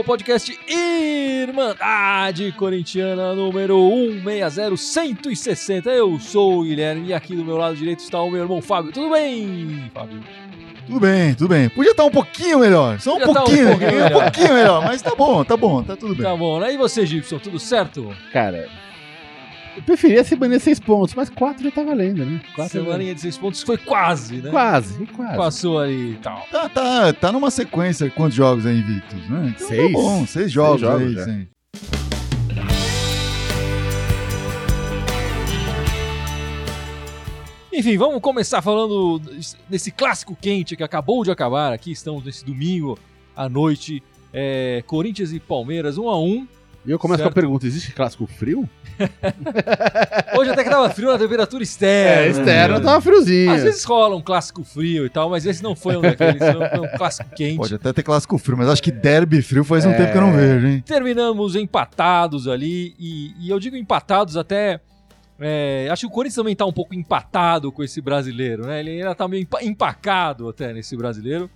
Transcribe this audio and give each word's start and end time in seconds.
ao 0.00 0.04
podcast 0.04 0.58
Irmandade 0.66 2.50
Corintiana 2.52 3.34
número 3.34 3.76
160160. 4.24 5.90
Eu 5.90 6.18
sou 6.18 6.60
o 6.60 6.62
Guilherme 6.62 7.08
e 7.08 7.12
aqui 7.14 7.36
do 7.36 7.44
meu 7.44 7.58
lado 7.58 7.76
direito 7.76 7.98
está 8.00 8.18
o 8.22 8.30
meu 8.30 8.40
irmão 8.40 8.62
Fábio. 8.62 8.92
Tudo 8.92 9.10
bem, 9.10 9.90
Fábio? 9.92 10.20
Tudo 10.86 11.00
bem, 11.00 11.34
tudo 11.34 11.48
bem. 11.48 11.68
Podia 11.68 11.90
estar 11.90 12.04
um 12.06 12.10
pouquinho 12.10 12.60
melhor. 12.60 12.98
Só 12.98 13.14
um 13.14 13.18
Podia 13.18 13.28
estar 13.30 13.40
um 13.42 13.44
pouquinho, 13.44 13.68
pouquinho 13.68 13.90
um 14.00 14.04
melhor. 14.04 14.22
pouquinho 14.22 14.54
melhor. 14.54 14.84
Mas 14.84 15.02
tá 15.02 15.14
bom, 15.14 15.44
tá 15.44 15.56
bom, 15.58 15.82
tá 15.82 15.94
tudo 15.96 16.14
bem. 16.14 16.24
Tá 16.24 16.34
bom, 16.34 16.58
né? 16.60 16.72
E 16.72 16.78
você, 16.78 17.04
Gibson, 17.04 17.38
tudo 17.38 17.58
certo? 17.58 18.10
Cara, 18.32 18.68
preferia 19.80 20.22
ser 20.24 20.36
banido 20.36 20.60
seis 20.60 20.78
pontos, 20.80 21.14
mas 21.14 21.28
quatro 21.30 21.62
já 21.64 21.70
tá 21.70 21.82
valendo, 21.82 22.24
né? 22.24 22.40
Quatro 22.54 22.72
Semaninha 22.82 23.14
de 23.14 23.20
seis 23.20 23.36
pontos 23.38 23.62
foi 23.62 23.76
quase, 23.78 24.36
né? 24.36 24.50
Quase, 24.50 25.06
quase. 25.06 25.36
Passou 25.36 25.78
ali 25.78 26.12
e 26.12 26.16
tal. 26.16 26.46
Tá, 26.50 26.68
tá, 26.68 27.12
tá 27.12 27.32
numa 27.32 27.50
sequência. 27.50 28.10
Quantos 28.10 28.34
jogos 28.36 28.66
aí 28.66 28.78
invictos, 28.78 29.28
né? 29.28 29.54
Então 29.54 29.68
Seis. 29.68 29.92
Tá 29.92 29.98
bom, 29.98 30.26
seis 30.26 30.52
jogos, 30.52 30.80
jogos 30.80 31.02
aí. 31.02 31.14
já. 31.14 31.24
sim. 31.24 31.46
Enfim, 37.72 37.96
vamos 37.96 38.20
começar 38.20 38.60
falando 38.60 39.20
desse 39.68 39.90
clássico 39.90 40.36
quente 40.38 40.76
que 40.76 40.82
acabou 40.82 41.22
de 41.24 41.30
acabar. 41.30 41.72
Aqui 41.72 41.92
estamos 41.92 42.24
nesse 42.24 42.44
domingo 42.44 42.98
à 43.34 43.48
noite. 43.48 44.02
É, 44.32 44.82
Corinthians 44.86 45.32
e 45.32 45.40
Palmeiras, 45.40 45.96
1 45.96 46.08
a 46.08 46.20
1 46.20 46.48
E 46.86 46.90
eu 46.90 46.98
começo 46.98 47.18
Certo. 47.18 47.32
com 47.34 47.38
a 47.38 47.42
pergunta: 47.42 47.66
existe 47.66 47.92
clássico 47.92 48.26
frio? 48.26 48.68
Hoje 50.38 50.50
até 50.50 50.64
que 50.64 50.70
tava 50.70 50.88
frio 50.90 51.10
na 51.10 51.18
temperatura 51.18 51.62
externa. 51.62 52.22
É, 52.22 52.28
externo 52.28 52.80
tava 52.80 53.00
friozinho. 53.00 53.52
Às 53.52 53.62
vezes 53.62 53.84
rola 53.84 54.16
um 54.16 54.22
clássico 54.22 54.64
frio 54.64 55.04
e 55.04 55.10
tal, 55.10 55.28
mas 55.30 55.44
esse 55.44 55.62
não 55.62 55.76
foi 55.76 55.96
um 55.96 56.00
daqueles, 56.00 56.38
foi 56.38 56.80
um 56.80 56.96
clássico 56.96 57.28
quente. 57.34 57.56
Pode 57.58 57.74
até 57.74 57.92
ter 57.92 58.02
clássico 58.02 58.38
frio, 58.38 58.56
mas 58.56 58.68
acho 58.68 58.82
que 58.82 58.90
derby 58.90 59.42
frio 59.42 59.62
faz 59.64 59.84
um 59.84 59.90
É. 59.90 59.94
tempo 59.96 60.12
que 60.12 60.18
eu 60.18 60.22
não 60.22 60.32
vejo, 60.32 60.66
hein? 60.66 60.82
Terminamos 60.86 61.54
empatados 61.54 62.48
ali, 62.48 62.94
e, 62.98 63.34
e 63.38 63.50
eu 63.50 63.58
digo 63.60 63.76
empatados 63.76 64.36
até. 64.36 64.80
é, 65.38 65.88
acho 65.90 66.00
que 66.02 66.06
o 66.06 66.10
Corinthians 66.10 66.36
também 66.36 66.56
tá 66.56 66.64
um 66.66 66.72
pouco 66.72 66.94
empatado 66.94 67.70
com 67.72 67.82
esse 67.82 68.00
brasileiro, 68.00 68.66
né? 68.66 68.80
Ele 68.80 68.90
ainda 68.90 69.14
tá 69.14 69.26
meio 69.28 69.42
empa- 69.42 69.62
empacado 69.62 70.48
até 70.48 70.72
nesse 70.72 70.96
brasileiro, 70.96 71.50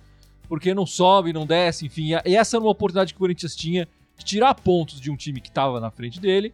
porque 0.47 0.73
não 0.73 0.85
sobe, 0.85 1.33
não 1.33 1.45
desce, 1.45 1.85
enfim. 1.85 2.11
E 2.25 2.35
essa 2.35 2.57
era 2.57 2.63
uma 2.63 2.71
oportunidade 2.71 3.13
que 3.13 3.17
o 3.17 3.19
Corinthians 3.19 3.55
tinha 3.55 3.87
tirar 4.23 4.53
pontos 4.55 4.99
de 4.99 5.11
um 5.11 5.15
time 5.15 5.39
que 5.41 5.51
tava 5.51 5.79
na 5.79 5.91
frente 5.91 6.19
dele 6.19 6.53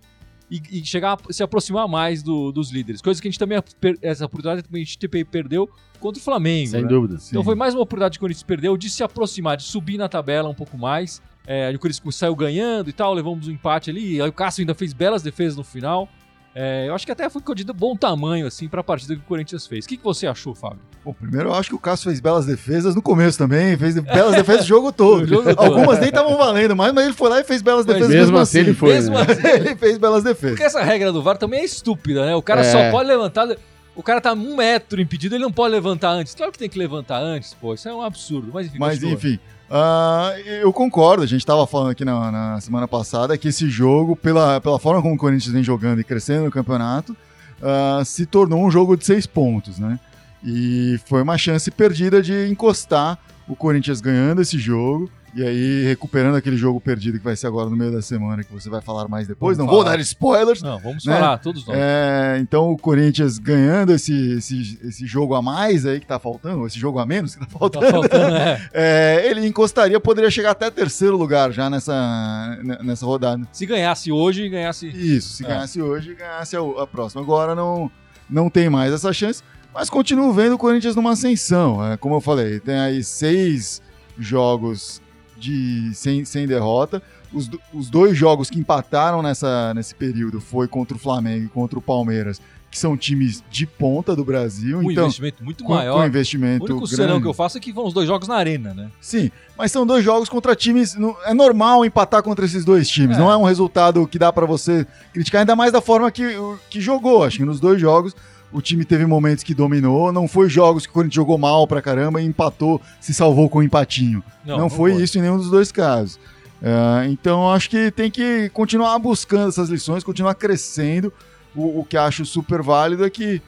e, 0.50 0.62
e 0.72 0.86
chegar 0.86 1.18
a 1.30 1.34
se 1.34 1.42
aproximar 1.44 1.88
mais 1.88 2.22
do- 2.22 2.52
dos 2.52 2.72
líderes. 2.72 3.02
Coisa 3.02 3.22
que 3.22 3.28
a 3.28 3.32
gente 3.32 3.40
também, 3.40 3.58
essa 4.02 4.26
oportunidade 4.26 4.64
também 4.68 4.82
a 4.82 4.86
gente 4.86 5.08
pe- 5.08 5.24
perdeu 5.26 5.70
contra 6.00 6.20
o 6.20 6.24
Flamengo. 6.24 6.72
Sem 6.72 6.82
né? 6.82 6.88
dúvida. 6.88 7.18
Então 7.30 7.44
foi 7.44 7.56
mais 7.56 7.74
uma 7.74 7.84
oportunidade 7.84 8.18
que 8.18 8.20
o 8.20 8.26
Corinthians 8.26 8.44
perdeu 8.44 8.76
de 8.76 8.90
se 8.90 9.04
aproximar, 9.04 9.56
de 9.58 9.64
subir 9.64 9.98
na 9.98 10.10
tabela 10.10 10.50
um 10.50 10.54
pouco 10.56 10.78
mais. 10.78 11.22
É, 11.48 11.70
o 11.74 11.80
Corinthians 11.80 12.16
saiu 12.16 12.36
ganhando 12.36 12.90
e 12.90 12.94
tal, 12.94 13.14
levamos 13.14 13.48
um 13.48 13.52
empate 13.52 13.90
ali. 13.90 14.22
Aí 14.22 14.30
o 14.30 14.34
Cássio 14.34 14.62
ainda 14.62 14.76
fez 14.76 14.94
belas 14.94 15.24
defesas 15.24 15.56
no 15.58 15.64
final. 15.64 16.10
É, 16.54 16.88
eu 16.90 16.94
acho 16.94 17.06
que 17.06 17.12
até 17.12 17.30
foi 17.30 17.42
de 17.56 17.64
bom 17.74 17.96
tamanho, 17.96 18.46
assim, 18.46 18.68
pra 18.68 18.84
partida 18.84 19.16
que 19.16 19.22
o 19.22 19.26
Corinthians 19.26 19.66
fez. 19.66 19.86
O 19.86 19.88
que, 19.88 19.96
que 19.96 20.04
você 20.04 20.28
achou, 20.28 20.54
Fábio? 20.54 20.80
Bom, 21.04 21.14
primeiro 21.14 21.48
eu 21.50 21.54
acho 21.56 21.70
que 21.70 21.76
o 21.76 21.80
Cássio 21.80 22.10
fez 22.10 22.20
belas 22.20 22.46
defesas 22.46 22.94
no 22.94 23.02
começo 23.02 23.38
também, 23.38 23.78
fez 23.78 23.98
belas 24.04 24.36
defesas 24.36 24.66
o 24.66 24.68
jogo 24.68 24.92
todo. 24.92 25.24
O 25.24 25.28
jogo. 25.28 25.50
Algumas 25.58 26.00
nem 26.00 26.10
estavam 26.10 26.38
valendo 26.38 26.76
mais, 26.76 26.94
mas 26.94 27.06
ele 27.06 27.14
foi 27.14 27.30
lá 27.30 27.40
e 27.40 27.44
fez 27.46 27.62
belas 27.62 27.86
Mas 27.86 27.96
defesas 27.96 28.16
mesmo 28.16 28.38
assim 28.38 28.60
ele 28.60 28.74
foi, 28.74 28.90
Mesmo 28.94 29.16
né? 29.16 29.26
assim, 29.30 29.48
ele 29.48 29.76
fez 29.76 29.98
belas 29.98 30.24
defesas. 30.24 30.52
porque 30.58 30.64
essa 30.66 30.84
regra 30.84 31.12
do 31.14 31.24
VAR 31.24 31.38
também 31.38 31.62
é 31.62 31.66
estúpida, 31.66 32.26
né? 32.26 32.36
O 32.36 32.42
cara 32.42 32.62
É. 32.62 32.64
só 32.66 32.92
pode 32.92 33.08
levantar. 33.08 33.48
O 33.96 34.04
cara 34.04 34.20
tá 34.22 34.34
um 34.34 34.56
metro 34.56 35.02
impedido, 35.02 35.36
ele 35.36 35.44
não 35.44 35.52
pode 35.52 35.74
levantar 35.74 36.12
antes. 36.12 36.34
Claro 36.36 36.52
que 36.52 36.58
tem 36.60 36.70
que 36.70 36.78
levantar 36.80 37.20
antes, 37.22 37.54
pô. 37.54 37.74
Isso 37.74 37.88
é 37.90 37.94
um 37.94 38.02
absurdo. 38.02 38.50
Mas 38.54 38.68
enfim, 38.68 38.78
Mas 38.80 38.94
continua. 38.96 39.14
enfim, 39.14 39.40
ah, 39.74 40.34
eu 40.46 40.74
concordo. 40.74 41.24
A 41.24 41.26
gente 41.26 41.40
estava 41.40 41.66
falando 41.66 41.92
aqui 41.92 42.04
na, 42.04 42.30
na 42.30 42.62
semana 42.62 42.88
passada 42.90 43.38
que 43.38 43.48
esse 43.48 43.70
jogo, 43.70 44.18
pela, 44.18 44.60
pela 44.60 44.78
forma 44.78 45.02
como 45.02 45.16
o 45.16 45.18
Corinthians 45.18 45.54
vem 45.54 45.64
jogando 45.64 46.02
e 46.02 46.04
crescendo 46.04 46.44
no 46.44 46.52
campeonato, 46.52 47.16
ah, 47.62 48.02
se 48.04 48.26
tornou 48.26 48.66
um 48.66 48.70
jogo 48.70 48.98
de 48.98 49.06
seis 49.06 49.26
pontos, 49.26 49.80
né? 49.80 49.98
E 50.44 51.00
foi 51.06 51.22
uma 51.22 51.38
chance 51.38 51.72
perdida 51.72 52.22
de 52.22 52.50
encostar 52.50 53.18
o 53.48 53.56
Corinthians 53.56 54.02
ganhando 54.02 54.42
esse 54.42 54.60
jogo 54.60 55.10
e 55.34 55.44
aí 55.44 55.84
recuperando 55.86 56.36
aquele 56.36 56.58
jogo 56.58 56.80
perdido 56.82 57.18
que 57.18 57.24
vai 57.24 57.36
ser 57.36 57.48
agora 57.48 57.70
no 57.70 57.76
meio 57.76 57.92
da 57.92 58.02
semana, 58.02 58.44
que 58.44 58.52
você 58.52 58.70
vai 58.70 58.82
falar 58.82 59.08
mais 59.08 59.28
depois. 59.28 59.58
Vamos 59.58 59.70
Não 59.72 59.76
vou 59.78 59.84
falar. 59.86 59.96
dar 59.98 60.02
spoilers. 60.02 60.62
Não, 60.62 60.80
vamos 60.80 61.06
né? 61.06 61.14
falar, 61.14 61.38
todos 61.38 61.66
nós. 61.66 61.78
É, 61.80 62.38
então 62.42 62.72
o 62.72 62.78
Corinthians 62.78 63.38
ganhando 63.38 63.92
esse, 63.94 64.34
esse, 64.34 64.80
esse 64.84 65.06
jogo 65.06 65.34
a 65.36 65.42
mais 65.42 65.86
aí 65.86 66.00
que 66.00 66.06
tá 66.06 66.20
faltando, 66.20 66.66
esse 66.68 66.78
jogo 66.80 67.00
a 67.00 67.06
menos 67.06 67.36
que 67.36 67.40
tá 67.42 67.46
Tá 67.46 67.60
faltando, 67.60 67.88
faltando, 67.92 68.36
é. 68.36 68.70
é, 68.74 69.28
ele 69.30 69.46
encostaria, 69.46 70.00
poderia 70.00 70.30
chegar 70.32 70.52
até 70.52 70.70
terceiro 70.70 71.16
lugar 71.16 71.52
já 71.52 71.70
nessa, 71.70 72.60
nessa 72.84 73.06
rodada. 73.06 73.48
Se 73.52 73.66
ganhasse 73.66 74.12
hoje, 74.12 74.50
ganhasse. 74.50 74.88
Isso, 74.88 75.36
se 75.36 75.46
É. 75.46 75.48
ganhasse 75.48 75.82
hoje, 75.82 76.14
ganhasse 76.16 76.56
a, 76.56 76.60
a 76.60 76.88
próxima. 76.88 77.22
Agora 77.22 77.56
não, 77.56 77.90
não 78.30 78.50
tem 78.50 78.70
mais 78.70 78.92
essa 78.94 79.14
chance, 79.14 79.42
mas 79.74 79.90
continuo 79.90 80.34
vendo 80.34 80.56
o 80.56 80.58
Corinthians 80.58 80.96
numa 80.96 81.12
ascensão. 81.12 81.86
É, 81.86 81.96
como 81.98 82.16
eu 82.16 82.22
falei, 82.22 82.60
tem 82.60 82.76
aí 82.78 83.04
seis 83.04 83.82
jogos 84.18 85.02
de, 85.42 85.92
sem, 85.96 86.24
sem 86.24 86.46
derrota. 86.48 87.02
Os, 87.34 87.48
do- 87.48 87.60
os 87.74 87.90
dois 87.90 88.16
jogos 88.16 88.50
que 88.50 88.60
empataram 88.60 89.22
nessa, 89.22 89.74
nesse 89.74 89.96
período 89.96 90.40
foi 90.40 90.68
contra 90.68 90.96
o 90.96 91.00
Flamengo 91.00 91.46
e 91.46 91.50
contra 91.50 91.80
o 91.80 91.82
Palmeiras, 91.82 92.40
que 92.70 92.78
são 92.78 92.96
times 92.96 93.44
de 93.50 93.66
ponta 93.66 94.16
do 94.16 94.24
Brasil. 94.24 94.78
Um 94.78 94.92
então, 94.92 95.04
investimento 95.06 95.44
muito 95.44 95.64
com, 95.64 95.74
maior. 95.74 95.96
com 95.96 96.02
O 96.02 96.06
investimento 96.06 96.64
único 96.66 96.80
grande. 96.82 96.96
serão 96.96 97.22
que 97.22 97.28
eu 97.28 97.34
faço 97.34 97.58
é 97.58 97.62
que 97.62 97.72
vão 97.74 97.86
os 97.86 97.94
dois 97.94 98.08
jogos 98.08 98.28
na 98.28 98.36
arena, 98.36 98.74
né? 98.74 98.90
Sim, 99.02 99.30
mas 99.58 99.72
são 99.72 99.86
dois 99.86 100.04
jogos 100.06 100.30
contra 100.30 100.56
times. 100.56 100.96
É 101.26 101.34
normal 101.34 101.84
empatar 101.86 102.22
contra 102.24 102.46
esses 102.46 102.64
dois 102.64 102.88
times. 102.90 103.18
É. 103.18 103.20
Não 103.20 103.30
é 103.32 103.36
um 103.36 103.44
resultado 103.44 104.08
que 104.08 104.20
dá 104.20 104.32
pra 104.32 104.46
você 104.46 104.86
criticar, 105.14 105.40
ainda 105.42 105.56
mais 105.56 105.72
da 105.72 105.82
forma 105.82 106.10
que, 106.12 106.24
que 106.70 106.80
jogou. 106.80 107.24
Acho 107.24 107.38
que 107.40 107.46
nos 107.46 107.60
dois 107.60 107.80
jogos 107.82 108.16
o 108.52 108.62
time 108.62 108.86
teve 108.86 109.06
momentos 109.06 109.44
que 109.44 109.54
dominou. 109.54 110.12
Não 110.12 110.28
foi 110.28 110.50
jogos 110.50 110.86
que 110.86 110.92
o 110.92 110.94
Corinthians 110.94 111.16
jogou 111.16 111.38
mal 111.38 111.68
pra 111.68 111.82
caramba 111.82 112.22
e 112.22 112.26
empatou, 112.26 112.82
se 113.00 113.14
salvou 113.14 113.50
com 113.50 113.60
um 113.60 113.64
empatinho. 113.64 114.24
Não, 114.46 114.70
foi 114.70 114.94
isso 114.96 115.18
em 115.18 115.22
nenhum 115.22 115.38
dos 115.38 115.50
dois 115.50 115.72
casos. 115.72 116.20
É, 116.62 117.08
então 117.08 117.52
acho 117.52 117.70
que 117.70 117.90
tem 117.90 118.12
que 118.12 118.50
continuar 118.50 118.98
buscando 119.00 119.50
essas 119.50 119.70
lições, 119.70 120.04
continuar 120.04 120.36
crescendo. 120.36 121.12
O, 121.56 121.80
o 121.80 121.86
que 121.86 121.98
acho 121.98 122.26
super 122.26 122.62
válido 122.62 123.04
é 123.04 123.10
que 123.10 123.42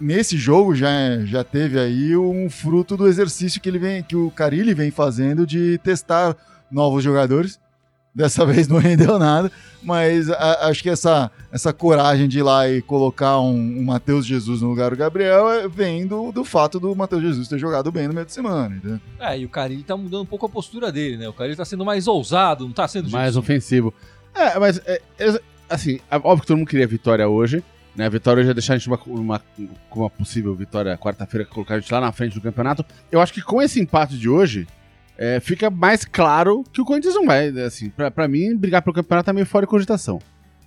nesse 0.00 0.36
jogo 0.36 0.74
já, 0.74 0.88
já 1.24 1.44
teve 1.44 1.78
aí 1.78 2.16
um 2.16 2.48
fruto 2.48 2.96
do 2.96 3.06
exercício 3.06 3.60
que 3.60 3.68
ele 3.68 3.78
vem, 3.78 4.02
que 4.02 4.16
o 4.16 4.30
Carilli 4.30 4.74
vem 4.74 4.90
fazendo 4.90 5.46
de 5.46 5.78
testar 5.78 6.36
novos 6.70 7.02
jogadores. 7.02 7.58
Dessa 8.14 8.44
vez 8.46 8.66
não 8.66 8.78
rendeu 8.78 9.18
nada, 9.18 9.50
mas 9.82 10.28
a- 10.30 10.68
acho 10.68 10.82
que 10.82 10.90
essa, 10.90 11.30
essa 11.52 11.72
coragem 11.72 12.26
de 12.28 12.40
ir 12.40 12.42
lá 12.42 12.68
e 12.68 12.82
colocar 12.82 13.38
um, 13.40 13.54
um 13.78 13.84
Matheus 13.84 14.26
Jesus 14.26 14.60
no 14.62 14.68
lugar 14.68 14.90
do 14.90 14.96
Gabriel 14.96 15.48
é- 15.48 15.68
vem 15.68 16.06
do, 16.06 16.32
do 16.32 16.44
fato 16.44 16.80
do 16.80 16.94
Matheus 16.96 17.22
Jesus 17.22 17.46
ter 17.48 17.58
jogado 17.58 17.90
bem 17.92 18.08
no 18.08 18.14
meio 18.14 18.26
de 18.26 18.32
semana. 18.32 18.74
Entendeu? 18.76 19.00
É, 19.20 19.38
e 19.38 19.44
o 19.44 19.48
Carilli 19.48 19.82
tá 19.84 19.96
mudando 19.96 20.22
um 20.22 20.26
pouco 20.26 20.46
a 20.46 20.48
postura 20.48 20.90
dele, 20.90 21.16
né? 21.16 21.28
O 21.28 21.32
Carilli 21.32 21.56
tá 21.56 21.64
sendo 21.64 21.84
mais 21.84 22.08
ousado, 22.08 22.64
não 22.64 22.72
tá 22.72 22.88
sendo 22.88 23.08
Mais 23.10 23.36
ofensivo. 23.36 23.94
É, 24.34 24.58
mas, 24.58 24.80
é, 24.86 25.00
é, 25.18 25.40
assim, 25.68 26.00
é 26.10 26.16
óbvio 26.16 26.40
que 26.40 26.46
todo 26.46 26.56
mundo 26.58 26.68
queria 26.68 26.84
a 26.86 26.88
vitória 26.88 27.28
hoje. 27.28 27.62
Né? 27.94 28.06
A 28.06 28.08
vitória 28.08 28.40
hoje 28.40 28.48
ia 28.50 28.54
deixar 28.54 28.74
a 28.74 28.78
gente 28.78 28.88
uma, 28.88 28.98
uma, 29.06 29.42
com 29.88 30.00
uma 30.00 30.10
possível 30.10 30.54
vitória 30.54 30.96
quarta-feira, 30.98 31.44
colocar 31.46 31.74
a 31.74 31.80
gente 31.80 31.92
lá 31.92 32.00
na 32.00 32.12
frente 32.12 32.34
do 32.34 32.40
campeonato. 32.40 32.84
Eu 33.10 33.20
acho 33.20 33.32
que 33.32 33.42
com 33.42 33.60
esse 33.62 33.80
empate 33.80 34.16
de 34.16 34.28
hoje, 34.28 34.66
é, 35.22 35.38
fica 35.38 35.68
mais 35.68 36.04
claro 36.04 36.64
que 36.72 36.80
o 36.80 36.84
Corinthians 36.84 37.14
não 37.14 37.26
vai. 37.26 37.48
Assim, 37.60 37.90
pra, 37.90 38.10
pra 38.10 38.26
mim, 38.26 38.56
brigar 38.56 38.80
pelo 38.80 38.94
campeonato 38.94 39.26
tá 39.26 39.32
meio 39.34 39.44
fora 39.46 39.66
de 39.66 39.70
cogitação. 39.70 40.18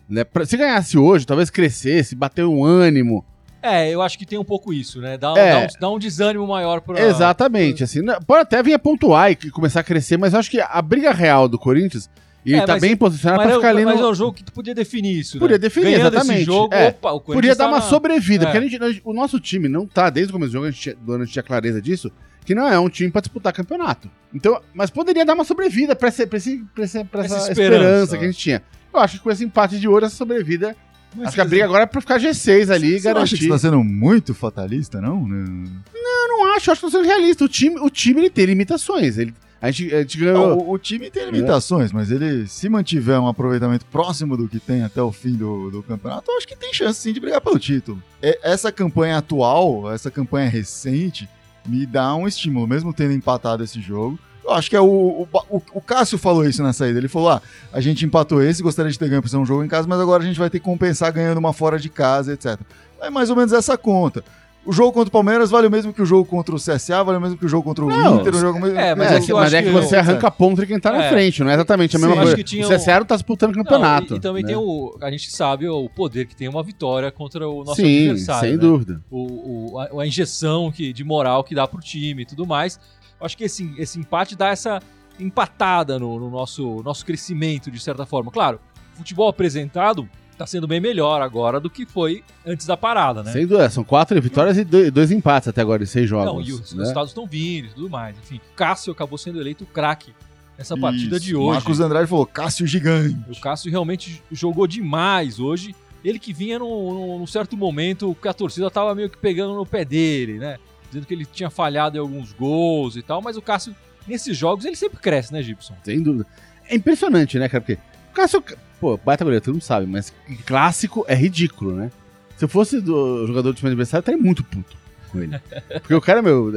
Né? 0.07 0.23
Pra- 0.23 0.45
se 0.45 0.55
ganhasse 0.55 0.97
hoje, 0.97 1.25
talvez 1.25 1.49
crescesse, 1.49 2.13
bater 2.15 2.45
um 2.45 2.63
ânimo. 2.63 3.25
É, 3.63 3.89
eu 3.89 4.01
acho 4.01 4.17
que 4.19 4.25
tem 4.25 4.37
um 4.37 4.43
pouco 4.43 4.73
isso, 4.73 4.99
né? 5.01 5.17
Dá, 5.17 5.33
É. 5.37 5.51
dá 5.53 5.59
um, 5.59 5.67
dá 5.79 5.89
um 5.91 5.97
desânimo 5.99 6.45
maior 6.45 6.81
pra. 6.81 7.01
Exatamente. 7.01 7.83
Assim, 7.83 8.01
né, 8.01 8.17
pode 8.27 8.41
até 8.41 8.61
vir 8.61 8.73
a 8.73 8.79
pontuar 8.79 9.31
e 9.31 9.35
começar 9.49 9.79
a 9.79 9.83
crescer, 9.83 10.17
mas 10.17 10.33
eu 10.33 10.39
acho 10.39 10.51
que 10.51 10.59
a 10.59 10.81
briga 10.81 11.11
real 11.13 11.47
do 11.47 11.57
Corinthians, 11.57 12.09
e 12.45 12.53
É, 12.53 12.57
ele 12.57 12.65
tá 12.67 12.73
mas- 12.73 12.81
bem 12.81 12.95
posicionado 12.97 13.37
Mas, 13.37 13.47
pra 13.47 13.55
é, 13.55 13.57
ficar 13.59 13.69
ali 13.69 13.85
mas 13.85 13.99
no. 14.01 14.05
é 14.05 14.09
um 14.11 14.13
jogo 14.13 14.33
que 14.33 14.43
tu 14.43 14.51
podia 14.51 14.75
definir 14.75 15.17
isso, 15.17 15.39
Podia 15.39 15.55
né? 15.55 15.61
definir, 15.61 15.91
Ganhando 15.93 16.07
exatamente. 16.13 16.35
esse 16.41 16.45
jogo, 16.45 16.73
É. 16.75 16.89
opa, 16.89 17.11
o 17.13 17.19
Corinthians 17.21 17.35
Podia 17.35 17.55
dar 17.55 17.63
tá 17.63 17.69
uma 17.71 17.77
na- 17.79 17.83
sobrevida, 17.85 18.45
É. 18.49 18.51
porque 18.51 18.69
gente- 18.69 19.01
o 19.05 19.13
nosso 19.13 19.39
time 19.39 19.69
não 19.69 19.87
tá, 19.87 20.09
desde 20.09 20.29
o 20.31 20.33
começo 20.33 20.49
do 20.51 20.53
jogo, 20.53 20.65
a 20.67 20.71
gente 20.71 20.93
do 20.95 21.13
ano 21.13 21.23
a 21.23 21.25
gente 21.25 21.31
tinha 21.33 21.43
clareza 21.43 21.81
disso, 21.81 22.11
que 22.43 22.53
não 22.55 22.67
é 22.67 22.79
um 22.79 22.89
time 22.89 23.09
pra 23.11 23.21
disputar 23.21 23.53
campeonato. 23.53 24.09
Então, 24.33 24.59
mas 24.73 24.89
poderia 24.89 25.25
dar 25.25 25.33
uma 25.33 25.43
sobrevida 25.43 25.93
esse, 25.93 26.27
pra 26.27 26.83
essa, 26.83 27.05
Essa 27.13 27.51
esperança, 27.51 28.17
que 28.17 28.23
a 28.23 28.27
gente 28.27 28.39
tinha. 28.39 28.63
Eu 28.93 28.99
acho 28.99 29.17
que 29.17 29.23
com 29.23 29.31
esse 29.31 29.43
empate 29.43 29.79
de 29.79 29.87
ouro, 29.87 30.05
essa 30.05 30.15
sobrevida. 30.15 30.75
Mas 31.15 31.27
acho 31.27 31.35
que 31.35 31.41
a 31.41 31.45
briga 31.45 31.65
agora 31.65 31.83
é 31.83 31.85
pra 31.85 32.01
ficar 32.01 32.19
G6 32.19 32.73
ali 32.73 32.95
e 32.95 32.99
Você 32.99 33.13
não 33.13 33.21
acha 33.21 33.35
que 33.35 33.41
garantir. 33.41 33.43
você 33.43 33.49
tá 33.49 33.57
sendo 33.59 33.83
muito 33.83 34.33
fatalista, 34.33 34.99
não? 34.99 35.27
Não. 35.27 35.63
Eu 35.93 36.27
não 36.27 36.55
acho, 36.55 36.71
acho 36.71 36.81
que 36.81 36.87
tô 36.87 36.91
sendo 36.91 37.05
realista. 37.05 37.45
O 37.45 37.47
time, 37.47 37.79
o 37.79 37.89
time 37.89 38.21
ele 38.21 38.29
tem 38.31 38.45
limitações. 38.45 39.17
Ele, 39.19 39.33
a, 39.61 39.69
gente, 39.69 39.93
a 39.93 40.01
gente 40.01 40.17
ganhou. 40.17 40.57
O, 40.59 40.71
o 40.71 40.77
time 40.79 41.11
tem 41.11 41.25
limitações, 41.25 41.91
mas 41.91 42.09
ele, 42.11 42.47
se 42.47 42.67
mantiver 42.67 43.19
um 43.19 43.27
aproveitamento 43.27 43.85
próximo 43.85 44.35
do 44.35 44.47
que 44.47 44.59
tem 44.59 44.83
até 44.83 45.01
o 45.01 45.11
fim 45.11 45.33
do, 45.33 45.69
do 45.69 45.83
campeonato, 45.83 46.31
eu 46.31 46.37
acho 46.37 46.47
que 46.47 46.55
tem 46.55 46.73
chance 46.73 46.99
sim 46.99 47.13
de 47.13 47.19
brigar 47.19 47.39
pelo 47.41 47.59
título. 47.59 48.01
E- 48.21 48.39
essa 48.43 48.71
campanha 48.71 49.17
atual, 49.17 49.91
essa 49.93 50.09
campanha 50.09 50.49
recente, 50.49 51.29
me 51.65 51.85
dá 51.85 52.15
um 52.15 52.27
estímulo, 52.27 52.67
mesmo 52.67 52.93
tendo 52.93 53.13
empatado 53.13 53.63
esse 53.63 53.81
jogo, 53.81 54.19
Eu 54.43 54.51
acho 54.51 54.69
que 54.69 54.75
é 54.75 54.81
o, 54.81 54.85
o, 54.85 55.61
o, 55.73 55.81
Cássio 55.81 56.17
falou 56.17 56.45
isso 56.45 56.61
na 56.61 56.73
saída. 56.73 56.99
Ele 56.99 57.07
falou: 57.07 57.29
ah, 57.29 57.41
a 57.71 57.79
gente 57.79 58.05
empatou 58.05 58.43
esse, 58.43 58.61
gostaria 58.61 58.91
de 58.91 58.99
ter 58.99 59.07
ganho 59.07 59.21
por 59.21 59.29
ser 59.29 59.37
um 59.37 59.45
jogo 59.45 59.63
em 59.63 59.69
casa, 59.69 59.87
mas 59.87 59.99
agora 59.99 60.21
a 60.21 60.25
gente 60.25 60.37
vai 60.37 60.49
ter 60.49 60.59
que 60.59 60.65
compensar 60.65 61.11
ganhando 61.13 61.37
uma 61.37 61.53
fora 61.53 61.79
de 61.79 61.89
casa, 61.89 62.33
etc. 62.33 62.59
É 63.01 63.09
mais 63.09 63.29
ou 63.29 63.35
menos 63.35 63.53
essa 63.53 63.77
conta. 63.77 64.23
O 64.65 64.71
jogo 64.71 64.93
contra 64.93 65.09
o 65.09 65.11
Palmeiras 65.11 65.49
vale 65.51 65.67
o 65.67 65.71
mesmo 65.71 65.91
que 65.91 66.01
o 66.01 66.05
jogo 66.05 66.23
contra 66.23 66.55
o 66.55 66.57
CSA, 66.57 67.03
vale 67.03 67.17
o 67.17 67.21
mesmo 67.21 67.37
que 67.37 67.45
o 67.45 67.49
jogo 67.49 67.63
contra 67.65 67.83
o 67.83 67.89
Não, 67.89 68.21
Inter, 68.21 68.33
o 68.33 68.39
jogo 68.39 68.59
mesmo. 68.61 68.79
é, 68.79 68.95
mas 68.95 69.11
é, 69.11 69.15
é 69.17 69.19
que 69.19 69.33
mas 69.33 69.53
é 69.53 69.61
que 69.61 69.67
que- 69.67 69.73
você 69.73 69.95
arranca 69.97 70.31
ponto 70.31 70.61
de 70.61 70.67
quem 70.67 70.79
tá 70.79 70.91
na 70.93 71.03
É. 71.03 71.09
frente, 71.09 71.43
não 71.43 71.51
é 71.51 71.53
exatamente 71.55 71.97
a 71.97 71.99
Sim, 71.99 72.05
mesma 72.05 72.21
acho 72.21 72.23
coisa. 72.31 72.37
que 72.37 72.43
tinha 72.45 72.63
o 72.65 72.69
um- 72.69 72.73
CSA 72.73 72.99
não 72.99 73.05
tá 73.05 73.15
disputando 73.15 73.53
Não, 73.55 73.63
campeonato. 73.63 74.13
e, 74.13 74.17
e 74.17 74.19
também 74.21 74.41
né? 74.41 74.47
tem 74.47 74.55
o. 74.57 74.97
A 75.01 75.11
gente 75.11 75.29
sabe 75.31 75.67
o 75.67 75.89
poder 75.89 76.27
que 76.27 76.35
tem 76.35 76.47
uma 76.47 76.63
vitória 76.63 77.11
contra 77.11 77.45
o 77.45 77.65
nosso 77.65 77.75
Sim, 77.81 78.03
adversário. 78.11 78.41
sem 78.41 78.51
né? 78.51 78.57
dúvida. 78.57 79.01
o, 79.11 79.73
o- 79.73 79.79
a, 79.79 80.01
a 80.03 80.07
injeção 80.07 80.71
que, 80.71 80.93
de 80.93 81.03
moral 81.03 81.43
que 81.43 81.53
dá 81.53 81.67
pro 81.67 81.81
time 81.81 82.21
e 82.21 82.25
tudo 82.25 82.45
mais. 82.47 82.79
Eu 83.19 83.25
Acho 83.25 83.35
que 83.35 83.43
esse, 83.43 83.69
esse 83.77 83.99
empate 83.99 84.33
dá 84.33 84.47
essa 84.47 84.81
empatada 85.19 85.99
no, 85.99 86.19
no 86.19 86.29
nosso, 86.29 86.81
nosso 86.83 87.05
crescimento, 87.05 87.69
de 87.69 87.79
certa 87.79 88.05
forma. 88.05 88.31
Claro, 88.31 88.59
futebol 88.93 89.27
apresentado 89.27 90.07
tá 90.35 90.45
sendo 90.47 90.67
bem 90.67 90.79
melhor 90.79 91.21
agora 91.21 91.59
do 91.59 91.69
que 91.69 91.85
foi 91.85 92.23
antes 92.45 92.65
da 92.65 92.75
parada, 92.77 93.23
né? 93.23 93.31
Sem 93.31 93.45
dúvida. 93.47 93.69
São 93.69 93.83
quatro 93.83 94.19
vitórias 94.21 94.57
e 94.57 94.63
dois, 94.63 94.91
dois 94.91 95.11
empates 95.11 95.47
até 95.47 95.61
agora 95.61 95.83
em 95.83 95.85
seis 95.85 96.09
jogos. 96.09 96.25
Não, 96.33 96.41
e 96.41 96.51
os 96.53 96.73
né? 96.73 96.79
resultados 96.81 97.09
estão 97.11 97.25
vindo 97.27 97.65
e 97.67 97.69
tudo 97.69 97.89
mais. 97.89 98.15
Enfim, 98.17 98.39
Cássio 98.55 98.91
acabou 98.91 99.17
sendo 99.17 99.39
eleito 99.39 99.63
o 99.63 99.67
craque 99.67 100.13
nessa 100.57 100.77
partida 100.77 101.17
Isso. 101.17 101.25
de 101.25 101.35
hoje. 101.35 101.55
Marcos 101.55 101.79
Andrade 101.79 102.07
falou: 102.07 102.25
Cássio 102.25 102.65
Gigante. 102.67 103.17
O 103.29 103.39
Cássio 103.39 103.69
realmente 103.71 104.21
jogou 104.31 104.65
demais 104.67 105.39
hoje. 105.39 105.75
Ele 106.03 106.19
que 106.19 106.33
vinha 106.33 106.59
num- 106.59 107.17
num 107.19 107.27
certo 107.27 107.55
momento 107.55 108.15
que 108.21 108.27
a 108.27 108.33
torcida 108.33 108.69
tava 108.69 108.93
meio 108.93 109.09
que 109.09 109.17
pegando 109.17 109.53
no 109.55 109.65
pé 109.65 109.85
dele, 109.85 110.37
né? 110.37 110.57
Dizendo 110.87 111.05
que 111.07 111.13
ele 111.13 111.25
tinha 111.25 111.49
falhado 111.49 111.95
em 111.97 111.99
alguns 112.01 112.33
gols 112.33 112.97
e 112.97 113.01
tal, 113.01 113.21
mas 113.21 113.37
o 113.37 113.41
Cássio, 113.41 113.73
nesses 114.05 114.35
jogos, 114.37 114.65
ele 114.65 114.75
sempre 114.75 114.99
cresce, 114.99 115.31
né, 115.31 115.41
Gibson? 115.41 115.73
Sem 115.83 116.03
dúvida. 116.03 116.27
É 116.67 116.75
impressionante, 116.75 117.39
né, 117.39 117.47
cara? 117.47 117.61
Porque 117.61 117.79
o 118.11 118.13
Cássio, 118.13 118.43
pô, 118.83 118.97
baita 118.97 119.23
goleiro, 119.23 119.45
todo 119.45 119.53
mundo 119.53 119.61
sabe, 119.63 119.87
mas 119.87 120.13
clássico 120.45 121.05
é 121.07 121.15
ridículo, 121.15 121.71
né? 121.73 121.89
Se 122.35 122.43
eu 122.43 122.49
fosse 122.49 122.81
do 122.81 123.25
jogador 123.25 123.53
do 123.53 123.55
time 123.55 123.69
adversário, 123.69 123.99
eu 123.99 124.01
estaria 124.01 124.21
muito 124.21 124.43
puto 124.43 124.75
com 125.09 125.21
ele. 125.21 125.39
Porque 125.79 125.93
o 125.93 126.01
cara, 126.01 126.21
meu, 126.21 126.51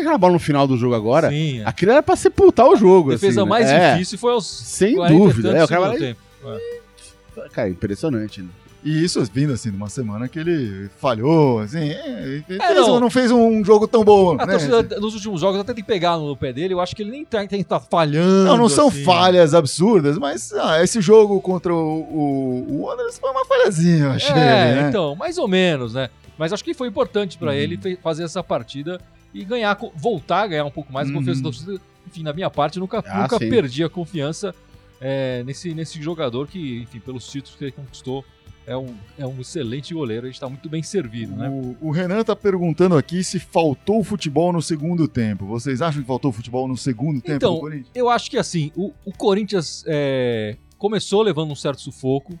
aquela 0.00 0.18
bola 0.18 0.32
no 0.32 0.38
final 0.40 0.66
do 0.66 0.76
jogo 0.76 0.96
agora, 0.96 1.30
Sim. 1.30 1.62
A 1.62 1.68
aquilo 1.68 1.92
era 1.92 2.02
pra 2.02 2.16
sepultar 2.16 2.66
o 2.66 2.74
jogo. 2.74 3.10
defesa 3.10 3.42
assim, 3.42 3.48
né? 3.48 3.48
mais 3.48 3.70
É, 3.70 3.92
difícil 3.92 4.18
foi 4.18 4.32
aos 4.32 4.44
Sem 4.44 4.96
40 4.96 5.16
dúvida. 5.16 5.56
É, 5.56 5.62
o 5.62 5.68
cara 5.68 5.80
vai 5.82 5.96
e- 6.02 6.16
Cara, 7.52 7.68
impressionante, 7.68 8.42
né? 8.42 8.48
E 8.88 9.04
isso 9.04 9.22
vindo 9.30 9.52
assim, 9.52 9.70
numa 9.70 9.90
semana 9.90 10.26
que 10.28 10.38
ele 10.38 10.88
falhou, 10.98 11.58
assim, 11.60 11.90
é, 11.90 12.42
É, 12.48 12.74
não. 12.74 12.98
não. 12.98 13.10
fez 13.10 13.30
um 13.30 13.62
jogo 13.62 13.86
tão 13.86 14.02
bom. 14.02 14.32
A 14.40 14.46
né? 14.46 14.52
torcida 14.52 14.98
nos 14.98 15.12
últimos 15.12 15.42
jogos 15.42 15.60
até 15.60 15.74
tem 15.74 15.84
pegado 15.84 16.24
no 16.24 16.34
pé 16.34 16.54
dele, 16.54 16.72
eu 16.72 16.80
acho 16.80 16.96
que 16.96 17.02
ele 17.02 17.10
nem 17.10 17.22
tá, 17.22 17.46
tem 17.46 17.62
tá 17.62 17.78
falhando. 17.78 18.44
Não, 18.44 18.56
não 18.56 18.68
são 18.68 18.88
assim. 18.88 19.04
falhas 19.04 19.52
absurdas, 19.52 20.16
mas 20.16 20.54
ah, 20.54 20.82
esse 20.82 21.02
jogo 21.02 21.38
contra 21.38 21.74
o, 21.74 22.66
o, 22.70 22.82
Wanderers 22.82 23.18
foi 23.18 23.30
uma 23.30 23.44
falhazinha, 23.44 24.04
eu 24.04 24.10
achei. 24.12 24.30
É, 24.34 24.74
né? 24.74 24.86
então, 24.88 25.14
mais 25.16 25.36
ou 25.36 25.46
menos, 25.46 25.92
né? 25.92 26.08
Mas 26.38 26.54
acho 26.54 26.64
que 26.64 26.72
foi 26.72 26.88
importante 26.88 27.36
pra 27.36 27.50
Uhum. 27.50 27.56
ele 27.58 27.98
fazer 28.02 28.24
essa 28.24 28.42
partida 28.42 28.98
e 29.34 29.44
ganhar, 29.44 29.76
voltar 29.96 30.44
a 30.44 30.46
ganhar 30.46 30.64
um 30.64 30.70
pouco 30.70 30.90
mais 30.90 31.10
a 31.10 31.12
confiança 31.12 31.40
Uhum. 31.40 31.42
da 31.44 31.50
torcida. 31.50 31.80
Enfim, 32.06 32.22
da 32.22 32.32
minha 32.32 32.48
parte, 32.48 32.78
nunca, 32.78 33.04
Ah, 33.06 33.22
nunca 33.22 33.36
sim. 33.36 33.50
perdi 33.50 33.84
a 33.84 33.88
confiança 33.90 34.54
é, 34.98 35.42
nesse, 35.44 35.74
nesse 35.74 36.00
jogador 36.00 36.48
que, 36.48 36.80
enfim, 36.80 37.00
pelos 37.00 37.28
títulos 37.30 37.54
que 37.58 37.64
ele 37.64 37.72
conquistou, 37.72 38.24
é 38.68 38.76
um, 38.76 38.94
é 39.18 39.26
um 39.26 39.40
excelente 39.40 39.94
goleiro. 39.94 40.26
A 40.26 40.30
gente 40.30 40.38
tá 40.40 40.48
muito 40.48 40.68
bem 40.68 40.82
servido, 40.82 41.34
né? 41.34 41.48
O, 41.48 41.88
o 41.88 41.90
Renan 41.90 42.22
tá 42.22 42.36
perguntando 42.36 42.96
aqui 42.96 43.24
se 43.24 43.38
faltou 43.38 44.04
futebol 44.04 44.52
no 44.52 44.60
segundo 44.62 45.08
tempo. 45.08 45.46
Vocês 45.46 45.80
acham 45.82 46.02
que 46.02 46.06
faltou 46.06 46.30
futebol 46.30 46.68
no 46.68 46.76
segundo 46.76 47.20
tempo 47.20 47.36
Então, 47.36 47.54
do 47.54 47.60
Corinthians? 47.60 47.90
Eu 47.94 48.08
acho 48.08 48.30
que 48.30 48.36
assim, 48.38 48.70
o, 48.76 48.92
o 49.04 49.12
Corinthians 49.12 49.82
é, 49.86 50.56
começou 50.76 51.22
levando 51.22 51.50
um 51.50 51.56
certo 51.56 51.80
sufoco. 51.80 52.38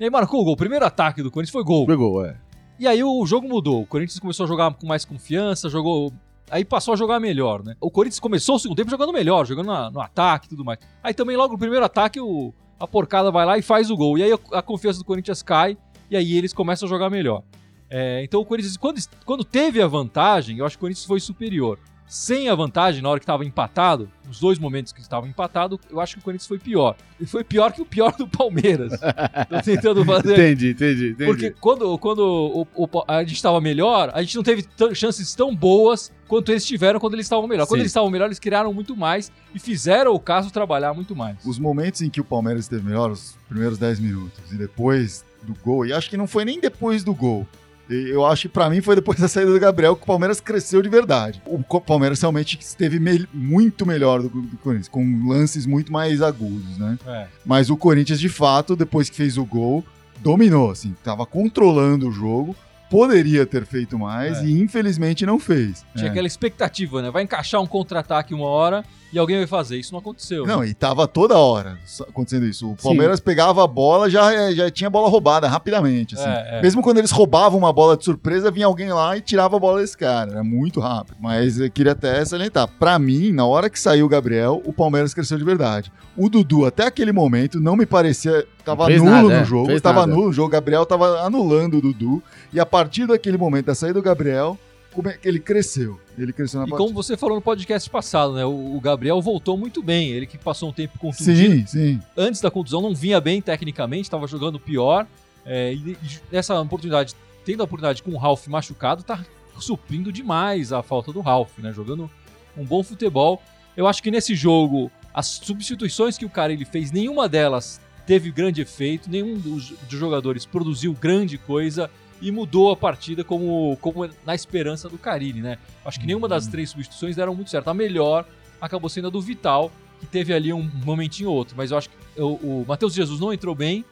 E 0.00 0.04
aí 0.04 0.10
marcou 0.10 0.40
o 0.40 0.44
gol. 0.44 0.54
O 0.54 0.56
primeiro 0.56 0.84
ataque 0.84 1.22
do 1.22 1.30
Corinthians 1.30 1.52
foi 1.52 1.62
gol. 1.64 1.86
Pegou, 1.86 2.24
é. 2.24 2.36
E 2.78 2.86
aí 2.86 3.02
o 3.02 3.24
jogo 3.26 3.48
mudou. 3.48 3.82
O 3.82 3.86
Corinthians 3.86 4.18
começou 4.18 4.44
a 4.44 4.46
jogar 4.48 4.72
com 4.74 4.86
mais 4.86 5.04
confiança, 5.04 5.68
jogou. 5.70 6.12
Aí 6.50 6.64
passou 6.64 6.94
a 6.94 6.96
jogar 6.96 7.18
melhor, 7.18 7.64
né? 7.64 7.74
O 7.80 7.90
Corinthians 7.90 8.20
começou 8.20 8.56
o 8.56 8.58
segundo 8.58 8.76
tempo 8.76 8.90
jogando 8.90 9.12
melhor, 9.12 9.44
jogando 9.46 9.66
na- 9.66 9.90
no 9.90 10.00
ataque 10.00 10.46
e 10.46 10.48
tudo 10.50 10.64
mais. 10.64 10.78
Aí 11.02 11.12
também 11.14 11.36
logo 11.36 11.54
no 11.54 11.58
primeiro 11.58 11.84
ataque 11.84 12.20
o, 12.20 12.52
a 12.78 12.86
porcada 12.86 13.30
vai 13.30 13.46
lá 13.46 13.58
e 13.58 13.62
faz 13.62 13.90
o 13.90 13.96
gol. 13.96 14.18
E 14.18 14.22
aí 14.22 14.32
a, 14.52 14.62
confiança 14.62 14.98
do 14.98 15.04
Corinthians 15.04 15.42
cai 15.42 15.76
e 16.10 16.16
aí 16.16 16.36
eles 16.36 16.52
começam 16.52 16.86
a 16.86 16.90
jogar 16.90 17.10
melhor. 17.10 17.42
É, 17.88 18.22
então 18.24 18.40
o 18.40 18.44
Corinthians, 18.44 18.76
quando, 18.76 19.00
quando 19.24 19.44
teve 19.44 19.80
a 19.80 19.86
vantagem, 19.86 20.58
eu 20.58 20.66
acho 20.66 20.76
que 20.76 20.80
o 20.80 20.82
Corinthians 20.82 21.06
foi 21.06 21.20
superior. 21.20 21.78
Sem 22.08 22.48
a 22.48 22.54
vantagem, 22.54 23.02
na 23.02 23.08
hora 23.08 23.18
que 23.18 23.24
estava 23.24 23.44
empatado, 23.44 24.08
nos 24.26 24.38
dois 24.38 24.58
momentos 24.60 24.92
que 24.92 25.00
estava 25.00 25.26
empatado, 25.26 25.78
eu 25.90 26.00
acho 26.00 26.14
que 26.14 26.20
o 26.20 26.22
Corinthians 26.22 26.46
foi 26.46 26.58
pior. 26.58 26.96
E 27.20 27.26
foi 27.26 27.42
pior 27.42 27.72
que 27.72 27.82
o 27.82 27.84
pior 27.86 28.12
do 28.16 28.28
Palmeiras. 28.28 28.92
Tô 29.50 29.60
tentando 29.62 30.04
fazer. 30.04 30.34
Entendi, 30.34 30.70
entendi, 30.70 31.08
entendi. 31.10 31.24
Porque 31.26 31.50
quando, 31.50 31.98
quando 31.98 32.20
o- 32.20 32.66
o- 32.84 33.04
a 33.08 33.24
gente 33.24 33.34
estava 33.36 33.60
melhor, 33.60 34.10
a 34.14 34.22
gente 34.22 34.36
não 34.36 34.42
teve 34.44 34.64
chances 34.94 35.34
tão 35.34 35.54
boas 35.54 36.12
quanto 36.28 36.52
eles 36.52 36.64
tiveram 36.64 37.00
quando 37.00 37.14
eles 37.14 37.26
estavam 37.26 37.46
melhor. 37.48 37.66
Quando 37.66 37.78
Sim. 37.78 37.82
eles 37.82 37.90
estavam 37.90 38.10
melhor, 38.10 38.26
eles 38.26 38.38
criaram 38.38 38.72
muito 38.72 38.96
mais 38.96 39.32
e 39.54 39.58
fizeram 39.58 40.12
o 40.14 40.20
caso 40.20 40.52
trabalhar 40.52 40.94
muito 40.94 41.14
mais. 41.16 41.44
Os 41.44 41.58
momentos 41.58 42.02
em 42.02 42.10
que 42.10 42.20
o 42.20 42.24
Palmeiras 42.24 42.64
esteve 42.66 42.84
melhor, 42.84 43.10
os 43.10 43.36
primeiros 43.48 43.78
10 43.78 43.98
minutos, 43.98 44.52
e 44.52 44.56
depois 44.56 45.24
do 45.42 45.54
gol, 45.64 45.84
e 45.86 45.92
acho 45.92 46.08
que 46.10 46.16
não 46.16 46.26
foi 46.26 46.44
nem 46.44 46.60
depois 46.60 47.02
do 47.04 47.14
gol. 47.14 47.46
E 47.88 48.10
Eu 48.10 48.24
acho 48.26 48.42
que 48.42 48.48
pra 48.48 48.68
mim 48.68 48.80
foi 48.80 48.94
depois 48.96 49.18
da 49.20 49.28
saída 49.28 49.52
do 49.52 49.60
Gabriel 49.60 49.94
que 49.96 50.02
o 50.02 50.06
Palmeiras 50.06 50.40
cresceu 50.40 50.82
de 50.82 50.88
verdade. 50.88 51.40
O 51.46 51.62
Palmeiras 51.80 52.20
realmente 52.20 52.58
esteve 52.60 52.98
me- 52.98 53.26
muito 53.32 53.86
melhor 53.86 54.22
do 54.22 54.28
que 54.30 54.38
o 54.38 54.58
Corinthians, 54.62 54.88
com 54.88 55.22
lances 55.28 55.66
muito 55.66 55.92
mais 55.92 56.20
agudos, 56.22 56.78
né? 56.78 56.98
É. 57.06 57.26
Mas 57.44 57.70
o 57.70 57.76
Corinthians, 57.76 58.18
de 58.20 58.28
fato, 58.28 58.74
depois 58.74 59.08
que 59.08 59.16
fez 59.16 59.36
o 59.38 59.44
gol, 59.44 59.84
dominou, 60.20 60.70
assim, 60.70 60.94
tava 61.04 61.24
controlando 61.26 62.08
o 62.08 62.12
jogo, 62.12 62.56
poderia 62.90 63.44
ter 63.46 63.64
feito 63.64 63.98
mais 63.98 64.38
É. 64.38 64.44
e 64.46 64.60
infelizmente 64.60 65.24
não 65.26 65.38
fez. 65.38 65.84
Tinha 65.94 66.08
É. 66.08 66.10
aquela 66.10 66.26
expectativa, 66.26 67.02
né? 67.02 67.10
Vai 67.10 67.22
encaixar 67.22 67.60
um 67.60 67.66
contra-ataque 67.66 68.34
uma 68.34 68.46
hora 68.46 68.84
e 69.12 69.18
alguém 69.18 69.38
vai 69.38 69.46
fazer. 69.46 69.76
Isso 69.78 69.92
não 69.92 70.00
aconteceu. 70.00 70.46
Não, 70.46 70.64
e 70.64 70.74
tava 70.74 71.06
toda 71.08 71.36
hora 71.38 71.78
acontecendo 72.08 72.46
isso. 72.46 72.70
O 72.70 72.76
Palmeiras 72.76 73.20
pegava 73.20 73.62
a 73.64 73.66
bola, 73.66 74.08
já, 74.10 74.52
já 74.52 74.70
tinha 74.70 74.90
bola 74.90 75.08
roubada 75.08 75.48
rapidamente, 75.48 76.14
assim. 76.14 76.28
É, 76.28 76.58
é. 76.58 76.62
Mesmo 76.62 76.82
quando 76.82 76.98
eles 76.98 77.10
roubavam 77.10 77.58
uma 77.58 77.72
bola 77.72 77.96
de 77.96 78.04
surpresa, 78.04 78.50
vinha 78.50 78.66
alguém 78.66 78.92
lá 78.92 79.16
e 79.16 79.20
tirava 79.20 79.56
a 79.56 79.60
bola 79.60 79.80
desse 79.80 79.96
cara. 79.96 80.30
Era 80.32 80.44
muito 80.44 80.80
rápido. 80.80 81.16
Mas 81.20 81.58
eu 81.58 81.70
queria 81.70 81.92
até 81.92 82.24
salientar. 82.24 82.68
Pra 82.78 82.98
mim, 82.98 83.32
na 83.32 83.46
hora 83.46 83.68
que 83.70 83.78
saiu 83.80 84.06
o 84.06 84.08
Gabriel, 84.08 84.60
o 84.64 84.72
Palmeiras 84.72 85.12
cresceu 85.14 85.38
de 85.38 85.44
verdade. 85.44 85.90
O 86.16 86.28
Dudu, 86.28 86.64
até 86.66 86.86
aquele 86.86 87.12
momento, 87.12 87.60
não 87.60 87.76
me 87.76 87.86
parecia. 87.86 88.46
Tava 88.66 88.88
nulo 88.88 89.04
nada, 89.04 89.22
no 89.22 89.32
é, 89.32 89.44
jogo. 89.44 89.66
fez 89.66 89.80
Tava 89.80 90.00
nada. 90.00 90.12
nulo 90.12 90.26
no 90.26 90.32
jogo. 90.32 90.48
O 90.48 90.50
Gabriel 90.50 90.84
tava 90.84 91.20
anulando 91.20 91.78
o 91.78 91.80
Dudu. 91.80 92.20
E 92.52 92.58
a 92.58 92.66
partir 92.66 93.06
daquele 93.06 93.38
momento 93.38 93.66
da 93.66 93.76
saída 93.76 93.94
do 93.94 94.02
Gabriel, 94.02 94.58
como 94.92 95.08
é 95.08 95.12
que 95.12 95.28
ele 95.28 95.38
cresceu. 95.38 96.00
Ele 96.18 96.32
cresceu 96.32 96.58
na 96.60 96.66
E 96.66 96.70
partida. 96.70 96.84
como 96.88 97.02
você 97.02 97.16
falou 97.16 97.36
no 97.36 97.42
podcast 97.42 97.88
passado, 97.88 98.32
né? 98.32 98.44
O, 98.44 98.80
Gabriel 98.82 99.22
voltou 99.22 99.56
muito 99.56 99.82
bem. 99.84 100.10
Ele 100.10 100.26
que 100.26 100.36
passou 100.36 100.70
um 100.70 100.72
tempo 100.72 100.98
contundido. 100.98 101.54
Sim, 101.54 101.66
sim. 101.66 102.00
Antes 102.16 102.40
da 102.40 102.50
contusão 102.50 102.82
não 102.82 102.92
vinha 102.92 103.20
bem 103.20 103.40
tecnicamente, 103.40 104.02
estava 104.02 104.26
jogando 104.26 104.58
pior. 104.58 105.06
É, 105.44 105.72
e, 105.72 105.92
e 105.92 105.98
nessa 106.32 106.60
oportunidade, 106.60 107.14
tendo 107.44 107.60
a 107.60 107.64
oportunidade 107.64 108.02
com 108.02 108.10
o 108.10 108.16
Ralf 108.16 108.48
machucado, 108.48 109.04
tá 109.04 109.24
suprindo 109.60 110.10
demais 110.10 110.72
a 110.72 110.82
falta 110.82 111.12
do 111.12 111.20
Ralf, 111.20 111.56
né? 111.58 111.72
Jogando 111.72 112.10
um 112.56 112.64
bom 112.64 112.82
futebol. 112.82 113.40
Eu 113.76 113.86
acho 113.86 114.02
que 114.02 114.10
nesse 114.10 114.34
jogo, 114.34 114.90
as 115.14 115.26
substituições 115.26 116.18
que 116.18 116.24
o 116.24 116.30
cara 116.30 116.52
ele 116.52 116.64
fez, 116.64 116.90
nenhuma 116.90 117.28
delas 117.28 117.80
teve 118.06 118.30
grande 118.30 118.60
efeito, 118.60 119.10
nenhum 119.10 119.36
dos, 119.38 119.70
dos 119.70 119.98
jogadores 119.98 120.46
produziu 120.46 120.92
grande 120.92 121.36
coisa 121.36 121.90
e 122.20 122.30
mudou 122.30 122.70
a 122.70 122.76
partida 122.76 123.22
como, 123.22 123.76
como 123.80 124.08
na 124.24 124.34
esperança 124.34 124.88
do 124.88 124.96
Carilli, 124.96 125.40
né? 125.40 125.58
Acho 125.84 126.00
que 126.00 126.06
nenhuma 126.06 126.28
das 126.28 126.46
três 126.46 126.70
substituições 126.70 127.16
deram 127.16 127.34
muito 127.34 127.50
certo. 127.50 127.68
A 127.68 127.74
melhor 127.74 128.24
acabou 128.60 128.88
sendo 128.88 129.08
a 129.08 129.10
do 129.10 129.20
Vital, 129.20 129.70
que 130.00 130.06
teve 130.06 130.32
ali 130.32 130.52
um 130.52 130.70
momentinho 130.84 131.30
ou 131.30 131.36
outro. 131.36 131.54
Mas 131.56 131.70
eu 131.70 131.78
acho 131.78 131.90
que 131.90 131.96
o, 132.20 132.34
o 132.34 132.64
Matheus 132.66 132.94
Jesus 132.94 133.20
não 133.20 133.32
entrou 133.32 133.54
bem 133.54 133.84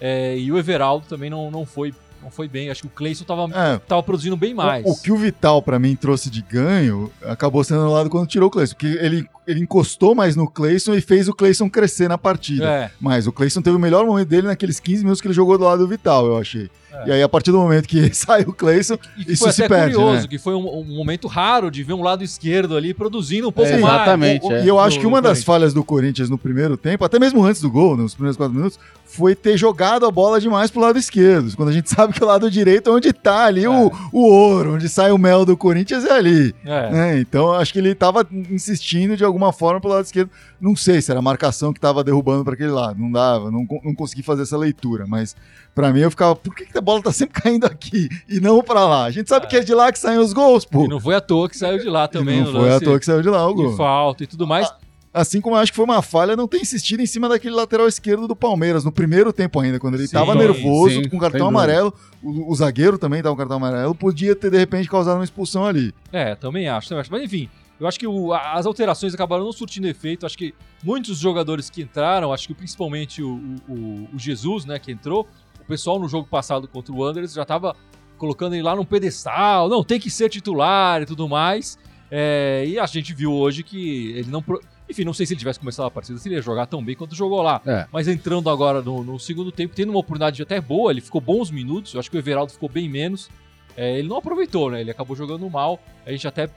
é, 0.00 0.38
e 0.38 0.52
o 0.52 0.58
Everaldo 0.58 1.06
também 1.08 1.30
não, 1.30 1.50
não, 1.50 1.66
foi, 1.66 1.92
não 2.22 2.30
foi 2.30 2.46
bem. 2.46 2.70
Acho 2.70 2.82
que 2.82 2.86
o 2.86 2.90
Cleison 2.90 3.24
tava, 3.24 3.44
É, 3.52 3.78
tava 3.78 4.02
produzindo 4.02 4.36
bem 4.36 4.54
mais. 4.54 4.84
O, 4.84 4.90
o 4.90 5.00
que 5.00 5.10
o 5.10 5.16
Vital, 5.16 5.60
pra 5.60 5.78
mim, 5.78 5.96
trouxe 5.96 6.30
de 6.30 6.42
ganho, 6.42 7.10
acabou 7.22 7.64
sendo 7.64 7.80
anulado 7.80 8.08
quando 8.08 8.28
tirou 8.28 8.48
o 8.48 8.50
Cleison. 8.50 8.74
Porque 8.74 8.86
ele, 8.86 9.26
ele 9.46 9.60
encostou 9.60 10.14
mais 10.14 10.34
no 10.36 10.48
Cleison 10.48 10.94
e 10.94 11.00
fez 11.00 11.28
o 11.28 11.34
Cleison 11.34 11.68
crescer 11.68 12.08
na 12.08 12.16
partida. 12.18 12.64
É, 12.66 12.90
Mas 13.00 13.26
o 13.26 13.32
Cleison 13.32 13.60
teve 13.62 13.76
o 13.76 13.80
melhor 13.80 14.06
momento 14.06 14.28
dele 14.28 14.46
naqueles 14.46 14.80
15 14.80 15.02
minutos 15.02 15.20
que 15.20 15.26
ele 15.26 15.34
jogou 15.34 15.58
do 15.58 15.64
lado 15.64 15.78
do 15.80 15.88
Vital, 15.88 16.26
eu 16.26 16.38
achei. 16.38 16.70
É. 16.92 17.08
E 17.08 17.12
aí, 17.12 17.22
a 17.24 17.28
partir 17.28 17.50
do 17.50 17.58
momento 17.58 17.88
que 17.88 18.08
saiu 18.14 18.50
o 18.50 18.52
Cleison, 18.52 18.96
e 19.18 19.32
Isso 19.32 19.50
se 19.50 19.66
perde, 19.68 19.94
curioso, 19.96 20.22
né? 20.22 20.28
que 20.28 20.38
foi 20.38 20.54
um, 20.54 20.64
um 20.78 20.84
momento 20.96 21.26
raro 21.26 21.68
de 21.68 21.82
ver 21.82 21.92
um 21.92 22.02
lado 22.02 22.22
esquerdo 22.22 22.76
ali 22.76 22.94
produzindo 22.94 23.48
um 23.48 23.52
pouco 23.52 23.68
É, 23.68 23.76
mais. 23.78 23.94
exatamente. 23.94 24.46
o- 24.46 24.52
é. 24.52 24.64
e 24.64 24.68
eu 24.68 24.78
acho 24.78 24.96
do- 24.96 25.00
que 25.00 25.06
uma 25.06 25.20
das 25.20 25.42
falhas 25.42 25.74
do 25.74 25.82
Corinthians 25.82 26.30
no 26.30 26.38
primeiro 26.38 26.76
tempo, 26.76 27.04
até 27.04 27.18
mesmo 27.18 27.42
antes 27.44 27.60
do 27.60 27.68
gol, 27.70 27.96
nos 27.96 28.14
primeiros 28.14 28.36
quatro 28.36 28.54
minutos, 28.54 28.78
foi 29.04 29.34
ter 29.34 29.56
jogado 29.56 30.06
a 30.06 30.10
bola 30.10 30.40
demais 30.40 30.70
pro 30.70 30.80
lado 30.80 30.96
esquerdo. 30.98 31.54
Quando 31.56 31.70
a 31.70 31.72
gente 31.72 31.90
sabe 31.90 32.12
que 32.12 32.22
o 32.22 32.26
lado 32.26 32.48
direito 32.48 32.88
é 32.88 32.92
onde 32.92 33.12
tá 33.12 33.44
ali 33.46 33.66
o, 33.66 33.90
o 34.12 34.20
ouro, 34.28 34.74
onde 34.74 34.88
sai 34.88 35.10
o 35.10 35.18
mel 35.18 35.44
do 35.44 35.56
Corinthians 35.56 36.04
é 36.04 36.12
ali. 36.12 36.54
É. 36.64 36.90
né? 36.92 37.18
Então, 37.20 37.46
eu 37.46 37.54
acho 37.54 37.72
que 37.72 37.78
ele 37.80 37.92
tava 37.94 38.24
insistindo 38.50 39.16
de 39.16 39.24
alguma 39.24 39.33
alguma 39.34 39.52
forma 39.52 39.80
pelo 39.80 39.94
lado 39.94 40.04
esquerdo. 40.04 40.30
Não 40.60 40.74
sei 40.76 41.02
se 41.02 41.10
era 41.10 41.18
a 41.18 41.22
marcação 41.22 41.72
que 41.72 41.80
tava 41.80 42.02
derrubando 42.04 42.44
para 42.44 42.54
aquele 42.54 42.70
lado. 42.70 42.98
Não 42.98 43.10
dava, 43.10 43.50
não, 43.50 43.66
não 43.84 43.94
consegui 43.94 44.22
fazer 44.22 44.42
essa 44.42 44.56
leitura. 44.56 45.06
Mas 45.06 45.34
para 45.74 45.92
mim 45.92 46.00
eu 46.00 46.10
ficava, 46.10 46.34
por 46.36 46.54
que, 46.54 46.66
que 46.66 46.78
a 46.78 46.80
bola 46.80 47.02
tá 47.02 47.12
sempre 47.12 47.40
caindo 47.42 47.64
aqui 47.66 48.08
e 48.28 48.40
não 48.40 48.62
para 48.62 48.84
lá? 48.86 49.04
A 49.04 49.10
gente 49.10 49.28
sabe 49.28 49.46
que 49.46 49.56
é 49.56 49.60
de 49.60 49.74
lá 49.74 49.90
que 49.92 49.98
saem 49.98 50.18
os 50.18 50.32
gols, 50.32 50.64
pô. 50.64 50.84
E 50.84 50.88
não 50.88 51.00
foi 51.00 51.14
à 51.14 51.20
toa 51.20 51.48
que 51.48 51.56
saiu 51.56 51.78
de 51.78 51.88
lá 51.88 52.04
E 52.04 52.08
também. 52.08 52.42
não 52.42 52.52
no 52.52 52.60
foi 52.60 52.72
à 52.72 52.80
toa 52.80 52.98
que 52.98 53.04
saiu 53.06 53.22
de 53.22 53.28
lá 53.28 53.46
o 53.48 53.54
gol. 53.54 53.76
falta 53.76 54.24
e 54.24 54.26
tudo 54.26 54.46
mais. 54.46 54.72
Assim 55.12 55.40
como 55.40 55.54
eu 55.54 55.60
acho 55.60 55.70
que 55.70 55.76
foi 55.76 55.84
uma 55.84 56.02
falha 56.02 56.34
não 56.34 56.48
ter 56.48 56.58
insistido 56.60 56.98
em 57.00 57.06
cima 57.06 57.28
daquele 57.28 57.54
lateral 57.54 57.86
esquerdo 57.86 58.26
do 58.26 58.34
Palmeiras, 58.34 58.84
no 58.84 58.90
primeiro 58.90 59.32
tempo 59.32 59.60
ainda, 59.60 59.78
quando 59.78 59.94
ele 59.94 60.08
Sim, 60.08 60.12
tava 60.14 60.34
nervoso, 60.34 61.04
sim, 61.04 61.08
com 61.08 61.20
cartão 61.20 61.46
amarelo, 61.46 61.94
o, 62.20 62.50
o 62.50 62.54
zagueiro 62.56 62.98
também 62.98 63.22
tava 63.22 63.32
com 63.32 63.38
cartão 63.38 63.58
amarelo, 63.58 63.94
podia 63.94 64.34
ter 64.34 64.50
de 64.50 64.58
repente 64.58 64.88
causado 64.88 65.18
uma 65.18 65.22
expulsão 65.24 65.64
ali. 65.64 65.94
É, 66.12 66.34
também 66.34 66.68
acho, 66.68 66.88
também 66.88 67.00
acho. 67.02 67.12
Mas 67.12 67.22
enfim, 67.22 67.48
eu 67.80 67.86
acho 67.86 67.98
que 67.98 68.06
o- 68.06 68.32
as 68.32 68.66
alterações 68.66 69.14
acabaram 69.14 69.44
não 69.44 69.52
surtindo 69.52 69.86
efeito. 69.88 70.24
Acho 70.26 70.36
que 70.38 70.54
muitos 70.82 71.18
jogadores 71.18 71.68
que 71.70 71.82
entraram, 71.82 72.32
acho 72.32 72.46
que 72.48 72.54
principalmente 72.54 73.22
o, 73.22 73.36
o- 73.68 74.08
o 74.14 74.18
Jesus, 74.18 74.64
né, 74.64 74.78
que 74.78 74.92
entrou, 74.92 75.26
o 75.60 75.64
pessoal 75.64 75.98
no 75.98 76.08
jogo 76.08 76.28
passado 76.28 76.68
contra 76.68 76.92
o 76.92 76.98
Wanderers 76.98 77.32
já 77.32 77.44
tava 77.44 77.74
colocando 78.18 78.54
ele 78.54 78.62
lá 78.62 78.76
num 78.76 78.84
pedestal, 78.84 79.68
não, 79.68 79.82
tem 79.82 79.98
que 79.98 80.10
ser 80.10 80.28
titular 80.28 81.02
e 81.02 81.06
tudo 81.06 81.28
mais. 81.28 81.78
É, 82.10 82.64
e 82.66 82.78
a 82.78 82.86
gente 82.86 83.12
viu 83.12 83.32
hoje 83.32 83.62
que 83.62 84.12
ele 84.12 84.30
não. 84.30 84.44
Enfim, 84.88 85.02
não 85.02 85.14
sei 85.14 85.24
se 85.24 85.32
ele 85.32 85.38
tivesse 85.38 85.58
começado 85.58 85.86
a 85.86 85.90
partida, 85.90 86.18
se 86.18 86.28
ele 86.28 86.34
ia 86.36 86.42
jogar 86.42 86.66
tão 86.66 86.84
bem 86.84 86.94
quanto 86.94 87.14
jogou 87.14 87.40
lá. 87.42 87.60
É. 87.66 87.86
Mas 87.90 88.06
entrando 88.06 88.50
agora 88.50 88.82
no, 88.82 89.02
no 89.02 89.18
segundo 89.18 89.50
tempo, 89.50 89.74
tendo 89.74 89.88
uma 89.88 89.98
oportunidade 89.98 90.40
até 90.42 90.60
boa, 90.60 90.92
ele 90.92 91.00
ficou 91.00 91.20
bons 91.20 91.50
minutos. 91.50 91.94
Eu 91.94 92.00
acho 92.00 92.10
que 92.10 92.16
o 92.16 92.18
Everaldo 92.18 92.52
ficou 92.52 92.68
bem 92.68 92.88
menos. 92.88 93.30
É, 93.76 93.98
ele 93.98 94.06
não 94.06 94.18
aproveitou, 94.18 94.70
né? 94.70 94.82
Ele 94.82 94.90
acabou 94.90 95.16
jogando 95.16 95.48
mal. 95.50 95.80
A 96.06 96.10
gente 96.12 96.28
até. 96.28 96.48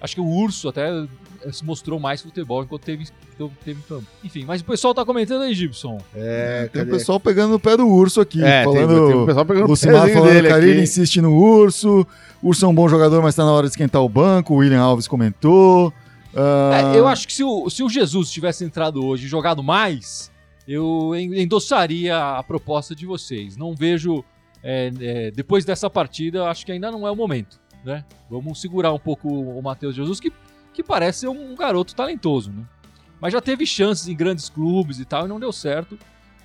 Acho 0.00 0.14
que 0.14 0.20
o 0.20 0.26
Urso 0.26 0.68
até 0.68 0.88
eh, 0.90 1.52
se 1.52 1.64
mostrou 1.64 1.98
mais 1.98 2.20
futebol 2.20 2.62
enquanto 2.62 2.82
teve, 2.82 3.06
teve 3.64 3.80
campo. 3.88 4.04
Enfim, 4.22 4.44
mas 4.44 4.60
o 4.60 4.64
pessoal 4.64 4.92
tá 4.94 5.04
comentando 5.04 5.42
aí, 5.42 5.54
Gibson. 5.54 5.98
É, 6.14 6.68
Tem 6.72 6.82
o 6.82 6.86
pessoal 6.86 7.18
pegando 7.18 7.52
no 7.52 7.60
pé 7.60 7.76
do 7.76 7.86
urso 7.88 8.20
aqui, 8.20 8.42
É, 8.44 8.64
tem, 8.64 8.72
falando. 8.74 9.06
tem 9.08 9.16
o 9.16 9.26
pessoal 9.26 9.44
pegando 9.46 9.64
o 9.64 9.68
pezinho 9.68 9.92
falando 9.94 10.24
dele 10.28 10.42
que 10.42 10.48
Carilli 10.48 10.72
aqui. 10.72 10.82
insiste 10.82 11.20
no 11.20 11.34
urso. 11.34 12.06
Urso 12.42 12.64
é 12.64 12.68
um 12.68 12.74
bom 12.74 12.88
jogador, 12.88 13.22
mas 13.22 13.34
tá 13.34 13.44
na 13.44 13.52
hora 13.52 13.66
de 13.66 13.70
esquentar 13.72 14.02
o 14.02 14.08
banco. 14.08 14.52
O 14.54 14.58
William 14.58 14.80
Alves 14.82 15.08
comentou. 15.08 15.92
Ah, 16.34 16.92
É, 16.94 16.98
eu 16.98 17.06
acho 17.08 17.26
que 17.26 17.32
se 17.32 17.42
o, 17.42 17.68
se 17.70 17.82
o 17.82 17.88
Jesus 17.88 18.30
tivesse 18.30 18.62
entrado 18.64 19.04
hoje 19.04 19.24
e 19.24 19.28
jogado 19.28 19.62
mais, 19.62 20.30
eu 20.68 21.14
en- 21.14 21.40
endossaria 21.40 22.16
a 22.36 22.42
proposta 22.42 22.94
de 22.94 23.06
vocês. 23.06 23.56
Não 23.56 23.74
vejo. 23.74 24.22
é, 24.62 24.90
é, 25.00 25.30
depois 25.30 25.64
dessa 25.64 25.88
partida, 25.88 26.44
acho 26.48 26.66
que 26.66 26.72
ainda 26.72 26.90
não 26.90 27.06
é 27.06 27.10
o 27.10 27.16
momento. 27.16 27.58
Né? 27.86 28.04
Vamos 28.28 28.60
segurar 28.60 28.92
um 28.92 28.98
pouco 28.98 29.28
o 29.28 29.62
Matheus 29.62 29.94
Jesus, 29.94 30.18
que, 30.18 30.32
que 30.74 30.82
parece 30.82 31.20
ser 31.20 31.28
um 31.28 31.54
garoto 31.54 31.94
talentoso. 31.94 32.50
Né? 32.50 32.64
Mas 33.20 33.32
já 33.32 33.40
teve 33.40 33.64
chances 33.64 34.08
em 34.08 34.16
grandes 34.16 34.48
clubes 34.48 34.98
e 34.98 35.04
tal, 35.04 35.24
e 35.24 35.28
não 35.28 35.38
deu 35.38 35.52
certo. 35.52 35.96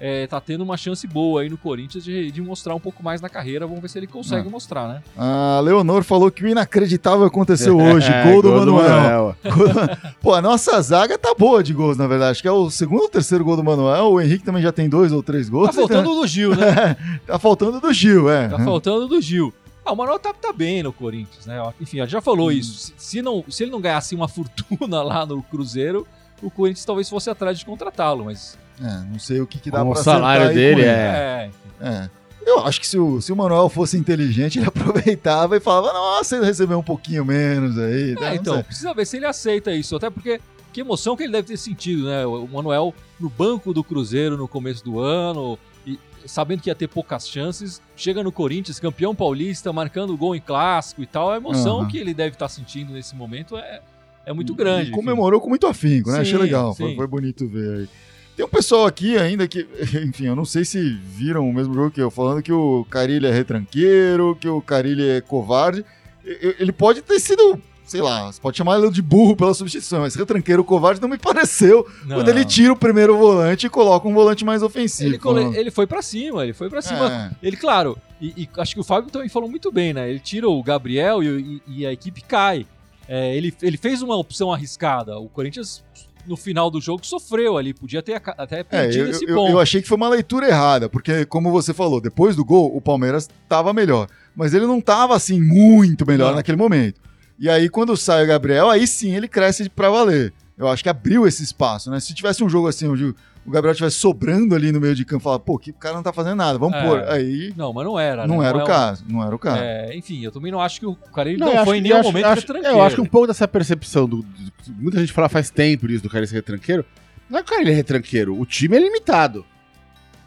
É, 0.03 0.25
tá 0.25 0.41
tendo 0.41 0.61
uma 0.61 0.77
chance 0.77 1.05
boa 1.05 1.41
aí 1.41 1.49
no 1.49 1.57
Corinthians 1.59 2.03
de, 2.03 2.31
de 2.31 2.41
mostrar 2.41 2.73
um 2.73 2.79
pouco 2.79 3.03
mais 3.03 3.21
na 3.21 3.29
carreira. 3.29 3.67
Vamos 3.67 3.83
ver 3.83 3.87
se 3.87 3.99
ele 3.99 4.07
consegue 4.07 4.49
mostrar, 4.49 4.87
né? 4.87 5.03
A 5.15 5.59
Leonor 5.59 6.03
falou 6.03 6.31
que 6.31 6.43
o 6.43 6.47
inacreditável 6.47 7.23
aconteceu 7.23 7.77
hoje. 7.77 8.11
É, 8.11 8.23
gol 8.23 8.41
do 8.41 8.51
Manuel. 8.51 9.35
Pô, 10.19 10.33
a 10.33 10.41
nossa 10.41 10.81
zaga 10.81 11.19
tá 11.19 11.35
boa 11.37 11.63
de 11.63 11.71
gols, 11.71 11.97
na 11.97 12.07
verdade. 12.07 12.31
Acho 12.31 12.41
que 12.41 12.47
é 12.47 12.51
o 12.51 12.71
segundo 12.71 13.03
ou 13.03 13.09
terceiro 13.09 13.45
gol 13.45 13.55
do 13.55 13.63
Manuel. 13.63 14.13
O 14.13 14.19
Henrique 14.19 14.43
também 14.43 14.63
já 14.63 14.71
tem 14.71 14.89
dois 14.89 15.11
ou 15.11 15.21
três 15.21 15.47
gols. 15.49 15.67
Tá 15.67 15.73
faltando 15.73 16.11
o 16.11 16.21
do 16.21 16.25
Gil, 16.25 16.55
né? 16.55 16.97
tá 17.27 17.37
faltando 17.37 17.79
do 17.79 17.93
Gil, 17.93 18.27
é. 18.27 18.47
Tá 18.47 18.57
faltando 18.57 19.07
do 19.07 19.21
Gil. 19.21 19.53
Ah, 19.91 19.93
o 19.93 19.95
Manuel 19.97 20.17
tá, 20.19 20.33
tá 20.33 20.53
bem 20.53 20.81
no 20.81 20.93
Corinthians, 20.93 21.45
né? 21.45 21.61
Enfim, 21.81 21.99
a 21.99 22.03
gente 22.03 22.13
já 22.13 22.21
falou 22.21 22.49
isso. 22.49 22.77
Se, 22.77 22.93
se 22.97 23.21
não, 23.21 23.43
se 23.49 23.63
ele 23.63 23.71
não 23.71 23.81
ganhasse 23.81 24.15
uma 24.15 24.27
fortuna 24.29 25.03
lá 25.03 25.25
no 25.25 25.43
Cruzeiro, 25.43 26.07
o 26.41 26.49
Corinthians 26.49 26.85
talvez 26.85 27.09
fosse 27.09 27.29
atrás 27.29 27.59
de 27.59 27.65
contratá-lo, 27.65 28.25
mas. 28.25 28.57
É, 28.81 29.03
não 29.11 29.19
sei 29.19 29.41
o 29.41 29.47
que, 29.47 29.59
que 29.59 29.69
dá 29.69 29.83
Com 29.83 29.91
pra 29.91 29.99
o 29.99 30.03
salário 30.03 30.47
dele, 30.53 30.81
ele. 30.81 30.83
É. 30.83 31.51
É. 31.81 31.87
É. 31.87 32.09
Eu 32.45 32.65
acho 32.65 32.79
que 32.79 32.87
se 32.87 32.97
o, 32.97 33.21
se 33.21 33.31
o 33.31 33.35
Manuel 33.35 33.67
fosse 33.67 33.97
inteligente, 33.97 34.57
ele 34.59 34.67
aproveitava 34.67 35.57
e 35.57 35.59
falava: 35.59 35.91
Nossa, 35.91 36.37
ele 36.37 36.45
recebeu 36.45 36.79
um 36.79 36.83
pouquinho 36.83 37.25
menos 37.25 37.77
aí. 37.77 38.13
É, 38.13 38.15
Não 38.15 38.33
então, 38.33 38.53
sei. 38.55 38.63
precisa 38.63 38.93
ver 38.93 39.05
se 39.05 39.17
ele 39.17 39.25
aceita 39.25 39.73
isso. 39.73 39.95
Até 39.97 40.09
porque, 40.09 40.39
que 40.71 40.79
emoção 40.79 41.17
que 41.17 41.23
ele 41.23 41.33
deve 41.33 41.49
ter 41.49 41.57
sentido, 41.57 42.05
né? 42.05 42.25
O 42.25 42.47
Manuel 42.47 42.95
no 43.19 43.29
banco 43.29 43.73
do 43.73 43.83
Cruzeiro 43.83 44.37
no 44.37 44.47
começo 44.47 44.83
do 44.85 45.01
ano, 45.01 45.59
e 45.85 45.99
sabendo 46.25 46.61
que 46.61 46.69
ia 46.69 46.75
ter 46.75 46.87
poucas 46.87 47.27
chances, 47.27 47.81
chega 47.95 48.23
no 48.23 48.31
Corinthians, 48.31 48.79
campeão 48.79 49.15
paulista, 49.15 49.71
marcando 49.73 50.15
gol 50.15 50.35
em 50.35 50.41
clássico 50.41 51.01
e 51.01 51.05
tal. 51.05 51.31
A 51.31 51.37
emoção 51.37 51.79
Aham. 51.79 51.87
que 51.87 51.97
ele 51.97 52.13
deve 52.13 52.35
estar 52.35 52.47
sentindo 52.47 52.93
nesse 52.93 53.15
momento 53.15 53.57
é, 53.57 53.81
é 54.25 54.33
muito 54.33 54.53
grande. 54.53 54.81
E 54.81 54.87
enfim. 54.87 54.95
comemorou 54.95 55.41
com 55.41 55.49
muito 55.49 55.67
afinco, 55.67 56.11
né? 56.11 56.19
Achei 56.19 56.33
Sim, 56.33 56.39
legal. 56.39 56.75
Foi, 56.75 56.95
foi 56.95 57.07
bonito 57.07 57.47
ver 57.47 57.79
aí. 57.79 57.89
Tem 58.35 58.45
um 58.45 58.49
pessoal 58.49 58.85
aqui 58.85 59.17
ainda 59.17 59.47
que, 59.47 59.67
enfim, 60.05 60.25
eu 60.25 60.35
não 60.35 60.45
sei 60.45 60.63
se 60.63 60.79
viram 60.93 61.47
o 61.49 61.53
mesmo 61.53 61.73
jogo 61.73 61.91
que 61.91 62.01
eu, 62.01 62.09
falando 62.09 62.41
que 62.41 62.51
o 62.51 62.85
Carilli 62.89 63.27
é 63.27 63.31
retranqueiro, 63.31 64.37
que 64.39 64.47
o 64.47 64.61
Carilli 64.61 65.09
é 65.09 65.21
covarde. 65.21 65.83
Ele 66.23 66.71
pode 66.71 67.01
ter 67.01 67.19
sido, 67.19 67.59
sei 67.91 68.01
lá, 68.01 68.31
você 68.31 68.39
pode 68.41 68.57
chamar 68.57 68.77
ele 68.79 68.89
de 68.89 69.01
burro 69.01 69.35
pela 69.35 69.53
substituição, 69.53 70.01
mas 70.01 70.15
retranqueiro, 70.15 70.63
covarde 70.63 71.01
não 71.01 71.09
me 71.09 71.17
pareceu 71.17 71.85
Não. 72.05 72.17
quando 72.17 72.29
ele 72.29 72.45
tira 72.45 72.71
o 72.73 72.75
primeiro 72.75 73.17
volante 73.17 73.67
e 73.67 73.69
coloca 73.69 74.07
um 74.07 74.13
volante 74.13 74.45
mais 74.45 74.63
ofensivo. 74.63 75.09
Ele, 75.09 75.19
cole- 75.19 75.57
ele 75.57 75.69
foi 75.71 75.85
pra 75.85 76.01
cima, 76.01 76.43
ele 76.43 76.53
foi 76.53 76.69
pra 76.69 76.81
cima. 76.81 77.11
É. 77.41 77.47
Ele, 77.47 77.57
claro, 77.57 77.97
e, 78.21 78.43
e 78.43 78.49
acho 78.57 78.73
que 78.73 78.79
o 78.79 78.83
Fábio 78.83 79.11
também 79.11 79.27
falou 79.29 79.49
muito 79.49 79.71
bem, 79.71 79.93
né? 79.93 80.09
Ele 80.09 80.19
tira 80.19 80.47
o 80.49 80.63
Gabriel 80.63 81.21
e, 81.23 81.61
e- 81.67 81.79
e 81.79 81.85
a 81.85 81.91
equipe 81.91 82.21
cai. 82.21 82.65
É, 83.07 83.35
ele, 83.35 83.53
ele 83.61 83.77
fez 83.77 84.01
uma 84.01 84.15
opção 84.15 84.53
arriscada. 84.53 85.17
O 85.19 85.27
Corinthians, 85.27 85.83
no 86.25 86.37
final 86.37 86.71
do 86.71 86.79
jogo, 86.79 87.05
sofreu 87.05 87.57
ali. 87.57 87.73
Podia 87.73 88.01
ter 88.01 88.21
até 88.37 88.59
É, 88.59 88.63
perdido 88.63 89.05
eu, 89.05 89.09
esse 89.11 89.25
eu- 89.25 89.35
ponto. 89.35 89.51
eu 89.51 89.59
achei 89.59 89.81
que 89.81 89.87
foi 89.87 89.97
uma 89.97 90.07
leitura 90.07 90.47
errada, 90.47 90.87
porque, 90.87 91.25
como 91.25 91.51
você 91.51 91.73
falou, 91.73 91.99
depois 91.99 92.35
do 92.37 92.45
gol, 92.45 92.73
o 92.73 92.79
Palmeiras 92.79 93.27
estava 93.43 93.73
melhor. 93.73 94.07
Mas 94.33 94.53
ele 94.53 94.65
não 94.65 94.77
estava 94.79 95.13
assim 95.13 95.41
muito 95.41 96.05
melhor 96.05 96.29
Não. 96.29 96.35
naquele 96.37 96.55
momento. 96.57 97.01
E 97.41 97.49
aí, 97.49 97.67
quando 97.69 97.97
sai 97.97 98.23
o 98.23 98.27
Gabriel, 98.27 98.69
aí 98.69 98.85
sim 98.85 99.15
ele 99.15 99.27
cresce 99.27 99.67
pra 99.67 99.89
valer. 99.89 100.31
Eu 100.55 100.67
acho 100.67 100.83
que 100.83 100.89
abriu 100.89 101.25
esse 101.25 101.41
espaço, 101.43 101.89
né? 101.89 101.99
Se 101.99 102.13
tivesse 102.13 102.43
um 102.43 102.47
jogo 102.49 102.67
assim, 102.67 102.87
onde 102.87 103.03
o 103.43 103.49
Gabriel 103.49 103.71
estivesse 103.71 103.95
sobrando 103.97 104.53
ali 104.53 104.71
no 104.71 104.79
meio 104.79 104.93
de 104.93 105.03
campo, 105.03 105.23
falar, 105.23 105.39
pô, 105.39 105.57
que 105.57 105.71
o 105.71 105.73
cara 105.73 105.95
não 105.95 106.03
tá 106.03 106.13
fazendo 106.13 106.35
nada, 106.35 106.59
vamos 106.59 106.77
É. 106.77 106.85
pôr. 106.87 106.99
Aí 107.09 107.51
Não, 107.57 107.73
mas 107.73 107.83
não 107.83 107.99
era. 107.99 108.27
não 108.27 108.41
né? 108.41 108.47
era 108.47 108.57
é 108.59 108.61
o 108.61 108.63
um- 108.63 108.67
caso, 108.67 109.03
não 109.09 109.25
era 109.25 109.35
o 109.35 109.39
caso. 109.39 109.57
É, 109.59 109.95
enfim, 109.97 110.23
eu 110.23 110.31
também 110.31 110.51
não 110.51 110.61
acho 110.61 110.79
que 110.79 110.85
o 110.85 110.93
cara 110.95 111.29
ele 111.31 111.39
Não, 111.39 111.51
não, 111.51 111.65
foi 111.65 111.79
em 111.79 111.81
nenhum 111.81 111.95
acho- 111.97 112.09
momento 112.09 112.25
acho- 112.25 112.41
retranqueiro. 112.41 112.77
Eu 112.77 112.83
acho 112.83 112.95
que 112.95 113.01
um 113.01 113.05
pouco 113.07 113.25
dessa 113.25 113.47
percepção 113.47 114.07
do, 114.07 114.17
do- 114.21 114.51
Muita 114.77 114.99
gente 114.99 115.11
fala 115.11 115.27
faz 115.27 115.49
tempo 115.49 115.89
isso 115.89 116.03
do 116.03 116.09
cara 116.11 116.27
ser 116.27 116.35
retranqueiro. 116.35 116.85
Não 117.27 117.39
é 117.39 117.41
que 117.41 117.47
o 117.47 117.49
cara 117.49 117.61
ele 117.63 117.71
é 117.71 117.73
retranqueiro, 117.73 118.39
o 118.39 118.45
time 118.45 118.77
é 118.77 118.79
limitado. 118.79 119.43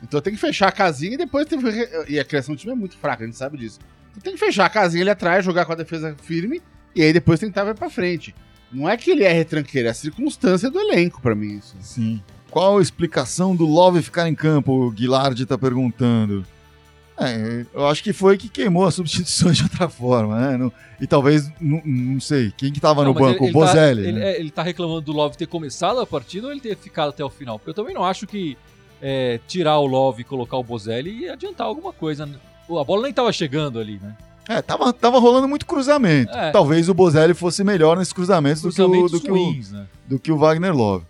Então 0.02 0.20
tem 0.20 0.34
que 0.34 0.40
fechar 0.40 0.66
a 0.68 0.72
casinha 0.72 1.14
e 1.14 1.16
depois 1.16 1.46
tem 1.46 1.60
que. 1.60 1.88
E 2.08 2.18
a 2.18 2.24
criação 2.24 2.56
do 2.56 2.58
time 2.58 2.72
é 2.72 2.76
muito 2.76 2.96
fraca, 2.96 3.22
a 3.22 3.26
gente 3.26 3.36
sabe 3.38 3.56
disso. 3.56 3.78
Então 4.10 4.22
tem 4.24 4.32
que 4.32 4.38
fechar 4.40 4.66
a 4.66 4.68
casinha 4.68 5.04
ali 5.04 5.10
atrás, 5.10 5.44
jogar 5.44 5.64
com 5.64 5.72
a 5.72 5.76
defesa 5.76 6.16
firme 6.20 6.60
e 6.94 7.02
aí 7.02 7.12
depois 7.12 7.40
tentar 7.40 7.64
ver 7.64 7.74
pra 7.74 7.90
frente. 7.90 8.34
Não 8.72 8.88
é 8.88 8.96
que 8.96 9.10
ele 9.10 9.22
é 9.24 9.32
retranqueiro, 9.32 9.88
é 9.88 9.90
a 9.90 9.94
circunstância 9.94 10.70
do 10.70 10.78
elenco 10.80 11.20
pra 11.20 11.34
mim 11.34 11.58
isso. 11.58 11.76
Sim. 11.80 12.20
Qual 12.50 12.78
a 12.78 12.82
explicação 12.82 13.54
do 13.54 13.64
Love 13.66 14.02
ficar 14.02 14.28
em 14.28 14.34
campo? 14.34 14.72
O 14.72 14.90
Guilherme 14.90 15.44
tá 15.46 15.56
perguntando. 15.58 16.44
É, 17.16 17.64
eu 17.72 17.86
acho 17.86 18.02
que 18.02 18.12
foi 18.12 18.36
que 18.36 18.48
queimou 18.48 18.84
as 18.84 18.94
substituições 18.94 19.56
de 19.58 19.62
outra 19.62 19.88
forma, 19.88 20.38
né? 20.50 20.56
Não- 20.56 20.72
e 21.00 21.06
talvez, 21.06 21.48
não, 21.60 21.80
não 21.84 22.20
sei, 22.20 22.52
quem 22.56 22.72
que 22.72 22.80
tava 22.80 23.02
Não, 23.04 23.12
no 23.12 23.14
banco? 23.20 23.30
ele- 23.30 23.38
o 23.38 23.44
ele 23.44 23.52
tá- 23.52 23.58
Bozelli. 23.58 24.02
ele, 24.02 24.12
né? 24.18 24.30
é, 24.32 24.40
ele 24.40 24.50
tá 24.50 24.62
reclamando 24.62 25.00
do 25.02 25.12
Love 25.12 25.36
ter 25.36 25.46
começado 25.46 26.00
a 26.00 26.06
partida 26.06 26.46
ou 26.48 26.52
ele 26.52 26.60
ter 26.60 26.76
ficado 26.76 27.10
até 27.10 27.24
o 27.24 27.30
final? 27.30 27.58
Porque 27.58 27.70
eu 27.70 27.74
também 27.74 27.94
não 27.94 28.04
acho 28.04 28.26
que 28.26 28.56
é, 29.00 29.38
tirar 29.46 29.78
o 29.78 29.86
Love 29.86 30.22
e 30.22 30.24
colocar 30.24 30.56
o 30.56 30.64
Bozelli 30.64 31.10
ia 31.22 31.34
adiantar 31.34 31.66
alguma 31.68 31.92
coisa. 31.92 32.28
Pô, 32.66 32.78
A 32.80 32.84
bola 32.84 33.02
nem 33.02 33.12
tava 33.12 33.32
chegando 33.32 33.78
ali, 33.78 34.00
né? 34.02 34.16
É, 34.48 34.60
tava, 34.60 34.92
tava 34.92 35.18
rolando 35.18 35.48
muito 35.48 35.66
cruzamento. 35.66 36.32
É. 36.32 36.50
Talvez 36.50 36.88
o 36.88 36.94
Bozelli 36.94 37.34
fosse 37.34 37.64
melhor 37.64 37.96
nesses 37.96 38.12
cruzamentos 38.12 38.62
do 38.62 38.70
que, 38.70 38.82
o, 38.82 39.08
do, 39.08 39.20
que 39.20 39.30
o, 39.30 39.34
ruins, 39.34 39.72
né? 39.72 39.86
do 40.06 40.18
que 40.18 40.30
o 40.32 40.36
Wagner 40.36 40.74
Love. 40.74 41.04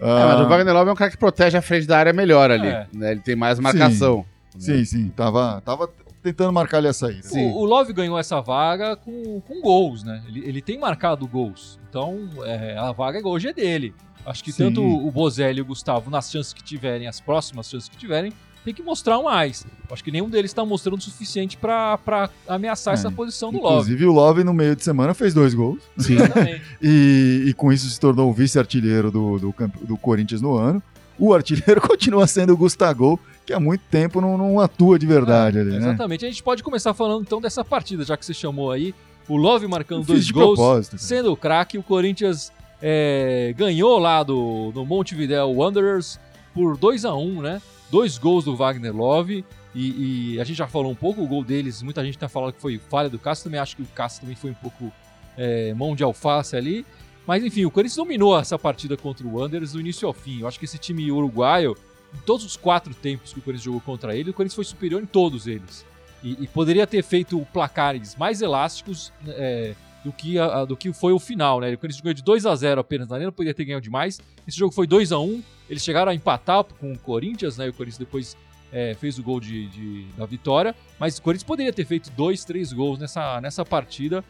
É, 0.00 0.04
mas 0.06 0.40
Ah, 0.40 0.42
o 0.44 0.48
Wagner 0.48 0.74
Love 0.74 0.88
é 0.90 0.92
um 0.92 0.96
cara 0.96 1.10
que 1.10 1.16
protege 1.16 1.56
a 1.56 1.62
frente 1.62 1.86
da 1.86 1.98
área 1.98 2.12
melhor 2.12 2.50
ali. 2.50 2.68
É. 2.68 2.86
né? 2.92 3.12
Ele 3.12 3.20
tem 3.20 3.36
mais 3.36 3.58
marcação. 3.58 4.24
Sim, 4.58 4.84
sim, 4.84 5.08
tava, 5.10 5.62
tava 5.64 5.88
tentando 6.22 6.52
marcar 6.52 6.78
ali 6.78 6.88
a 6.88 6.92
saída. 6.92 7.22
Sim. 7.22 7.50
O, 7.50 7.58
o 7.58 7.64
Love 7.64 7.92
ganhou 7.92 8.18
essa 8.18 8.40
vaga 8.40 8.96
com, 8.96 9.40
com 9.40 9.60
gols, 9.60 10.02
né? 10.02 10.22
Ele, 10.26 10.46
ele 10.46 10.62
tem 10.62 10.78
marcado 10.78 11.26
gols. 11.26 11.78
Então, 11.88 12.28
é, 12.44 12.76
a 12.76 12.92
vaga 12.92 13.26
hoje 13.26 13.48
é 13.48 13.52
dele. 13.52 13.94
Acho 14.24 14.44
que 14.44 14.52
Sim. 14.52 14.64
tanto 14.64 14.82
o 14.82 15.10
Bozelli 15.10 15.58
e 15.58 15.62
o 15.62 15.64
Gustavo, 15.64 16.10
nas 16.10 16.30
chances 16.30 16.52
que 16.52 16.62
tiverem, 16.62 17.06
as 17.06 17.20
próximas 17.20 17.68
chances 17.68 17.88
que 17.88 17.96
tiverem, 17.96 18.32
tem 18.64 18.74
que 18.74 18.82
mostrar 18.82 19.20
mais. 19.22 19.66
Acho 19.90 20.04
que 20.04 20.10
nenhum 20.10 20.28
deles 20.28 20.50
está 20.50 20.64
mostrando 20.64 20.98
o 20.98 21.02
suficiente 21.02 21.56
para 21.56 22.30
ameaçar 22.46 22.94
É, 22.94 22.96
essa 22.96 23.10
posição 23.10 23.50
do 23.50 23.58
Love. 23.58 23.74
Inclusive, 23.74 24.06
o 24.06 24.12
Love 24.12 24.44
no 24.44 24.52
meio 24.54 24.76
de 24.76 24.84
semana 24.84 25.14
fez 25.14 25.34
dois 25.34 25.54
gols. 25.54 25.82
Sim. 25.98 26.16
E, 26.82 27.44
e 27.48 27.54
com 27.54 27.72
isso 27.72 27.88
se 27.88 27.98
tornou 27.98 28.30
o 28.30 28.32
vice-artilheiro 28.32 29.10
do, 29.10 29.38
do, 29.38 29.54
do 29.82 29.96
Corinthians 29.96 30.40
no 30.40 30.56
ano. 30.56 30.82
O 31.18 31.34
artilheiro 31.34 31.80
continua 31.86 32.26
sendo 32.26 32.52
o 32.52 32.56
Gustavo, 32.56 33.20
que 33.44 33.52
há 33.52 33.60
muito 33.60 33.82
tempo 33.90 34.20
não, 34.20 34.38
não 34.38 34.60
atua 34.60 34.98
de 34.98 35.06
verdade 35.06 35.58
ali, 35.58 35.70
né? 35.70 35.76
Exatamente. 35.76 36.24
A 36.24 36.28
gente 36.28 36.42
pode 36.42 36.62
começar 36.62 36.94
falando 36.94 37.22
então 37.22 37.40
dessa 37.40 37.64
partida, 37.64 38.04
já 38.04 38.16
que 38.16 38.24
você 38.24 38.32
chamou 38.32 38.70
aí. 38.70 38.94
O 39.28 39.36
Love 39.36 39.66
marcando 39.68 40.04
dois 40.04 40.30
gols, 40.30 40.90
sendo 40.96 41.32
o 41.32 41.36
craque, 41.36 41.78
o 41.78 41.82
Corinthians 41.82 42.50
é, 42.82 43.54
ganhou 43.56 43.98
lá 43.98 44.22
do, 44.22 44.72
do 44.72 44.84
Montevideo 44.84 45.50
Wanderers 45.50 46.18
por 46.54 46.76
2 46.76 47.04
a 47.04 47.14
1 47.14 47.42
né? 47.42 47.62
Dois 47.90 48.18
gols 48.18 48.44
do 48.44 48.56
Wagner 48.56 48.94
Love. 48.94 49.44
E, 49.74 50.34
e, 50.34 50.40
a 50.40 50.44
gente 50.44 50.56
já 50.56 50.66
falou 50.66 50.90
um 50.90 50.96
pouco, 50.96 51.22
o 51.22 51.26
gol 51.26 51.44
deles, 51.44 51.80
muita 51.82 52.04
gente 52.04 52.18
tá 52.18 52.28
falando 52.28 52.52
que 52.54 52.60
foi 52.60 52.78
falha 52.78 53.08
do 53.08 53.18
Cássio, 53.18 53.44
também 53.44 53.60
acho 53.60 53.76
que 53.76 53.82
o 53.82 53.86
Cássio 53.86 54.22
também 54.22 54.34
foi 54.34 54.50
um 54.50 54.54
pouco 54.54 54.92
é, 55.36 55.72
mão 55.74 55.94
de 55.94 56.02
alface 56.02 56.56
ali. 56.56 56.84
Mas 57.26 57.44
enfim, 57.44 57.64
o 57.64 57.70
Corinthians 57.70 57.96
dominou 57.96 58.38
essa 58.38 58.58
partida 58.58 58.96
contra 58.96 59.26
o 59.26 59.36
Wanderers 59.36 59.72
do 59.72 59.80
início 59.80 60.08
ao 60.08 60.14
fim. 60.14 60.40
Eu 60.40 60.48
acho 60.48 60.58
que 60.58 60.64
esse 60.64 60.78
time 60.78 61.10
uruguaio, 61.12 61.76
em 62.12 62.18
todos 62.26 62.44
os 62.44 62.56
quatro 62.56 62.92
tempos 62.94 63.32
que 63.32 63.38
o 63.38 63.42
Corinthians 63.42 63.64
jogou 63.64 63.80
contra 63.80 64.16
ele, 64.16 64.30
o 64.30 64.34
Corinthians 64.34 64.56
foi 64.56 64.64
superior 64.64 65.00
em 65.00 65.06
todos 65.06 65.46
eles. 65.46 65.86
E, 66.24 66.36
e 66.42 66.48
poderia 66.48 66.86
ter 66.86 67.02
feito 67.04 67.46
placares 67.52 68.16
mais 68.16 68.42
elásticos 68.42 69.12
é, 69.28 69.74
do, 70.04 70.12
que 70.12 70.38
a, 70.38 70.64
do 70.64 70.76
que 70.76 70.92
foi 70.92 71.12
o 71.12 71.18
final, 71.18 71.60
né? 71.60 71.72
O 71.72 71.78
Corinthians 71.78 72.00
ganhou 72.00 72.14
de 72.14 72.22
2 72.22 72.46
a 72.46 72.56
0 72.56 72.80
apenas 72.80 73.08
na 73.08 73.16
arena, 73.16 73.30
poderia 73.30 73.54
ter 73.54 73.64
ganhado 73.64 73.82
demais. 73.82 74.20
Esse 74.46 74.58
jogo 74.58 74.74
foi 74.74 74.86
2 74.86 75.12
a 75.12 75.18
1 75.20 75.42
Eles 75.70 75.84
chegaram 75.84 76.10
a 76.10 76.14
empatar 76.14 76.64
com 76.64 76.92
o 76.92 76.98
Corinthians, 76.98 77.56
né? 77.56 77.66
E 77.66 77.68
o 77.70 77.72
Corinthians 77.72 77.98
depois 77.98 78.36
é, 78.72 78.94
fez 78.94 79.18
o 79.20 79.22
gol 79.22 79.38
de, 79.38 79.68
de, 79.68 80.04
da 80.18 80.26
vitória. 80.26 80.74
Mas 80.98 81.16
o 81.16 81.22
Corinthians 81.22 81.46
poderia 81.46 81.72
ter 81.72 81.86
feito 81.86 82.10
dois, 82.10 82.44
três 82.44 82.72
gols 82.72 82.98
nessa, 82.98 83.40
nessa 83.40 83.64
partida, 83.64 84.24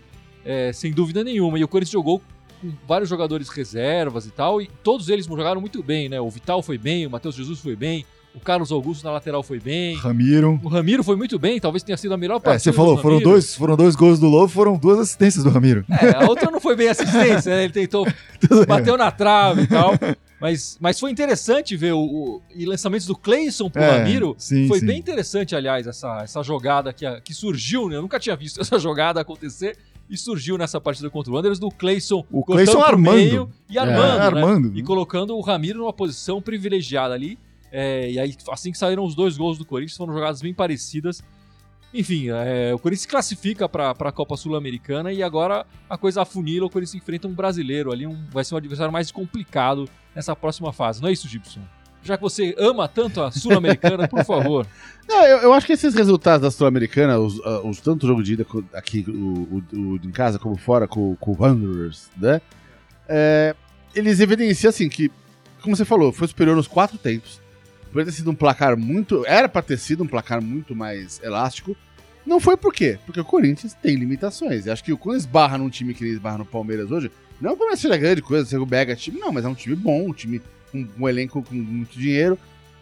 é, 0.45 0.71
sem 0.73 0.93
dúvida 0.93 1.25
nenhuma. 1.25 1.59
E 1.59 1.65
o 1.65 1.69
Corinthians 1.69 1.93
jogou 1.93 2.21
com 2.61 2.71
vários 2.87 3.09
jogadores 3.09 3.49
reservas 3.49 4.27
e 4.27 4.31
tal, 4.31 4.61
e 4.61 4.69
todos 4.85 5.09
eles 5.09 5.25
jogaram 5.25 5.63
muito 5.63 5.83
bem, 5.83 6.11
né? 6.11 6.21
O 6.21 6.29
Vital 6.29 6.63
foi 6.63 6.77
bem, 6.77 7.07
o 7.07 7.11
Matheus 7.11 7.35
Jesus 7.35 7.59
foi 7.59 7.75
bem, 7.75 8.05
o 8.35 8.41
Carlos 8.41 8.71
Augusto 8.71 9.03
na 9.03 9.13
lateral 9.13 9.43
foi 9.43 9.59
bem. 9.59 9.97
Ramiro. 9.97 10.61
O 10.63 10.69
Ramiro 10.69 11.03
foi 11.03 11.17
muito 11.17 11.39
bem, 11.39 11.59
talvez 11.59 11.83
tenha 11.83 11.97
sido 11.97 12.13
a 12.13 12.19
melhor 12.19 12.39
partida. 12.39 12.57
É, 12.57 12.59
você 12.59 12.73
falou, 12.73 12.99
foram 12.99 13.19
dois, 13.19 13.55
foram 13.55 13.77
dois 13.77 13.97
gols 13.97 14.21
do 14.21 14.29
Lobo, 14.29 14.49
foram 14.49 14.77
duas 14.77 14.99
assistências 14.99 15.43
do 15.43 15.49
Ramiro. 15.49 15.87
É, 15.89 16.23
a 16.23 16.29
outra 16.29 16.51
não 16.51 16.61
foi 16.61 16.77
bem 16.77 16.89
assistência, 16.89 17.57
né? 17.57 17.65
Ele 17.65 17.73
tentou, 17.73 18.07
bateu 18.69 18.99
na 18.99 19.11
trave 19.11 19.63
e 19.63 19.67
tal. 19.67 19.95
Mas, 20.41 20.79
mas 20.81 20.99
foi 20.99 21.11
interessante 21.11 21.77
ver 21.77 21.93
o, 21.93 22.01
o 22.01 22.43
e 22.55 22.65
lançamentos 22.65 23.07
do 23.07 23.15
Cleison 23.17 23.69
pro 23.69 23.83
É, 23.83 23.99
Ramiro. 23.99 24.35
sim, 24.39 24.67
foi 24.69 24.79
sim. 24.81 24.87
bem 24.87 24.99
interessante, 24.99 25.55
aliás, 25.55 25.87
essa, 25.87 26.23
essa 26.23 26.43
jogada 26.43 26.93
que, 26.93 27.05
a- 27.05 27.21
que 27.21 27.35
surgiu, 27.35 27.89
né? 27.89 27.97
Eu 27.97 28.03
nunca 28.03 28.19
tinha 28.19 28.35
visto 28.37 28.59
essa 28.63 28.79
jogada 28.79 29.21
acontecer. 29.21 29.77
E 30.09 30.17
surgiu 30.17 30.59
nessa 30.59 30.81
partida 30.81 31.09
contra 31.09 31.31
o 31.31 31.37
Wanderers 31.37 31.61
do 31.61 31.71
Cleison 31.71 32.25
O 32.33 32.43
Cleison 32.45 32.81
armando. 32.83 33.15
meio 33.17 33.49
e 33.69 33.79
armando, 33.79 34.01
É, 34.15 34.19
né? 34.19 34.25
armando. 34.25 34.73
E 34.77 34.83
colocando 34.83 35.37
o 35.37 35.41
Ramiro 35.41 35.79
numa 35.79 35.93
posição 35.93 36.43
privilegiada 36.43 37.15
ali. 37.15 37.39
É, 37.71 38.11
e 38.11 38.19
aí, 38.19 38.35
assim 38.51 38.73
que 38.73 38.79
saíram 38.79 39.05
os 39.05 39.15
dois 39.15 39.37
gols 39.37 39.57
do 39.57 39.65
Corinthians, 39.65 39.97
foram 39.97 40.13
jogadas 40.13 40.43
bem 40.43 40.53
parecidas. 40.53 41.23
Enfim, 41.93 42.29
é, 42.31 42.73
o 42.73 42.79
Corinthians 42.79 43.03
se 43.03 43.09
classifica 43.09 43.69
para 43.69 43.91
a 43.91 44.13
Copa 44.13 44.37
Sul-Americana 44.37 45.13
e 45.13 45.23
agora 45.23 45.67
a 45.89 45.99
coisa 45.99 46.23
afunila. 46.23 46.67
O 46.67 46.71
Corinthians 46.71 46.95
enfrenta 47.03 47.27
um 47.27 47.33
brasileiro 47.33 47.91
ali, 47.93 48.07
um, 48.07 48.17
vai 48.31 48.45
ser 48.45 48.55
um 48.55 48.59
adversário 48.59 48.93
mais 48.93 49.11
complicado 49.11 49.89
nessa 50.15 50.37
próxima 50.37 50.73
fase. 50.73 51.03
Não 51.03 51.09
é 51.09 51.13
isso, 51.13 51.27
Gibson? 51.29 51.61
Já 52.03 52.17
que 52.17 52.23
você 52.23 52.55
ama 52.57 52.87
tanto 52.89 53.21
a 53.21 53.31
Sul-Americana, 53.33 54.07
por 54.09 54.25
favor. 54.25 54.67
Não, 55.09 55.23
eu, 55.27 55.39
eu 55.39 55.53
acho 55.53 55.67
que 55.67 55.73
esses 55.73 55.93
resultados 55.95 56.43
da 56.43 56.51
Sul-Americana, 56.51 57.19
os, 57.19 57.41
ah, 57.45 57.61
os 57.65 57.81
tanto 57.81 58.07
jogo 58.07 58.23
de 58.23 58.35
ida 58.35 58.47
aqui 58.73 59.05
o, 59.09 59.13
o- 59.13 59.77
o 59.79 59.97
em 59.97 60.11
casa 60.13 60.39
como 60.39 60.57
fora 60.57 60.87
com, 60.87 61.15
com 61.17 61.33
o 61.33 61.37
Wanderers, 61.43 62.09
né? 62.17 62.41
É, 63.09 63.55
eles 63.95 64.21
evidenciam 64.21 64.71
assim 64.71 64.89
que, 64.89 65.11
como 65.61 65.75
você 65.77 65.85
falou, 65.85 66.13
foi 66.13 66.29
superior 66.29 66.55
nos 66.57 66.69
quatro 66.69 66.97
tempos. 66.97 67.41
Poderia 67.87 68.07
ter 68.13 68.17
sido 68.17 68.31
um 68.31 68.35
placar 68.37 68.77
muito. 68.79 69.27
Era 69.27 69.49
pra 69.49 69.61
ter 69.61 69.77
sido 69.77 70.05
um 70.05 70.07
placar 70.07 70.41
muito 70.41 70.77
mais 70.77 71.21
elástico. 71.25 71.77
Não 72.31 72.39
foi 72.39 72.57
por 72.57 72.73
quê? 72.73 72.97
Porque 73.05 73.19
o 73.19 73.25
Corinthians 73.25 73.75
tem 73.75 73.97
limitações. 73.97 74.65
Eu 74.65 74.73
acho 74.73 74.85
que 74.85 74.97
quando 74.97 75.17
esbarra 75.17 75.59
num 75.59 75.69
time 75.69 75.93
que 75.93 76.05
ele 76.05 76.13
esbarra 76.13 76.39
no 76.39 76.45
Palmeiras 76.45 76.89
hoje, 76.89 77.11
não 77.41 77.51
é 77.51 77.57
que 77.57 77.77
seja 77.77 77.97
grande 77.97 78.23
coisa, 78.23 78.49
ser 78.49 78.59
o 78.59 78.65
Bega 78.65 78.95
time, 78.95 79.19
não, 79.19 79.33
mas 79.33 79.45
é 79.45 79.49
um 79.49 79.55
time 79.55 79.75
bom, 79.75 80.11
um 80.11 80.13
time 80.13 80.41
com 80.71 80.87
um 80.97 81.09
elenco 81.09 81.43
com 81.43 81.53
muito 81.57 81.99
dinheiro. 81.99 82.39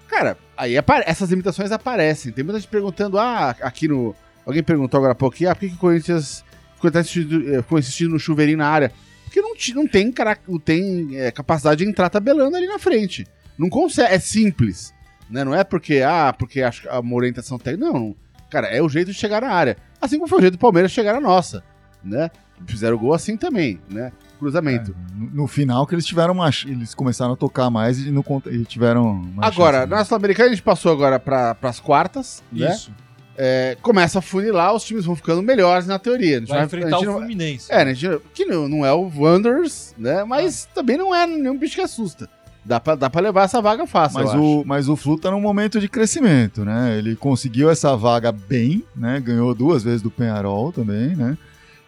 Cara, 0.07 0.37
aí 0.55 0.75
essas 1.07 1.31
limitações 1.31 1.73
aparecem. 1.73 2.31
Tem 2.31 2.45
muita 2.45 2.61
gente 2.61 2.69
perguntando, 2.69 3.19
ah, 3.19 3.57
aqui 3.63 3.89
no. 3.89 4.15
Alguém 4.45 4.63
perguntou 4.63 4.99
agora 4.99 5.13
há 5.13 5.15
pouco, 5.15 5.37
ah, 5.49 5.55
por 5.55 5.61
que, 5.61 5.67
o 5.75 5.79
Corinthians 5.79 6.45
ficou 6.75 6.91
insistindo, 6.91 7.55
eh, 7.55 7.65
insistindo 7.79 8.11
no 8.11 8.19
chuveirinho 8.19 8.59
na 8.59 8.69
área? 8.69 8.93
Porque 9.25 9.41
não, 9.41 9.55
não 9.77 9.89
tem, 9.89 10.13
não 10.47 10.59
tem 10.59 11.09
eh, 11.17 11.31
capacidade 11.31 11.83
de 11.83 11.91
entrar 11.91 12.11
tabelando 12.11 12.55
ali 12.55 12.67
na 12.67 12.79
frente. 12.79 13.27
Não 13.57 13.71
consegue, 13.71 14.13
é 14.13 14.19
simples. 14.19 14.93
Né? 15.31 15.43
Não 15.43 15.55
é 15.55 15.65
porque, 15.65 16.03
ah, 16.03 16.35
porque 16.39 16.61
acho 16.61 16.83
que 16.83 16.89
a 16.89 17.01
orientação 17.01 17.59
técnica. 17.59 17.91
Não, 17.91 18.15
cara, 18.51 18.67
é 18.69 18.83
o 18.83 18.89
jeito 18.89 19.09
de 19.13 19.15
chegar 19.19 19.43
na 19.43 19.51
área. 19.51 19.77
Assim 20.01 20.17
como 20.17 20.29
foi 20.29 20.39
o 20.39 20.41
jeito 20.43 20.55
do 20.55 20.59
Palmeiras 20.61 20.91
chegar 20.93 21.15
na 21.15 21.21
nossa. 21.21 21.63
Né? 22.03 22.31
Fizeram 22.67 22.97
gol 22.97 23.13
assim 23.15 23.37
também, 23.37 23.81
né? 23.89 24.13
Cruzamento. 24.39 24.95
No, 25.15 25.31
no 25.43 25.47
final 25.49 25.87
que 25.87 25.95
eles 25.95 26.07
tiveram 26.07 26.33
uma, 26.35 26.49
eles 26.65 26.95
começaram 26.95 27.33
a 27.33 27.37
tocar 27.37 27.71
mais 27.71 27.99
e, 27.99 28.11
não, 28.11 28.25
e 28.47 28.65
tiveram 28.65 29.15
mais 29.15 29.53
Agora, 29.53 29.79
chance, 29.81 29.91
né? 29.91 29.97
na 29.97 30.05
Sul-Americana 30.05 30.49
a 30.49 30.53
gente 30.53 30.63
passou 30.63 30.93
agora 30.93 31.19
para 31.19 31.57
as 31.63 31.81
quartas, 31.81 32.43
né? 32.53 32.71
Isso. 32.73 32.93
É, 33.41 33.77
começa 33.83 34.19
a 34.19 34.23
funilar, 34.23 34.75
os 34.75 34.83
times 34.83 35.05
vão 35.05 35.15
ficando 35.15 35.41
melhores 35.43 35.87
na 35.87 35.97
teoria. 35.99 36.39
A 36.39 36.41
gente 36.41 36.49
Vai 36.49 36.61
a 36.61 36.65
enfrentar 36.65 36.97
gente 36.99 37.07
o 37.07 37.13
não- 37.13 37.19
Fluminense. 37.19 37.73
É, 37.73 37.85
né, 37.85 37.91
a 37.93 37.95
gente- 37.95 38.21
que 38.35 38.45
não, 38.45 38.69
não 38.69 38.85
é 38.85 38.93
o 38.93 39.09
Wanderers, 39.17 39.95
né? 39.97 40.25
Mas 40.25 40.69
também 40.75 40.97
não 40.97 41.15
é 41.15 41.25
nenhum 41.27 41.57
bicho 41.57 41.77
que 41.77 41.81
assusta. 41.81 42.29
Dá 42.69 42.79
pra, 42.79 42.95
dá 42.95 43.09
pra 43.09 43.23
levar 43.23 43.45
essa 43.45 43.63
vaga 43.63 43.87
fácil, 43.87 44.21
Mas 44.23 44.35
eu 44.35 44.43
o, 44.43 44.63
mas 44.67 44.89
o 44.91 44.95
Flu 44.97 45.19
tá 45.19 45.31
num 45.31 45.41
momento 45.41 45.81
de 45.81 45.89
crescimento, 45.89 46.67
né? 46.67 46.99
Ele 46.99 47.17
conseguiu 47.17 47.71
essa 47.71 47.97
vaga 47.97 48.31
bem, 48.31 48.85
né? 48.95 49.19
Ganhou 49.21 49.55
duas 49.55 49.83
vezes 49.83 50.03
do 50.03 50.11
Penharol 50.11 50.71
também, 50.71 51.17
né? 51.17 51.39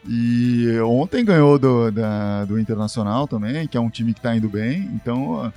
E 0.08 0.78
ontem 0.80 1.22
ganhou 1.22 1.58
do, 1.58 1.90
da- 1.90 2.46
do 2.46 2.58
Internacional 2.58 3.28
também, 3.28 3.68
que 3.68 3.76
é 3.76 3.80
um 3.80 3.90
time 3.90 4.14
que 4.14 4.22
tá 4.22 4.34
indo 4.34 4.48
bem. 4.48 4.90
Então, 4.94 5.28
ó, 5.32 5.50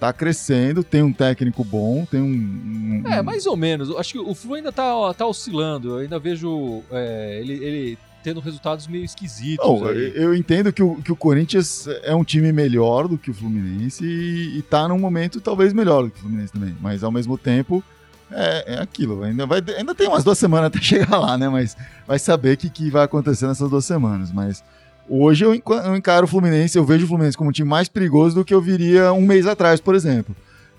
tá 0.00 0.10
crescendo, 0.14 0.82
tem 0.82 1.02
um 1.02 1.12
técnico 1.12 1.62
bom, 1.62 2.06
tem 2.10 2.20
um... 2.22 3.02
um- 3.04 3.12
É, 3.12 3.20
mais 3.20 3.44
ou 3.44 3.58
menos. 3.58 3.94
Acho 3.96 4.12
que 4.14 4.18
o 4.18 4.34
Flu 4.34 4.54
ainda 4.54 4.72
tá, 4.72 5.12
tá 5.12 5.26
oscilando. 5.26 5.90
Eu 5.90 5.96
ainda 5.98 6.18
vejo 6.18 6.82
é, 6.90 7.38
ele, 7.42 7.52
ele 7.62 7.98
tendo 8.22 8.40
resultados 8.40 8.86
meio 8.86 9.04
esquisitos. 9.04 9.64
Não, 9.66 9.86
eu 9.90 10.34
entendo 10.34 10.72
que 10.72 10.82
o, 10.82 10.96
que 10.96 11.12
o 11.12 11.16
Corinthians 11.16 11.86
é 12.02 12.14
um 12.14 12.24
time 12.24 12.52
melhor 12.52 13.08
do 13.08 13.16
que 13.16 13.30
o 13.30 13.34
Fluminense 13.34 14.04
e, 14.04 14.58
e 14.58 14.62
tá 14.62 14.86
num 14.88 14.98
momento 14.98 15.40
talvez 15.40 15.72
melhor 15.72 16.04
do 16.04 16.10
que 16.10 16.18
o 16.18 16.22
Fluminense 16.22 16.52
também. 16.52 16.76
Mas 16.80 17.02
ao 17.02 17.10
mesmo 17.10 17.36
tempo 17.38 17.82
é, 18.30 18.74
é 18.74 18.78
aquilo. 18.80 19.22
Ainda, 19.22 19.46
vai, 19.46 19.62
ainda 19.76 19.94
tem 19.94 20.08
umas 20.08 20.24
duas 20.24 20.38
semanas 20.38 20.66
até 20.68 20.80
chegar 20.82 21.18
lá, 21.18 21.36
né? 21.36 21.48
Mas 21.48 21.76
vai 22.06 22.18
saber 22.18 22.54
o 22.54 22.56
que, 22.56 22.70
que 22.70 22.90
vai 22.90 23.04
acontecer 23.04 23.46
nessas 23.46 23.68
duas 23.68 23.84
semanas. 23.84 24.32
Mas 24.32 24.62
hoje 25.08 25.44
eu 25.44 25.54
encaro 25.54 26.24
o 26.24 26.28
Fluminense, 26.28 26.78
eu 26.78 26.84
vejo 26.84 27.04
o 27.04 27.08
Fluminense 27.08 27.36
como 27.36 27.50
um 27.50 27.52
time 27.52 27.68
mais 27.68 27.88
perigoso 27.88 28.36
do 28.36 28.44
que 28.44 28.54
eu 28.54 28.60
viria 28.60 29.12
um 29.12 29.22
mês 29.22 29.46
atrás, 29.46 29.80
por 29.80 29.94
exemplo. 29.94 30.34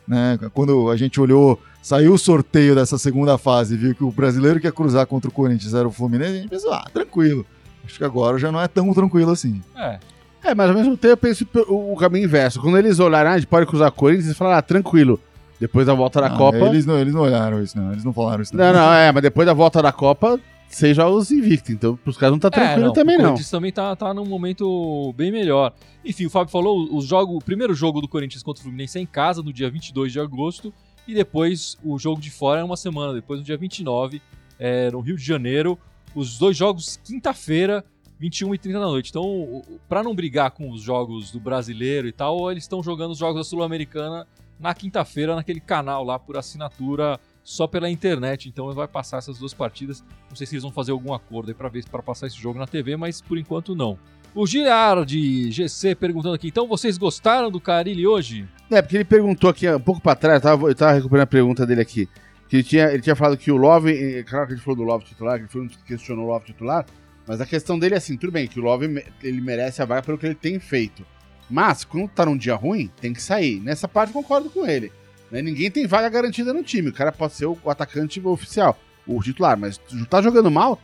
Né? 0.07 0.39
Quando 0.53 0.89
a 0.89 0.97
gente 0.97 1.19
olhou, 1.19 1.61
saiu 1.81 2.13
o 2.13 2.17
sorteio 2.17 2.75
dessa 2.75 2.97
segunda 2.97 3.37
fase 3.37 3.75
viu 3.75 3.95
que 3.95 4.03
o 4.03 4.11
brasileiro 4.11 4.59
que 4.59 4.67
ia 4.67 4.71
cruzar 4.71 5.05
contra 5.07 5.29
o 5.29 5.33
Corinthians 5.33 5.73
era 5.73 5.87
o 5.87 5.91
Fluminense, 5.91 6.31
a 6.31 6.35
gente 6.41 6.49
pensou, 6.49 6.71
ah, 6.73 6.85
tranquilo. 6.93 7.45
Acho 7.83 7.97
que 7.97 8.03
agora 8.03 8.37
já 8.37 8.51
não 8.51 8.61
é 8.61 8.67
tão 8.67 8.93
tranquilo 8.93 9.31
assim. 9.31 9.61
É. 9.75 9.99
É, 10.43 10.55
mas 10.55 10.69
ao 10.69 10.75
mesmo 10.75 10.95
tempo 10.97 11.13
eu 11.13 11.17
penso 11.17 11.45
pe- 11.45 11.65
o, 11.67 11.93
o 11.93 11.95
caminho 11.97 12.25
inverso. 12.25 12.59
Quando 12.61 12.77
eles 12.77 12.99
olharem, 12.99 13.31
ah, 13.31 13.35
a 13.35 13.37
gente 13.37 13.47
pode 13.47 13.65
cruzar 13.65 13.91
Corinthians, 13.91 14.25
eles 14.25 14.37
falaram, 14.37 14.57
ah, 14.59 14.61
tranquilo. 14.61 15.19
Depois 15.59 15.85
da 15.85 15.93
volta 15.93 16.19
da 16.19 16.27
Ah, 16.27 16.37
Copa. 16.37 16.57
Eles 16.57 16.85
não, 16.85 16.97
eles 16.97 17.13
não 17.13 17.21
olharam 17.21 17.61
isso, 17.61 17.77
não. 17.77 17.91
Eles 17.91 18.03
não 18.03 18.11
falaram 18.11 18.41
isso. 18.41 18.55
Não, 18.55 18.73
não, 18.73 18.91
é, 18.93 19.11
mas 19.11 19.21
depois 19.21 19.45
da 19.45 19.53
volta 19.53 19.79
da 19.81 19.91
Copa, 19.91 20.39
seja 20.67 21.07
os 21.07 21.29
invictos. 21.31 21.69
Então, 21.69 21.95
pros 21.97 22.17
caras 22.17 22.31
não 22.31 22.39
tá 22.39 22.49
tranquilo 22.49 22.81
É, 22.81 22.85
não, 22.87 22.93
também, 22.93 23.15
o 23.15 23.19
não. 23.19 23.25
Corinthians 23.25 23.49
também 23.51 23.71
tá, 23.71 23.95
tá 23.95 24.11
num 24.13 24.25
momento 24.25 25.13
bem 25.15 25.31
melhor. 25.31 25.71
Enfim, 26.03 26.25
o 26.25 26.29
Fábio 26.31 26.51
falou, 26.51 26.87
o, 26.91 27.01
jogo, 27.01 27.37
o 27.37 27.39
primeiro 27.43 27.75
jogo 27.75 28.01
do 28.01 28.07
Corinthians 28.07 28.41
contra 28.41 28.61
o 28.61 28.63
Fluminense 28.63 28.97
é 28.97 29.01
em 29.01 29.05
casa, 29.05 29.43
no 29.43 29.53
dia 29.53 29.69
22 29.69 30.11
de 30.11 30.19
agosto, 30.19 30.73
e 31.11 31.15
depois 31.15 31.77
o 31.83 31.99
jogo 31.99 32.21
de 32.21 32.31
fora 32.31 32.61
é 32.61 32.63
uma 32.63 32.77
semana 32.77 33.13
depois, 33.13 33.39
no 33.39 33.45
dia 33.45 33.57
29, 33.57 34.21
é, 34.57 34.89
no 34.89 34.99
Rio 34.99 35.15
de 35.15 35.23
Janeiro. 35.23 35.77
Os 36.15 36.37
dois 36.37 36.55
jogos 36.57 36.99
quinta-feira, 37.03 37.83
21 38.19 38.55
e 38.55 38.57
30 38.57 38.79
da 38.79 38.85
noite. 38.85 39.09
Então, 39.09 39.63
pra 39.87 40.03
não 40.03 40.15
brigar 40.15 40.51
com 40.51 40.71
os 40.71 40.81
jogos 40.81 41.31
do 41.31 41.39
brasileiro 41.39 42.07
e 42.07 42.11
tal, 42.11 42.51
eles 42.51 42.63
estão 42.63 42.81
jogando 42.81 43.11
os 43.11 43.17
jogos 43.17 43.37
da 43.37 43.43
Sul-Americana 43.43 44.27
na 44.59 44.73
quinta-feira, 44.73 45.35
naquele 45.35 45.59
canal 45.59 46.03
lá 46.03 46.19
por 46.19 46.37
assinatura 46.37 47.19
só 47.43 47.65
pela 47.67 47.89
internet. 47.89 48.47
Então 48.47 48.71
vai 48.73 48.87
passar 48.87 49.17
essas 49.17 49.39
duas 49.39 49.53
partidas. 49.53 50.03
Não 50.29 50.35
sei 50.35 50.45
se 50.45 50.53
eles 50.53 50.63
vão 50.63 50.71
fazer 50.71 50.91
algum 50.91 51.13
acordo 51.13 51.49
aí 51.49 51.55
pra 51.55 51.67
ver 51.67 51.83
para 51.89 52.03
passar 52.03 52.27
esse 52.27 52.37
jogo 52.37 52.59
na 52.59 52.67
TV, 52.67 52.95
mas 52.95 53.21
por 53.21 53.37
enquanto 53.37 53.75
não. 53.75 53.97
O 54.33 54.45
Girard 54.47 55.51
GC 55.51 55.95
perguntando 55.95 56.35
aqui, 56.35 56.47
então 56.47 56.67
vocês 56.67 56.97
gostaram 56.97 57.51
do 57.51 57.59
Carilli 57.59 58.07
hoje? 58.07 58.47
É, 58.71 58.81
porque 58.81 58.97
ele 58.97 59.05
perguntou 59.05 59.49
aqui 59.49 59.69
um 59.69 59.79
pouco 59.79 60.01
pra 60.01 60.15
trás, 60.15 60.35
eu 60.37 60.41
tava, 60.41 60.67
eu 60.69 60.75
tava 60.75 60.93
recuperando 60.93 61.23
a 61.23 61.27
pergunta 61.27 61.65
dele 61.65 61.81
aqui. 61.81 62.07
Que 62.47 62.57
ele 62.57 62.63
tinha, 62.63 62.85
ele 62.91 63.01
tinha 63.01 63.15
falado 63.15 63.37
que 63.37 63.51
o 63.51 63.57
Love, 63.57 64.23
claro 64.23 64.47
que 64.47 64.53
a 64.53 64.55
gente 64.55 64.63
falou 64.65 64.77
do 64.77 64.83
Love 64.83 65.05
titular, 65.05 65.35
que 65.37 65.41
ele 65.43 65.49
foi 65.51 65.61
um 65.61 65.67
que 65.67 65.77
questionou 65.83 66.25
o 66.25 66.27
Love 66.29 66.45
titular, 66.45 66.85
mas 67.27 67.39
a 67.39 67.45
questão 67.45 67.77
dele 67.77 67.95
é 67.95 67.97
assim, 67.97 68.17
tudo 68.17 68.31
bem, 68.31 68.47
que 68.47 68.59
o 68.59 68.63
Love 68.63 69.03
ele 69.23 69.41
merece 69.41 69.81
a 69.81 69.85
vaga 69.85 70.01
pelo 70.01 70.17
que 70.17 70.25
ele 70.25 70.35
tem 70.35 70.59
feito. 70.59 71.05
Mas, 71.49 71.83
quando 71.83 72.07
tá 72.09 72.25
num 72.25 72.37
dia 72.37 72.55
ruim, 72.55 72.89
tem 73.01 73.11
que 73.13 73.21
sair. 73.21 73.59
Nessa 73.59 73.87
parte 73.87 74.09
eu 74.15 74.21
concordo 74.21 74.49
com 74.49 74.65
ele. 74.65 74.89
né? 75.29 75.41
Ninguém 75.41 75.69
tem 75.69 75.85
vaga 75.85 76.07
garantida 76.09 76.53
no 76.53 76.63
time. 76.63 76.89
O 76.89 76.93
cara 76.93 77.11
pode 77.11 77.33
ser 77.33 77.45
o, 77.45 77.57
atacante 77.65 78.21
oficial, 78.25 78.77
o 79.05 79.21
titular, 79.21 79.57
mas 79.57 79.77
tá 80.09 80.21
jogando 80.21 80.49
mal, 80.49 80.79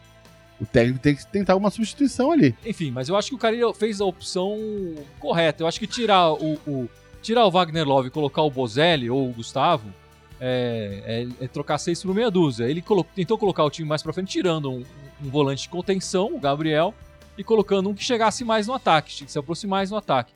o 0.59 0.65
técnico 0.65 0.99
tem 0.99 1.15
que 1.15 1.25
tentar 1.27 1.55
uma 1.55 1.69
substituição 1.69 2.31
ali. 2.33 2.53
Enfim, 2.65 2.91
mas 2.91 3.07
eu 3.07 3.15
acho 3.15 3.29
que 3.29 3.35
o 3.35 3.37
Carilli 3.37 3.73
fez 3.75 4.01
a 4.01 4.05
opção 4.05 4.57
correta. 5.19 5.63
Eu 5.63 5.67
acho 5.67 5.79
que 5.79 5.87
tirar 5.87 6.33
o, 6.33 6.53
o- 6.67 6.89
tirar 7.21 7.45
o 7.45 7.51
Wagner 7.51 7.87
Love 7.87 8.07
e 8.07 8.11
colocar 8.11 8.41
o 8.41 8.49
Bozelli 8.49 9.09
ou 9.09 9.29
o 9.29 9.33
Gustavo 9.33 9.87
é, 10.39 11.27
é- 11.39 11.45
é 11.45 11.47
trocar 11.47 11.77
seis 11.77 12.01
por 12.03 12.13
meia 12.13 12.29
dúzia. 12.31 12.65
Ele 12.65 12.81
colo- 12.81 13.05
tentou 13.15 13.37
colocar 13.37 13.63
o 13.63 13.69
time 13.69 13.87
mais 13.87 14.03
pra 14.03 14.13
frente, 14.13 14.29
tirando 14.31 14.69
um, 14.71 14.83
um 15.23 15.29
volante 15.29 15.63
de 15.63 15.69
contenção, 15.69 16.33
o 16.35 16.39
Gabriel, 16.39 16.93
e 17.37 17.43
colocando 17.43 17.89
um 17.89 17.93
que 17.93 18.03
chegasse 18.03 18.43
mais 18.43 18.67
no 18.67 18.73
ataque, 18.73 19.25
que 19.25 19.31
se 19.31 19.37
aproximasse 19.39 19.69
mais 19.69 19.91
no 19.91 19.97
ataque. 19.97 20.31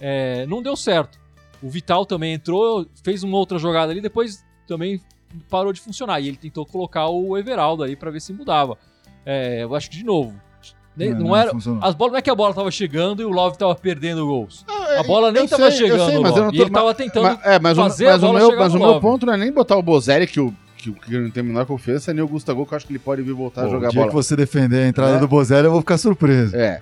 É, 0.00 0.46
não 0.46 0.62
deu 0.62 0.76
certo. 0.76 1.18
O 1.62 1.68
Vital 1.70 2.04
também 2.04 2.34
entrou, 2.34 2.86
fez 3.02 3.22
uma 3.22 3.36
outra 3.38 3.58
jogada 3.58 3.90
ali, 3.92 4.00
depois 4.00 4.44
também 4.66 5.00
parou 5.50 5.72
de 5.72 5.80
funcionar. 5.80 6.20
E 6.20 6.28
ele 6.28 6.36
tentou 6.36 6.64
colocar 6.66 7.08
o 7.08 7.36
Everaldo 7.36 7.82
aí 7.82 7.96
pra 7.96 8.10
ver 8.10 8.20
se 8.20 8.32
mudava. 8.32 8.76
É, 9.24 9.62
eu 9.64 9.74
acho 9.74 9.90
que 9.90 9.96
de 9.96 10.04
novo. 10.04 10.38
Né, 10.96 11.08
não, 11.10 11.36
era, 11.36 11.50
funcionou. 11.50 11.84
as 11.84 11.94
bolas 11.94 12.12
não 12.12 12.18
é 12.18 12.22
que 12.22 12.30
a 12.30 12.34
bola 12.34 12.54
tava 12.54 12.70
chegando 12.70 13.20
e 13.22 13.24
o 13.24 13.28
Love 13.30 13.58
tava 13.58 13.74
perdendo 13.74 14.24
gols. 14.26 14.64
A 14.98 15.02
bola 15.02 15.30
nem 15.30 15.42
eu 15.42 15.48
tava 15.48 15.64
eu 15.66 15.70
chegando, 15.72 16.06
sei, 16.10 16.18
mas 16.20 16.36
eu 16.36 16.44
não 16.44 16.50
E 16.52 16.56
tô- 16.56 16.62
ele 16.62 16.70
tava 16.70 16.94
tentando. 16.94 17.22
Mas, 17.24 17.38
é, 17.44 17.58
mas, 17.58 17.78
o, 17.78 17.82
fazer 17.82 18.04
mas 18.06 18.14
a 18.14 18.16
o 18.16 18.20
bola 18.20 18.38
meu, 18.38 18.50
chegar 18.50 18.62
mas 18.62 18.74
o 18.74 18.78
meu 18.78 18.86
Love. 18.88 19.00
ponto 19.00 19.26
não 19.26 19.34
é 19.34 19.36
nem 19.36 19.52
botar 19.52 19.76
o 19.76 19.82
Bozelli, 19.82 20.26
que 20.26 20.40
o, 20.40 20.54
que, 20.78 20.90
o- 20.90 20.94
que 20.94 21.18
não 21.18 21.30
tem 21.30 21.42
a 21.42 21.44
menor 21.44 21.66
confiança, 21.66 22.14
nem 22.14 22.22
o 22.24 22.28
Gustavo, 22.28 22.64
que 22.64 22.72
eu 22.72 22.76
acho 22.76 22.86
que 22.86 22.92
ele 22.92 22.98
pode 22.98 23.20
vir 23.22 23.32
voltar 23.34 23.64
a 23.66 23.68
jogar 23.68 23.88
o 23.88 23.90
dia 23.90 24.00
bola. 24.00 24.08
que 24.10 24.14
você 24.16 24.34
defender 24.34 24.84
a 24.84 24.88
entrada 24.88 25.16
É. 25.16 25.18
do 25.20 25.28
Bozelli, 25.28 25.66
eu 25.66 25.72
vou 25.72 25.80
ficar 25.80 25.98
surpreso. 25.98 26.56
É. 26.56 26.80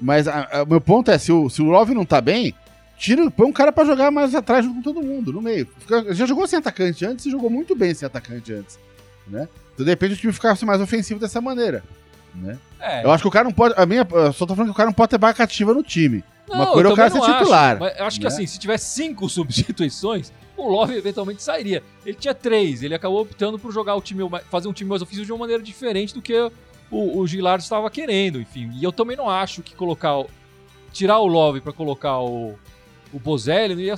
Mas 0.00 0.28
a- 0.28 0.48
a- 0.52 0.62
o 0.62 0.66
meu 0.66 0.80
ponto 0.80 1.10
é, 1.10 1.18
se 1.18 1.32
o, 1.32 1.48
se 1.48 1.60
o 1.60 1.64
Love 1.64 1.92
não 1.94 2.04
tá 2.04 2.20
bem, 2.20 2.54
tira, 2.98 3.28
põe 3.30 3.46
um 3.46 3.52
cara 3.52 3.72
pra 3.72 3.84
jogar 3.84 4.10
mais 4.10 4.34
atrás 4.34 4.64
junto 4.64 4.76
com 4.76 4.82
todo 4.82 5.02
mundo, 5.04 5.32
no 5.32 5.42
meio. 5.42 5.66
Fica- 5.80 6.14
já 6.14 6.24
jogou 6.26 6.46
sem 6.46 6.58
atacante 6.58 7.04
antes 7.04 7.26
e 7.26 7.30
jogou 7.30 7.50
muito 7.50 7.74
bem 7.74 7.92
sem 7.94 8.06
atacante 8.06 8.52
antes. 8.52 8.78
Né? 9.26 9.48
Então, 9.74 9.84
de 9.84 9.90
repente, 9.90 10.12
o 10.14 10.16
time 10.16 10.32
ficasse 10.32 10.64
mais 10.64 10.80
ofensivo 10.80 11.18
dessa 11.18 11.40
maneira. 11.40 11.82
Né? 12.36 12.58
É, 12.80 13.04
Eu 13.04 13.10
acho 13.10 13.22
que 13.22 13.28
o 13.28 13.30
cara 13.30 13.44
não 13.44 13.52
pode. 13.52 13.74
A 13.76 13.86
minha, 13.86 14.06
eu 14.10 14.32
só 14.32 14.46
tô 14.46 14.54
falando 14.54 14.68
que 14.68 14.74
o 14.74 14.76
cara 14.76 14.88
não 14.88 14.94
pode 14.94 15.10
ter 15.10 15.18
barra 15.18 15.34
cativa 15.34 15.72
no 15.72 15.82
time. 15.82 16.22
não, 16.48 16.56
uma 16.56 16.66
coisa 16.66 16.88
é 16.88 16.92
o 16.92 16.96
cara 16.96 17.10
ser 17.10 17.18
acho. 17.18 17.38
titular, 17.38 17.78
eu 17.98 18.04
acho 18.04 18.18
que 18.18 18.24
né? 18.24 18.28
assim, 18.28 18.46
se 18.46 18.58
tiver 18.58 18.78
cinco 18.78 19.28
substituições, 19.30 20.32
o 20.56 20.68
Love 20.68 20.94
eventualmente 20.96 21.42
sairia. 21.42 21.82
Ele 22.04 22.16
tinha 22.16 22.34
três, 22.34 22.82
ele 22.82 22.94
acabou 22.94 23.22
optando 23.22 23.58
por 23.58 23.72
jogar 23.72 23.94
o 23.94 24.00
time, 24.00 24.22
fazer 24.50 24.68
um 24.68 24.72
time 24.72 24.88
mais 24.88 25.02
ofensivo 25.02 25.26
de 25.26 25.32
uma 25.32 25.38
maneira 25.38 25.62
diferente 25.62 26.14
do 26.14 26.22
que 26.22 26.34
o, 26.90 27.18
o 27.18 27.26
Gilardo 27.26 27.62
estava 27.62 27.90
querendo, 27.90 28.40
enfim. 28.40 28.70
E 28.74 28.84
eu 28.84 28.92
também 28.92 29.16
não 29.16 29.28
acho 29.28 29.62
que 29.62 29.74
colocar. 29.74 30.22
Tirar 30.92 31.18
o 31.18 31.26
Love 31.26 31.60
pra 31.60 31.74
colocar 31.74 32.20
o, 32.20 32.58
o 33.16 33.18
Bozelli 33.18 33.74
não 33.74 33.80
ia 33.80 33.94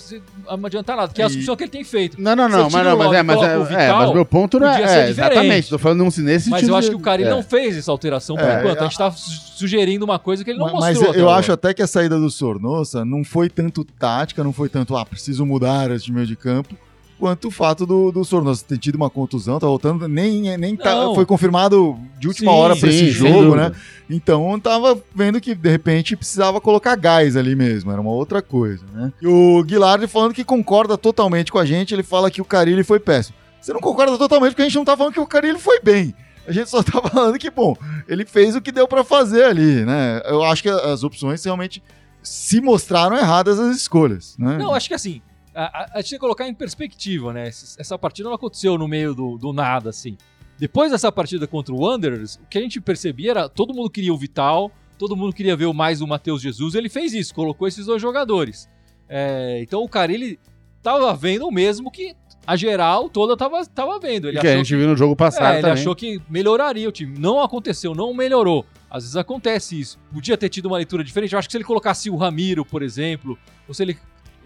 não 0.56 0.66
adiantar 0.66 0.96
nada, 0.96 1.12
que 1.12 1.20
é 1.20 1.24
a 1.24 1.28
substituição 1.28 1.56
que 1.56 1.64
ele 1.64 1.70
tem 1.70 1.82
feito. 1.84 2.20
Não, 2.20 2.36
não, 2.36 2.48
não, 2.48 2.70
mas 2.70 2.84
não, 2.86 2.96
mas 2.96 3.12
é, 3.12 3.22
mas 3.22 3.42
é, 3.42 3.54
é, 3.54 3.58
Vital, 3.64 3.98
mas 3.98 4.14
meu 4.14 4.24
ponto 4.24 4.60
não 4.60 4.68
é, 4.68 4.82
é 5.06 5.10
exatamente, 5.10 5.68
tô 5.68 5.78
falando 5.78 6.04
nesse 6.04 6.22
Mas 6.22 6.44
sentido. 6.44 6.68
eu 6.68 6.76
acho 6.76 6.88
que 6.90 6.94
o 6.96 7.00
Carilli 7.00 7.28
é. 7.28 7.32
não 7.34 7.42
fez 7.42 7.76
essa 7.76 7.90
alteração 7.90 8.36
por 8.36 8.44
É, 8.44 8.60
enquanto. 8.60 8.76
é, 8.78 8.80
A 8.80 8.84
gente 8.84 8.96
tá 8.98 9.10
su- 9.10 9.56
sugerindo 9.58 10.04
uma 10.04 10.18
coisa 10.18 10.44
que 10.44 10.50
ele 10.50 10.58
não 10.58 10.66
Mas- 10.66 10.74
mostrou. 10.96 11.08
Mas 11.08 11.16
eu, 11.16 11.22
eu 11.22 11.30
acho 11.30 11.50
até 11.52 11.74
que 11.74 11.82
a 11.82 11.86
saída 11.86 12.18
do 12.18 12.30
Sornosa 12.30 13.04
não 13.04 13.24
foi 13.24 13.48
tanto 13.50 13.84
tática, 13.84 14.44
não 14.44 14.52
foi 14.52 14.68
tanto, 14.68 14.96
ah, 14.96 15.04
preciso 15.04 15.44
mudar 15.44 15.90
esse 15.90 16.12
meio 16.12 16.26
de 16.26 16.36
campo, 16.36 16.74
quanto 17.18 17.48
o 17.48 17.50
fato 17.50 17.84
do, 17.84 18.12
do 18.12 18.24
Sornosa 18.24 18.64
ter 18.66 18.78
tido 18.78 18.94
uma 18.94 19.10
contusão, 19.10 19.58
tá 19.58 19.66
voltando, 19.66 20.06
nem, 20.06 20.56
nem 20.56 20.76
tá- 20.76 21.12
foi 21.14 21.26
confirmado 21.26 21.98
de 22.18 22.28
última 22.28 22.52
Sim, 22.52 22.58
hora 22.58 22.76
pra 22.76 22.90
sim, 22.90 22.96
esse 22.96 23.10
jogo, 23.10 23.54
né? 23.56 23.72
Então 24.08 24.58
tava 24.58 24.98
vendo 25.14 25.40
que 25.40 25.54
de 25.54 25.68
repente 25.68 26.16
precisava 26.16 26.60
colocar 26.60 26.96
gás 26.96 27.36
ali 27.36 27.54
mesmo, 27.54 27.90
era 27.90 28.00
uma 28.00 28.10
outra 28.10 28.40
coisa, 28.40 28.84
né? 28.92 29.12
E 29.20 29.26
o 29.26 29.62
Guilherme 29.64 30.06
falando 30.06 30.32
que 30.32 30.44
concorda 30.44 30.96
totalmente 30.96 31.50
com 31.52 31.58
a 31.58 31.66
gente, 31.66 31.94
ele 31.94 32.02
fala 32.02 32.30
que 32.30 32.40
o 32.40 32.44
Carilli 32.44 32.84
foi 32.84 33.00
péssimo. 33.00 33.36
Você 33.60 33.72
não 33.72 33.80
concorda 33.80 34.16
totalmente 34.16 34.50
porque 34.52 34.62
a 34.62 34.64
gente 34.66 34.76
não 34.76 34.84
tá 34.84 34.96
falando 34.96 35.12
que 35.12 35.20
o 35.20 35.26
Carilli 35.26 35.58
foi 35.58 35.80
bem. 35.80 36.14
A 36.46 36.52
gente 36.52 36.70
só 36.70 36.80
tá 36.84 37.02
falando 37.02 37.38
que, 37.38 37.50
bom, 37.50 37.76
ele 38.08 38.24
fez 38.24 38.56
o 38.56 38.60
que 38.60 38.72
deu 38.72 38.88
pra 38.88 39.04
fazer 39.04 39.44
ali, 39.44 39.84
né? 39.84 40.22
Eu 40.24 40.42
acho 40.44 40.62
que 40.62 40.68
as 40.68 41.04
opções 41.04 41.44
realmente 41.44 41.82
se 42.22 42.60
mostraram 42.60 43.16
erradas 43.16 43.58
as 43.60 43.76
escolhas, 43.76 44.34
né? 44.38 44.56
Não, 44.56 44.72
acho 44.72 44.88
que 44.88 44.94
assim, 44.94 45.20
a, 45.58 45.64
a, 45.64 45.90
a 45.94 46.00
gente 46.00 46.10
tem 46.10 46.18
que 46.18 46.18
colocar 46.18 46.48
em 46.48 46.54
perspectiva, 46.54 47.32
né? 47.32 47.48
Essa 47.48 47.80
essa 47.80 47.98
partida 47.98 48.28
não 48.28 48.36
aconteceu 48.36 48.78
no 48.78 48.86
meio 48.86 49.12
do, 49.12 49.36
do 49.36 49.52
nada, 49.52 49.90
assim. 49.90 50.16
Depois 50.56 50.92
dessa 50.92 51.10
partida 51.10 51.46
contra 51.46 51.74
o 51.74 51.80
Wanderers, 51.80 52.36
o 52.36 52.46
que 52.48 52.58
a 52.58 52.60
gente 52.60 52.80
percebia 52.80 53.32
era 53.32 53.48
todo 53.48 53.74
mundo 53.74 53.90
queria 53.90 54.14
o 54.14 54.16
Vital, 54.16 54.70
todo 54.96 55.16
mundo 55.16 55.32
queria 55.32 55.56
ver 55.56 55.72
mais 55.72 56.00
o 56.00 56.06
Matheus 56.06 56.40
Jesus, 56.40 56.74
ele 56.74 56.88
fez 56.88 57.12
isso, 57.12 57.34
colocou 57.34 57.66
esses 57.66 57.86
dois 57.86 58.00
jogadores. 58.00 58.68
É, 59.08 59.60
então 59.62 59.82
o 59.82 59.88
cara, 59.88 60.12
ele 60.12 60.38
tava 60.82 61.12
vendo 61.14 61.46
o 61.46 61.50
mesmo 61.50 61.90
que 61.90 62.14
a 62.46 62.56
geral 62.56 63.08
toda 63.08 63.36
tava, 63.36 63.64
tava 63.66 63.98
vendo. 63.98 64.28
Ele 64.28 64.38
que 64.38 64.46
a 64.46 64.56
gente 64.56 64.74
viu 64.74 64.86
no 64.86 64.96
jogo 64.96 65.14
passado 65.16 65.56
é, 65.56 65.58
ele 65.58 65.70
achou 65.70 65.94
que 65.94 66.20
melhoraria 66.30 66.88
o 66.88 66.92
time. 66.92 67.18
Não 67.18 67.42
aconteceu, 67.42 67.94
não 67.94 68.14
melhorou. 68.14 68.64
Às 68.90 69.02
vezes 69.02 69.16
acontece 69.16 69.78
isso. 69.78 69.98
Podia 70.12 70.36
ter 70.36 70.48
tido 70.48 70.66
uma 70.66 70.78
leitura 70.78 71.04
diferente. 71.04 71.34
Eu 71.34 71.38
acho 71.38 71.46
que 71.46 71.52
se 71.52 71.58
ele 71.58 71.64
colocasse 71.64 72.08
o 72.08 72.16
Ramiro, 72.16 72.64
por 72.64 72.82
exemplo, 72.82 73.38
ou 73.66 73.74
se 73.74 73.82
ele 73.82 73.98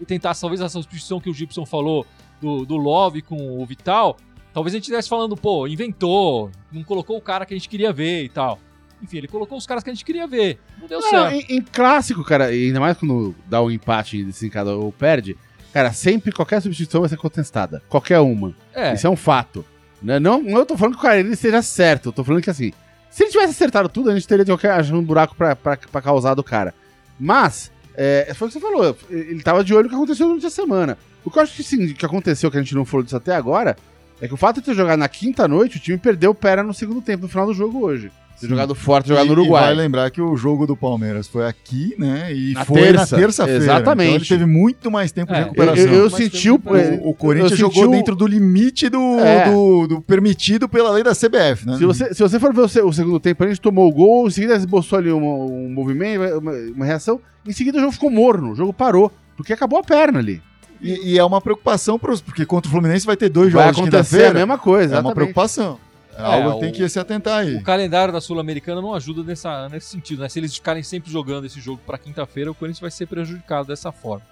tentasse 0.05 0.41
talvez 0.41 0.61
essa 0.61 0.81
substituição 0.81 1.19
que 1.19 1.29
o 1.29 1.33
Gibson 1.33 1.65
falou 1.65 2.05
do, 2.41 2.65
do 2.65 2.75
Love 2.75 3.21
com 3.21 3.61
o 3.61 3.65
Vital, 3.65 4.17
talvez 4.53 4.73
a 4.73 4.77
gente 4.77 4.83
estivesse 4.83 5.09
falando, 5.09 5.35
pô, 5.35 5.67
inventou, 5.67 6.51
não 6.71 6.83
colocou 6.83 7.17
o 7.17 7.21
cara 7.21 7.45
que 7.45 7.53
a 7.53 7.57
gente 7.57 7.69
queria 7.69 7.91
ver 7.93 8.23
e 8.23 8.29
tal. 8.29 8.59
Enfim, 9.01 9.17
ele 9.17 9.27
colocou 9.27 9.57
os 9.57 9.65
caras 9.67 9.83
que 9.83 9.89
a 9.89 9.93
gente 9.93 10.05
queria 10.05 10.25
ver. 10.25 10.59
Não 10.79 10.87
deu 10.87 11.01
Não, 11.01 11.09
certo. 11.09 11.33
em, 11.33 11.57
em 11.57 11.61
clássico, 11.61 12.23
cara, 12.23 12.53
e 12.53 12.67
ainda 12.67 12.79
mais 12.79 12.97
quando 12.97 13.35
dá 13.47 13.61
um 13.61 13.69
empate 13.69 14.17
e 14.17 14.23
desencada 14.23 14.75
ou 14.75 14.91
perde, 14.93 15.35
cara, 15.73 15.91
sempre 15.91 16.31
qualquer 16.31 16.61
substituição 16.61 17.01
vai 17.01 17.09
ser 17.09 17.17
contestada. 17.17 17.83
Qualquer 17.89 18.19
uma. 18.19 18.55
É, 18.73 18.93
Isso 18.93 19.05
é 19.05 19.09
um 19.09 19.17
fato. 19.17 19.65
Né? 20.01 20.19
Não, 20.19 20.41
não 20.41 20.59
eu 20.59 20.65
tô 20.65 20.77
falando 20.77 20.93
que 20.95 20.99
o 20.99 21.03
cara 21.03 21.19
ele 21.19 21.33
esteja 21.33 21.61
certo, 21.61 22.09
eu 22.09 22.13
tô 22.13 22.23
falando 22.23 22.41
que 22.41 22.49
assim, 22.49 22.71
se 23.09 23.23
ele 23.23 23.31
tivesse 23.31 23.51
acertado 23.51 23.87
tudo, 23.87 24.09
a 24.09 24.13
gente 24.13 24.27
teria 24.27 24.43
de 24.43 24.51
qualquer 24.51 24.81
um 24.93 25.03
buraco 25.03 25.35
pra, 25.35 25.55
pra, 25.55 25.77
pra 25.77 26.01
causar 26.01 26.33
do 26.33 26.43
cara. 26.43 26.73
Mas, 27.19 27.71
é, 27.95 28.31
foi 28.35 28.47
o 28.47 28.51
que 28.51 28.59
você 28.59 28.59
falou, 28.59 28.97
ele 29.09 29.43
tava 29.43 29.63
de 29.63 29.73
olho 29.73 29.83
no 29.83 29.89
que 29.89 29.95
aconteceu 29.95 30.27
durante 30.27 30.45
a 30.45 30.49
semana. 30.49 30.97
O 31.23 31.31
que 31.31 31.37
eu 31.37 31.43
acho 31.43 31.55
que, 31.55 31.63
sim, 31.63 31.93
que 31.93 32.05
aconteceu, 32.05 32.49
que 32.51 32.57
a 32.57 32.61
gente 32.61 32.75
não 32.75 32.85
falou 32.85 33.03
disso 33.03 33.15
até 33.15 33.35
agora, 33.35 33.77
é 34.19 34.27
que 34.27 34.33
o 34.33 34.37
fato 34.37 34.59
de 34.59 34.65
ter 34.65 34.73
jogado 34.73 34.99
na 34.99 35.07
quinta 35.07 35.47
noite, 35.47 35.77
o 35.77 35.79
time 35.79 35.97
perdeu 35.97 36.31
o 36.31 36.35
pera 36.35 36.63
no 36.63 36.73
segundo 36.73 37.01
tempo, 37.01 37.23
no 37.23 37.29
final 37.29 37.45
do 37.45 37.53
jogo 37.53 37.79
hoje. 37.79 38.11
Ter 38.39 38.47
Sim. 38.47 38.47
jogado 38.49 38.75
forte, 38.75 39.07
jogado 39.09 39.27
no 39.27 39.31
E- 39.31 39.33
E 39.33 39.35
vai 39.35 39.43
Uruguai. 39.45 39.73
lembrar 39.75 40.09
que 40.11 40.19
o 40.21 40.35
jogo 40.35 40.67
do 40.67 40.75
Palmeiras 40.75 41.27
foi 41.27 41.47
aqui, 41.47 41.95
né? 41.97 42.33
E 42.33 42.53
Na 42.53 42.65
foi 42.65 42.81
terça, 42.81 43.15
na 43.15 43.21
terça-feira. 43.23 43.63
exatamente. 43.63 44.07
Então 44.09 44.15
ele 44.17 44.25
teve 44.25 44.45
muito 44.45 44.91
mais 44.91 45.11
tempo 45.11 45.31
É, 45.31 45.35
de 45.37 45.41
recuperação. 45.43 45.85
eu- 45.85 45.93
eu 45.93 46.09
senti 46.09 46.49
o, 46.49 46.55
O, 46.55 47.09
o 47.09 47.13
Corinthians 47.13 47.57
jogou 47.57 47.85
o- 47.85 47.91
dentro 47.91 48.15
do 48.15 48.27
limite 48.27 48.89
do, 48.89 49.19
É. 49.19 49.49
do, 49.49 49.87
do 49.87 50.01
permitido 50.01 50.67
pela 50.67 50.89
lei 50.91 51.03
da 51.03 51.13
CBF, 51.15 51.65
né? 51.65 51.77
Se 51.77 51.85
você, 51.85 52.13
se 52.13 52.21
você 52.21 52.39
for 52.39 52.53
ver 52.53 52.61
o, 52.61 52.87
o 52.87 52.93
segundo 52.93 53.19
tempo, 53.19 53.43
a 53.43 53.47
gente 53.47 53.61
tomou 53.61 53.87
o 53.87 53.93
gol, 53.93 54.27
em 54.27 54.31
seguida 54.31 54.55
esboçou 54.55 54.99
ali 54.99 55.11
um, 55.11 55.65
um 55.67 55.69
movimento, 55.73 56.39
uma, 56.39 56.51
uma 56.75 56.85
reação, 56.85 57.21
em 57.47 57.53
seguida 57.53 57.77
o 57.77 57.81
jogo 57.81 57.93
ficou 57.93 58.09
morno, 58.09 58.51
o 58.51 58.55
jogo 58.55 58.73
parou, 58.73 59.11
porque 59.37 59.53
acabou 59.53 59.79
a 59.79 59.83
perna 59.83 60.19
ali. 60.19 60.41
E, 60.81 61.13
e 61.13 61.17
é 61.17 61.23
uma 61.23 61.39
preocupação 61.39 61.97
pros, 61.97 62.19
porque 62.19 62.45
contra 62.45 62.67
o 62.67 62.71
Fluminense 62.71 63.05
vai 63.05 63.15
ter 63.15 63.29
dois 63.29 63.53
Vai 63.53 63.63
jogos 63.67 63.75
de 63.77 63.81
acontecer 63.95 64.25
a 64.25 64.33
mesma 64.33 64.57
coisa, 64.57 64.97
É 64.97 64.99
uma 64.99 65.13
preocupação. 65.13 65.77
É, 66.17 66.21
É, 66.21 66.25
algo 66.25 66.49
o- 66.49 66.53
que 66.55 66.59
tem 66.59 66.71
que 66.71 66.89
se 66.89 66.99
atentar 66.99 67.39
aí. 67.39 67.55
O 67.55 67.63
calendário 67.63 68.13
da 68.13 68.21
Sul-Americana 68.21 68.81
não 68.81 68.93
ajuda 68.93 69.23
nessa, 69.23 69.67
nesse 69.69 69.87
sentido, 69.87 70.21
né? 70.21 70.29
Se 70.29 70.39
eles 70.39 70.53
ficarem 70.53 70.83
sempre 70.83 71.11
jogando 71.11 71.45
esse 71.45 71.59
jogo 71.59 71.81
pra 71.85 71.97
quinta-feira, 71.97 72.51
o 72.51 72.55
Corinthians 72.55 72.81
vai 72.81 72.91
ser 72.91 73.07
prejudicado 73.07 73.67
dessa 73.67 73.91
forma. 73.91 74.25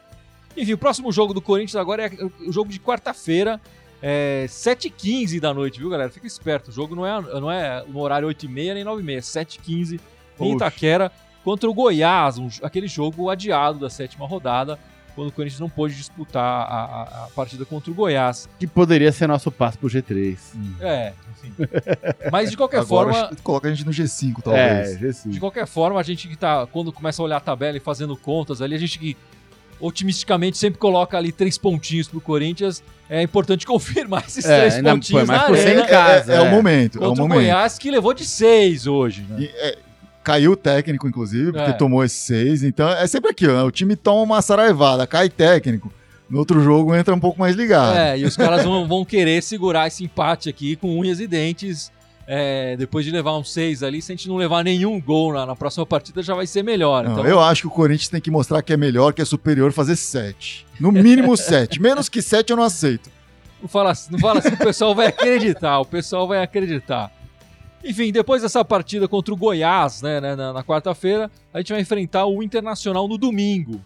Enfim, 0.55 0.73
o 0.73 0.77
próximo 0.77 1.11
jogo 1.11 1.33
do 1.33 1.41
Corinthians 1.41 1.75
agora 1.77 2.05
é 2.05 2.11
o 2.47 2.51
jogo 2.51 2.69
de 2.71 2.79
quarta-feira, 2.79 3.59
é 4.01 4.45
7h15 4.47 5.39
da 5.39 5.53
noite, 5.53 5.79
viu, 5.79 5.89
galera? 5.89 6.09
Fica 6.09 6.27
esperto. 6.27 6.69
O 6.69 6.71
jogo 6.73 6.95
não 6.95 7.05
é, 7.05 7.21
não 7.39 7.51
é 7.51 7.83
no 7.87 7.99
horário 7.99 8.27
8h30 8.27 8.73
nem 8.73 8.83
9h30, 8.83 9.17
é 9.17 9.21
7h15 9.21 9.99
em. 10.39 10.55
Itaquera 10.55 11.11
contra 11.43 11.69
o 11.69 11.73
Goiás, 11.73 12.37
um- 12.37 12.49
aquele 12.61 12.87
jogo 12.87 13.29
adiado 13.29 13.79
da 13.79 13.89
sétima 13.89 14.27
rodada, 14.27 14.77
quando 15.15 15.27
o 15.29 15.31
Corinthians 15.31 15.59
não 15.59 15.69
pôde 15.69 15.95
disputar 15.95 16.43
a, 16.43 16.63
a- 16.65 17.25
a 17.25 17.27
partida 17.35 17.65
contra 17.65 17.91
o 17.91 17.93
Goiás. 17.93 18.47
Que 18.59 18.65
poderia 18.67 19.11
ser 19.11 19.27
nosso 19.27 19.51
passo 19.51 19.77
pro 19.77 19.89
G3. 19.89 20.37
É, 20.79 21.13
enfim. 21.31 21.53
Mas 22.31 22.49
de 22.51 22.57
qualquer 22.57 22.79
Agora 22.79 23.13
forma, 23.13 23.37
coloca 23.43 23.67
a 23.67 23.71
gente 23.73 23.85
no 23.85 23.91
G5, 23.91 24.41
talvez. 24.43 24.95
É, 24.95 24.97
G5. 25.07 25.29
De 25.29 25.39
qualquer 25.39 25.67
forma, 25.67 25.99
a 25.99 26.03
gente 26.03 26.27
que 26.27 26.35
tá. 26.35 26.67
Quando 26.71 26.91
começa 26.91 27.21
a 27.21 27.25
olhar 27.25 27.37
a 27.37 27.41
tabela 27.41 27.77
e 27.77 27.79
fazendo 27.79 28.15
contas 28.15 28.61
ali, 28.61 28.75
a 28.75 28.77
gente 28.79 28.97
que 28.99 29.17
otimisticamente 29.79 30.57
sempre 30.57 30.79
coloca 30.79 31.17
ali 31.17 31.31
três 31.31 31.57
pontinhos 31.57 32.07
pro 32.07 32.21
Corinthians. 32.21 32.83
É 33.09 33.21
importante 33.21 33.65
confirmar 33.67 34.23
esses 34.27 34.45
É, 34.45 34.59
três 34.69 34.75
pontinhos 34.75 35.07
foi 35.09 35.25
mais 35.25 35.41
na 35.41 35.47
por 35.47 35.57
arena 35.57 35.81
em 35.81 35.87
casa. 35.87 36.31
é, 36.33 36.35
é 36.35 36.39
é. 36.39 36.41
o 36.41 36.51
momento, 36.51 36.97
é 36.97 37.01
o 37.05 37.09
contra 37.09 37.23
o 37.23 37.27
momento. 37.27 37.39
Goiás, 37.43 37.77
que 37.79 37.89
levou 37.91 38.13
de 38.13 38.25
seis 38.25 38.85
hoje. 38.87 39.23
Né? 39.27 39.41
E, 39.41 39.45
é, 39.47 39.77
caiu 40.23 40.51
o 40.51 40.55
técnico, 40.55 41.07
inclusive, 41.07 41.51
porque 41.51 41.69
É. 41.71 41.73
tomou 41.73 42.03
esses 42.03 42.19
seis. 42.19 42.63
Então 42.63 42.87
é 42.89 43.05
sempre 43.07 43.31
aqui, 43.31 43.47
ó. 43.47 43.65
O 43.65 43.71
time 43.71 43.95
toma 43.95 44.21
uma 44.21 44.41
saraivada, 44.41 45.05
cai 45.07 45.29
técnico. 45.29 45.91
No 46.29 46.39
outro 46.39 46.61
jogo 46.63 46.95
entra 46.95 47.13
um 47.13 47.19
pouco 47.19 47.39
mais 47.39 47.55
ligado. 47.55 47.97
É, 47.97 48.17
e 48.17 48.23
os 48.23 48.37
caras 48.37 48.63
vão, 48.63 48.87
vão 48.87 49.03
querer 49.03 49.43
segurar 49.43 49.87
esse 49.87 50.03
empate 50.03 50.47
aqui 50.49 50.75
com 50.77 50.97
unhas 50.97 51.19
e 51.19 51.27
dentes. 51.27 51.91
é, 52.33 52.77
depois 52.77 53.03
de 53.03 53.11
levar 53.11 53.37
um 53.37 53.43
seis 53.43 53.83
ali, 53.83 54.01
se 54.01 54.09
a 54.13 54.15
gente 54.15 54.29
não 54.29 54.37
levar 54.37 54.63
nenhum 54.63 55.01
gol 55.01 55.33
na, 55.33 55.45
na 55.45 55.53
próxima 55.55 55.85
partida, 55.85 56.23
já 56.23 56.33
vai 56.33 56.47
ser 56.47 56.63
melhor. 56.63 57.03
Não, 57.03 57.11
então, 57.11 57.25
Eu 57.27 57.41
acho 57.41 57.63
que 57.63 57.67
o 57.67 57.71
Corinthians 57.71 58.07
tem 58.07 58.21
que 58.21 58.31
mostrar 58.31 58.61
que 58.61 58.71
é 58.71 58.77
melhor, 58.77 59.11
que 59.11 59.21
é 59.21 59.25
superior, 59.25 59.73
fazer 59.73 59.97
sete. 59.97 60.65
No 60.79 60.91
mínimo 60.93 61.35
sete. 61.35 61.81
Menos 61.81 62.07
que 62.07 62.21
sete 62.21 62.51
eu 62.51 62.55
não 62.55 62.63
aceito. 62.63 63.09
Não 63.61 63.67
fala, 63.67 63.91
não 64.09 64.17
fala 64.19 64.39
assim, 64.39 64.53
o 64.53 64.57
pessoal 64.57 64.95
vai 64.95 65.07
acreditar, 65.07 65.79
o 65.79 65.85
pessoal 65.85 66.25
vai 66.25 66.41
acreditar. 66.41 67.11
Enfim, 67.83 68.11
depois 68.11 68.41
dessa 68.41 68.63
partida 68.63 69.07
contra 69.07 69.33
o 69.33 69.37
Goiás, 69.37 70.01
né, 70.01 70.21
né, 70.21 70.35
na, 70.35 70.53
na 70.53 70.63
quarta-feira, 70.63 71.31
a 71.53 71.59
gente 71.59 71.71
vai 71.71 71.81
enfrentar 71.81 72.25
o 72.25 72.43
Internacional 72.43 73.07
no 73.07 73.17
domingo. 73.17 73.83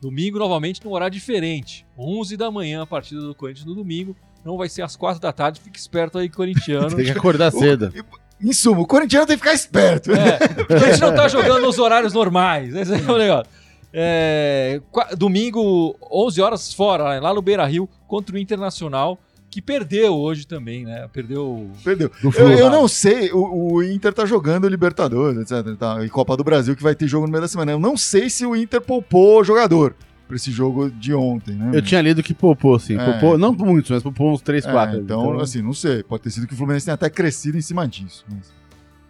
Domingo, 0.00 0.38
novamente, 0.38 0.84
num 0.84 0.90
horário 0.92 1.14
diferente. 1.14 1.86
11 1.96 2.36
da 2.36 2.50
manhã, 2.50 2.82
a 2.82 2.86
partida 2.86 3.20
do 3.20 3.34
Corinthians 3.34 3.66
no 3.66 3.74
domingo. 3.74 4.16
Não 4.44 4.56
vai 4.56 4.68
ser 4.68 4.82
às 4.82 4.96
4 4.96 5.20
da 5.20 5.32
tarde, 5.32 5.60
fique 5.60 5.78
esperto 5.78 6.18
aí, 6.18 6.28
corintiano. 6.28 6.90
Tem 6.96 7.04
que 7.04 7.12
acordar 7.12 7.52
cedo. 7.52 7.92
Em 8.40 8.52
suma, 8.52 8.80
o 8.80 8.86
corintiano 8.86 9.24
tem 9.24 9.36
que 9.36 9.42
ficar 9.42 9.54
esperto. 9.54 10.10
É, 10.10 10.36
porque 10.66 10.74
a 10.74 10.90
gente 10.90 11.00
não 11.00 11.14
tá 11.14 11.28
jogando 11.28 11.62
nos 11.62 11.78
horários 11.78 12.12
normais. 12.12 12.74
Esse 12.74 12.92
é 12.92 12.96
o 12.96 13.16
negócio. 13.16 13.46
É, 13.92 14.80
domingo, 15.16 15.96
11 16.10 16.40
horas 16.40 16.74
fora, 16.74 17.20
lá 17.20 17.32
no 17.32 17.40
Beira 17.40 17.64
Rio, 17.64 17.88
contra 18.08 18.34
o 18.34 18.38
Internacional, 18.38 19.16
que 19.52 19.60
perdeu 19.60 20.14
hoje 20.14 20.46
também, 20.46 20.84
né? 20.86 21.06
Perdeu. 21.12 21.70
Perdeu. 21.84 22.10
Eu, 22.34 22.50
eu 22.52 22.70
não 22.70 22.88
sei, 22.88 23.30
o, 23.32 23.74
o 23.74 23.82
Inter 23.82 24.10
tá 24.14 24.24
jogando 24.24 24.66
Libertadores, 24.66 25.38
etc. 25.38 25.76
Tá, 25.78 26.02
e 26.02 26.08
Copa 26.08 26.34
do 26.38 26.42
Brasil, 26.42 26.74
que 26.74 26.82
vai 26.82 26.94
ter 26.94 27.06
jogo 27.06 27.26
no 27.26 27.30
meio 27.32 27.42
da 27.42 27.48
semana. 27.48 27.70
Eu 27.70 27.78
não 27.78 27.94
sei 27.94 28.30
se 28.30 28.46
o 28.46 28.56
Inter 28.56 28.80
poupou 28.80 29.44
jogador 29.44 29.94
pra 30.26 30.36
esse 30.36 30.50
jogo 30.50 30.90
de 30.90 31.12
ontem, 31.12 31.54
né? 31.54 31.70
Eu 31.74 31.82
tinha 31.82 32.00
lido 32.00 32.22
que 32.22 32.32
poupou, 32.32 32.78
sim. 32.78 32.96
É. 32.96 33.04
Poupou, 33.10 33.36
não 33.36 33.52
muitos, 33.52 33.90
mas 33.90 34.02
poupou 34.02 34.32
uns 34.32 34.40
3, 34.40 34.64
É, 34.64 34.72
4. 34.72 34.98
então, 35.00 35.38
assim, 35.38 35.60
não 35.60 35.74
sei. 35.74 36.02
Pode 36.02 36.22
ter 36.22 36.30
sido 36.30 36.46
que 36.46 36.54
o 36.54 36.56
Fluminense 36.56 36.86
tenha 36.86 36.94
até 36.94 37.10
crescido 37.10 37.58
em 37.58 37.60
cima 37.60 37.86
disso. 37.86 38.24
mas- 38.30 38.50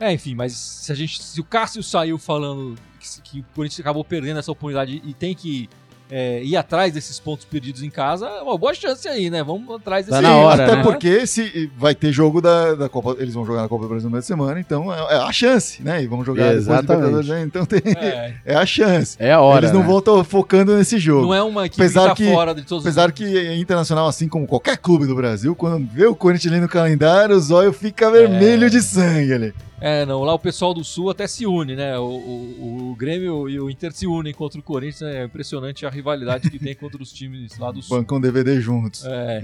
É, 0.00 0.12
enfim, 0.12 0.34
mas 0.34 0.52
se 0.54 0.90
a 0.90 0.94
gente. 0.96 1.22
Se 1.22 1.40
o 1.40 1.44
Cássio 1.44 1.80
saiu 1.84 2.18
falando 2.18 2.74
que, 2.98 3.22
que 3.22 3.40
o 3.40 3.44
Corinthians 3.54 3.78
acabou 3.78 4.04
perdendo 4.04 4.40
essa 4.40 4.50
oportunidade 4.50 5.00
e 5.04 5.14
tem 5.14 5.32
que 5.36 5.68
é, 6.14 6.42
ir 6.44 6.58
atrás 6.58 6.92
desses 6.92 7.18
pontos 7.18 7.46
perdidos 7.46 7.82
em 7.82 7.88
casa, 7.88 8.26
é 8.26 8.42
uma 8.42 8.58
boa 8.58 8.74
chance 8.74 9.08
aí, 9.08 9.30
né? 9.30 9.42
Vamos 9.42 9.74
atrás 9.74 10.04
desse 10.04 10.14
Tá 10.14 10.20
na 10.20 10.36
hora, 10.36 10.64
até 10.64 10.76
né? 10.76 10.82
porque 10.82 11.26
se 11.26 11.70
vai 11.74 11.94
ter 11.94 12.12
jogo 12.12 12.42
da, 12.42 12.74
da 12.74 12.86
Copa, 12.86 13.16
eles 13.18 13.32
vão 13.32 13.46
jogar 13.46 13.62
na 13.62 13.68
Copa 13.68 13.84
do 13.84 13.88
Brasil 13.88 14.08
no 14.08 14.12
meio 14.12 14.20
de 14.20 14.26
semana, 14.26 14.60
então 14.60 14.92
é, 14.92 15.14
é 15.14 15.16
a 15.16 15.32
chance, 15.32 15.82
né? 15.82 16.02
E 16.02 16.06
vão 16.06 16.22
jogar 16.22 16.52
Exatamente. 16.52 17.30
Né? 17.30 17.42
então 17.42 17.64
tem, 17.64 17.80
É, 17.96 18.34
é 18.44 18.54
a 18.54 18.66
chance. 18.66 19.16
É 19.18 19.32
a 19.32 19.40
hora. 19.40 19.60
eles 19.64 19.72
não 19.72 19.80
né? 19.80 19.86
vão 19.86 20.00
estar 20.00 20.22
focando 20.24 20.76
nesse 20.76 20.98
jogo. 20.98 21.22
não 21.28 21.34
é 21.34 21.42
uma 21.42 21.64
equipe 21.64 21.80
Apesar 21.82 22.02
que 22.02 22.08
tá 22.08 22.14
que- 22.16 22.30
fora 22.30 22.54
de 22.54 22.62
todos 22.62 22.84
os 22.84 22.86
Apesar 22.86 23.10
que 23.10 23.24
é 23.24 23.56
internacional, 23.56 24.06
assim 24.06 24.28
como 24.28 24.46
qualquer 24.46 24.76
clube 24.76 25.06
do 25.06 25.14
Brasil, 25.16 25.54
quando 25.54 25.88
vê 25.90 26.04
o 26.06 26.14
Corinthians 26.14 26.52
ali 26.52 26.60
no 26.60 26.68
calendário, 26.68 27.34
o 27.34 27.40
zóio 27.40 27.72
fica 27.72 28.10
vermelho 28.10 28.68
de 28.68 28.82
sangue 28.82 29.32
ali. 29.32 29.54
É, 29.84 30.06
não, 30.06 30.22
lá 30.22 30.32
o 30.32 30.38
pessoal 30.38 30.72
do 30.72 30.84
Sul 30.84 31.10
até 31.10 31.26
se 31.26 31.44
une, 31.44 31.74
né? 31.74 31.98
O, 31.98 32.04
o, 32.04 32.90
o 32.92 32.96
Grêmio 32.96 33.48
e 33.48 33.58
o 33.58 33.68
Inter 33.68 33.90
se 33.92 34.06
unem 34.06 34.32
contra 34.32 34.60
o 34.60 34.62
Corinthians, 34.62 35.02
é 35.02 35.24
impressionante 35.24 35.84
a 35.84 35.90
rivalidade 35.90 36.48
que 36.48 36.56
tem 36.58 36.72
contra 36.72 37.02
os 37.02 37.12
times 37.12 37.58
lá 37.58 37.72
do 37.72 37.82
Sul. 37.82 37.98
Bancam 37.98 38.20
DVD 38.20 38.60
juntos. 38.60 39.04
É. 39.04 39.42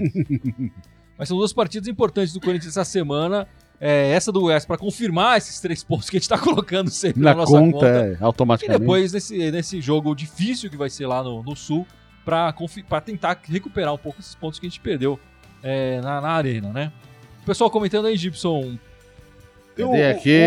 Mas 1.19 1.27
são 1.27 1.37
duas 1.37 1.51
partidas 1.51 1.89
importantes 1.89 2.33
do 2.33 2.39
Corinthians 2.39 2.77
essa 2.77 2.85
semana. 2.85 3.45
É, 3.81 4.11
essa 4.11 4.31
do 4.31 4.45
West 4.45 4.65
para 4.65 4.77
confirmar 4.77 5.37
esses 5.37 5.59
três 5.59 5.83
pontos 5.83 6.09
que 6.09 6.15
a 6.15 6.19
gente 6.21 6.29
tá 6.29 6.37
colocando 6.39 6.89
sempre 6.89 7.21
na, 7.21 7.31
Na 7.31 7.35
nossa 7.35 7.51
conta, 7.59 7.71
conta. 7.73 7.87
é, 7.87 8.17
E 8.19 8.23
automaticamente. 8.23 8.79
depois 8.79 9.11
nesse, 9.11 9.51
nesse 9.51 9.81
jogo 9.81 10.15
difícil 10.15 10.69
que 10.69 10.77
vai 10.77 10.89
ser 10.89 11.05
lá 11.07 11.21
no, 11.21 11.43
no 11.43 11.55
Sul, 11.55 11.85
para 12.23 12.53
tentar 13.03 13.37
recuperar 13.43 13.93
um 13.93 13.97
pouco 13.97 14.21
esses 14.21 14.35
pontos 14.35 14.57
que 14.59 14.65
a 14.65 14.69
gente 14.69 14.79
perdeu 14.79 15.19
é, 15.61 15.99
na, 16.01 16.21
na 16.21 16.29
arena, 16.29 16.71
né? 16.71 16.91
O 17.41 17.45
pessoal 17.45 17.69
comentando 17.69 18.05
aí, 18.05 18.15
Gibson, 18.15 18.77
O-? 19.83 19.93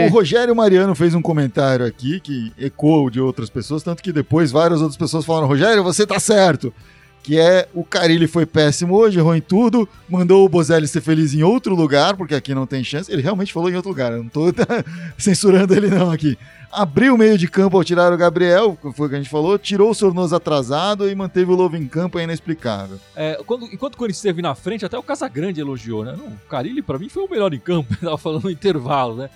O, 0.06 0.10
Rogério 0.10 0.54
Mariano 0.54 0.94
fez 0.94 1.14
um 1.14 1.22
comentário 1.22 1.86
aqui 1.86 2.20
que 2.20 2.52
ecoou 2.58 3.08
de 3.10 3.20
outras 3.20 3.48
pessoas, 3.50 3.82
tanto 3.82 4.02
que 4.02 4.12
depois 4.12 4.50
várias 4.50 4.80
outras 4.80 4.96
pessoas 4.96 5.24
falaram: 5.24 5.46
Rogério, 5.46 5.82
você 5.82 6.06
tá 6.06 6.18
certo. 6.20 6.72
Que 7.22 7.38
é 7.38 7.68
o 7.72 7.84
Carilli 7.84 8.26
foi 8.26 8.44
péssimo 8.44 8.96
hoje, 8.96 9.18
errou 9.18 9.36
em 9.36 9.40
tudo, 9.40 9.88
mandou 10.08 10.44
o 10.44 10.48
Bozelli 10.48 10.88
ser 10.88 11.00
feliz 11.00 11.32
em 11.32 11.44
outro 11.44 11.72
lugar, 11.74 12.16
porque 12.16 12.34
aqui 12.34 12.52
não 12.52 12.66
tem 12.66 12.82
chance. 12.82 13.12
Ele 13.12 13.22
realmente 13.22 13.52
falou 13.52 13.70
em 13.70 13.76
outro 13.76 13.90
lugar, 13.90 14.10
eu 14.12 14.24
não 14.24 14.28
tô 14.28 14.46
censurando 15.16 15.74
ele 15.74 15.88
não 15.88 16.10
aqui. 16.10 16.36
Abriu 16.70 17.14
o 17.14 17.18
meio 17.18 17.36
de 17.36 17.46
campo 17.48 17.76
ao 17.76 17.84
tirar 17.84 18.12
o 18.12 18.16
Gabriel, 18.16 18.76
foi 18.96 19.06
o 19.06 19.10
que 19.10 19.14
a 19.14 19.18
gente 19.18 19.28
falou, 19.30 19.58
tirou 19.58 19.90
o 19.90 19.94
Sornoso 19.94 20.34
atrasado 20.34 21.08
e 21.08 21.14
manteve 21.14 21.52
o 21.52 21.54
Lobo 21.54 21.76
em 21.76 21.86
campo, 21.86 22.18
é 22.18 22.24
inexplicável. 22.24 22.98
É, 23.14 23.38
quando- 23.46 23.66
enquanto 23.66 23.94
o 23.94 23.98
Corinthians 23.98 24.18
esteve 24.18 24.40
na 24.40 24.54
frente, 24.54 24.84
até 24.84 24.98
o 24.98 25.02
Casagrande 25.02 25.60
elogiou, 25.60 26.02
né? 26.04 26.14
Não, 26.16 26.26
o 26.28 26.38
Carilli, 26.48 26.80
pra 26.82 26.98
mim, 26.98 27.08
foi 27.10 27.24
o 27.24 27.30
melhor 27.30 27.52
em 27.52 27.58
campo. 27.60 27.92
Ele 27.92 28.00
tava 28.00 28.16
falando 28.18 28.44
no 28.44 28.50
intervalo, 28.50 29.16
né? 29.16 29.28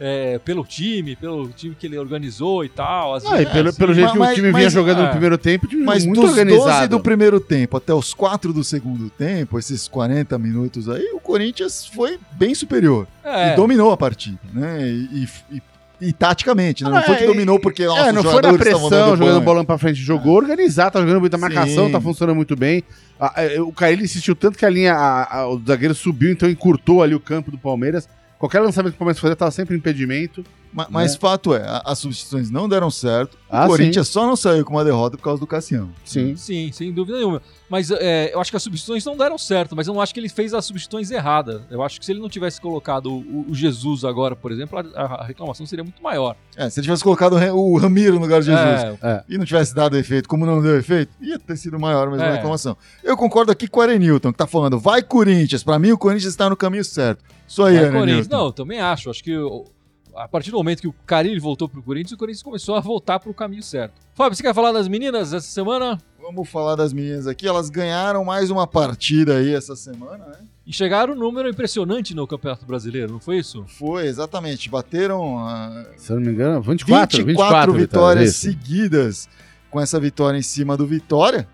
É, 0.00 0.38
pelo 0.44 0.64
time, 0.64 1.16
pelo 1.16 1.48
time 1.48 1.74
que 1.74 1.84
ele 1.86 1.98
organizou 1.98 2.64
e 2.64 2.68
tal. 2.68 3.14
Às 3.16 3.26
Ah, 3.26 3.42
e 3.42 3.46
pelo, 3.46 3.72
pelo 3.74 3.92
sim. 3.92 4.00
jeito 4.00 4.12
que 4.12 4.18
Mas- 4.18 4.30
o 4.30 4.34
time 4.36 4.52
mas- 4.52 4.60
vinha 4.60 4.70
jogando 4.70 5.00
é. 5.00 5.04
no 5.06 5.10
primeiro 5.10 5.36
tempo, 5.36 5.66
o 5.66 5.68
time 5.68 5.82
Mas 5.84 6.04
muito 6.06 6.20
dos 6.20 6.30
organizado. 6.30 6.64
12 6.70 6.88
do 6.88 7.00
primeiro 7.00 7.40
tempo 7.40 7.76
até 7.76 7.92
os 7.92 8.14
4 8.14 8.52
do 8.52 8.62
segundo 8.62 9.10
tempo, 9.10 9.58
esses 9.58 9.88
40 9.88 10.38
minutos 10.38 10.88
aí, 10.88 11.10
o 11.12 11.18
Corinthians 11.20 11.84
foi 11.86 12.16
bem 12.32 12.54
superior. 12.54 13.08
É, 13.24 13.52
E 13.52 13.56
dominou 13.56 13.90
a 13.90 13.96
partida, 13.96 14.38
né? 14.54 14.80
E, 14.88 15.24
e- 15.52 15.56
e- 15.56 15.62
e 16.00 16.12
taticamente, 16.12 16.84
né? 16.84 16.90
Não, 16.90 16.96
Não, 16.98 17.02
foi 17.02 17.16
que 17.16 17.24
é, 17.24 17.26
dominou 17.26 17.58
porque 17.58 17.84
nossa, 17.84 18.00
é, 18.08 18.12
não 18.12 18.22
os 18.22 18.30
foi 18.30 18.40
na 18.40 18.52
pressão, 18.54 18.80
jogando 19.16 19.18
banho. 19.18 19.40
bola 19.40 19.64
pra 19.64 19.78
frente. 19.78 19.96
Jogou 20.00 20.36
organizado, 20.36 20.92
tá 20.92 21.00
jogando 21.00 21.18
muita 21.20 21.36
marcação, 21.36 21.86
Sim. 21.86 21.92
tá 21.92 22.00
funcionando 22.00 22.36
muito 22.36 22.54
bem. 22.54 22.84
Ah, 23.18 23.32
é, 23.36 23.60
O 23.60 23.72
Carilli 23.72 24.04
insistiu 24.04 24.36
tanto 24.36 24.56
que 24.56 24.64
a 24.64 24.70
linha, 24.70 24.94
a- 24.94 25.38
a- 25.40 25.48
o 25.48 25.60
zagueiro 25.66 25.92
subiu, 25.96 26.30
então 26.30 26.48
encurtou 26.48 27.02
ali 27.02 27.16
o 27.16 27.20
campo 27.20 27.50
do 27.50 27.58
Palmeiras. 27.58 28.08
Qualquer 28.38 28.60
lançamento 28.60 28.92
que 28.92 28.96
o 28.96 28.98
Palmeiras 28.98 29.20
fazia 29.20 29.36
tava 29.36 29.50
sempre 29.50 29.76
impedimento. 29.76 30.44
Ma- 30.72 30.86
Mas, 30.90 31.16
fato 31.16 31.54
é, 31.54 31.62
a- 31.66 31.82
as 31.86 31.98
substituições 31.98 32.50
não 32.50 32.68
deram 32.68 32.90
certo. 32.90 33.34
O 33.34 33.38
Ah, 33.50 33.66
Corinthians 33.66 34.08
só 34.08 34.26
não 34.26 34.36
saiu 34.36 34.64
com 34.64 34.74
uma 34.74 34.84
derrota 34.84 35.16
por 35.16 35.22
causa 35.22 35.40
do 35.40 35.46
Cassião. 35.46 35.90
Sim. 36.04 36.36
Sim, 36.36 36.70
sem 36.72 36.92
dúvida 36.92 37.16
nenhuma. 37.16 37.40
Mas 37.70 37.90
é, 37.90 38.32
eu 38.34 38.40
acho 38.40 38.50
que 38.50 38.56
as 38.56 38.62
substituições 38.62 39.04
não 39.04 39.16
deram 39.16 39.38
certo, 39.38 39.74
mas 39.74 39.86
eu 39.86 39.94
não 39.94 40.00
acho 40.00 40.12
que 40.12 40.20
ele 40.20 40.28
fez 40.28 40.52
as 40.52 40.64
substituições 40.66 41.10
erradas. 41.10 41.62
Eu 41.70 41.82
acho 41.82 41.98
que 41.98 42.04
se 42.04 42.12
ele 42.12 42.20
não 42.20 42.28
tivesse 42.28 42.60
colocado 42.60 43.10
o, 43.12 43.46
o 43.48 43.54
Jesus 43.54 44.04
agora, 44.04 44.36
por 44.36 44.52
exemplo, 44.52 44.78
a, 44.94 45.00
a 45.02 45.24
reclamação 45.24 45.64
seria 45.66 45.82
muito 45.82 46.02
maior. 46.02 46.36
É, 46.56 46.68
se 46.68 46.78
ele 46.80 46.84
tivesse 46.84 47.02
colocado 47.02 47.34
o 47.36 47.68
o 47.74 47.78
Ramiro 47.78 48.14
no 48.16 48.20
lugar 48.22 48.40
de 48.40 48.46
Jesus 48.46 48.98
É, 49.02 49.22
e 49.28 49.38
não 49.38 49.44
tivesse 49.44 49.74
dado 49.74 49.96
efeito, 49.96 50.28
como 50.28 50.44
não 50.46 50.60
deu 50.62 50.78
efeito, 50.78 51.12
ia 51.20 51.38
ter 51.38 51.56
sido 51.56 51.78
maior 51.78 52.10
mesmo 52.10 52.24
a 52.24 52.28
É. 52.28 52.32
reclamação. 52.34 52.76
Eu 53.02 53.16
concordo 53.16 53.50
aqui 53.52 53.66
com 53.68 53.80
o 53.80 53.82
Arenilton, 53.82 54.32
que 54.32 54.38
tá 54.38 54.46
falando, 54.46 54.78
vai 54.78 55.02
Corinthians, 55.02 55.62
pra 55.62 55.78
mim 55.78 55.92
o 55.92 55.98
Corinthians 55.98 56.30
está 56.32 56.48
no 56.50 56.56
caminho 56.56 56.84
certo. 56.84 57.22
Isso 57.46 57.62
aí, 57.62 57.76
é, 57.76 57.78
Arenilton. 57.78 57.98
Corinthians. 58.00 58.28
Não, 58.28 58.44
eu 58.46 58.52
também 58.52 58.80
acho. 58.80 59.08
Acho 59.10 59.22
que 59.24 59.36
o- 59.36 59.64
a 60.14 60.28
partir 60.28 60.50
do 60.50 60.56
momento 60.56 60.80
que 60.80 60.88
o 60.88 60.94
Carilli 61.06 61.38
voltou 61.38 61.68
pro 61.68 61.82
Corinthians, 61.82 62.12
o 62.12 62.16
Corinthians 62.16 62.42
começou 62.42 62.74
a 62.74 62.80
voltar 62.80 63.18
pro 63.18 63.32
caminho 63.32 63.62
certo. 63.62 63.94
Fábio, 64.14 64.36
você 64.36 64.42
quer 64.42 64.54
falar 64.54 64.72
das 64.72 64.88
meninas 64.88 65.32
essa 65.32 65.46
semana? 65.46 65.98
Vamos 66.20 66.48
falar 66.48 66.74
das 66.74 66.92
meninas 66.92 67.26
aqui. 67.26 67.46
Elas 67.46 67.70
ganharam 67.70 68.24
mais 68.24 68.50
uma 68.50 68.66
partida 68.66 69.36
aí 69.36 69.54
essa 69.54 69.76
semana, 69.76 70.26
né? 70.26 70.38
E 70.66 70.72
chegaram 70.72 71.14
um 71.14 71.16
número 71.16 71.48
impressionante 71.48 72.14
no 72.14 72.26
Campeonato 72.26 72.66
Brasileiro, 72.66 73.12
não 73.12 73.20
foi 73.20 73.38
isso? 73.38 73.64
Foi, 73.66 74.06
exatamente. 74.06 74.68
Bateram 74.68 75.38
ah, 75.38 75.86
Se 75.96 76.12
eu 76.12 76.16
não 76.16 76.26
me 76.26 76.32
engano, 76.32 76.60
24, 76.60 77.24
24, 77.24 77.24
24 77.24 77.72
vitórias 77.72 78.30
isso. 78.30 78.40
seguidas 78.40 79.28
com 79.70 79.80
essa 79.80 79.98
vitória 79.98 80.36
em 80.36 80.42
cima 80.42 80.76
do 80.76 80.86
Vitória. 80.86 81.48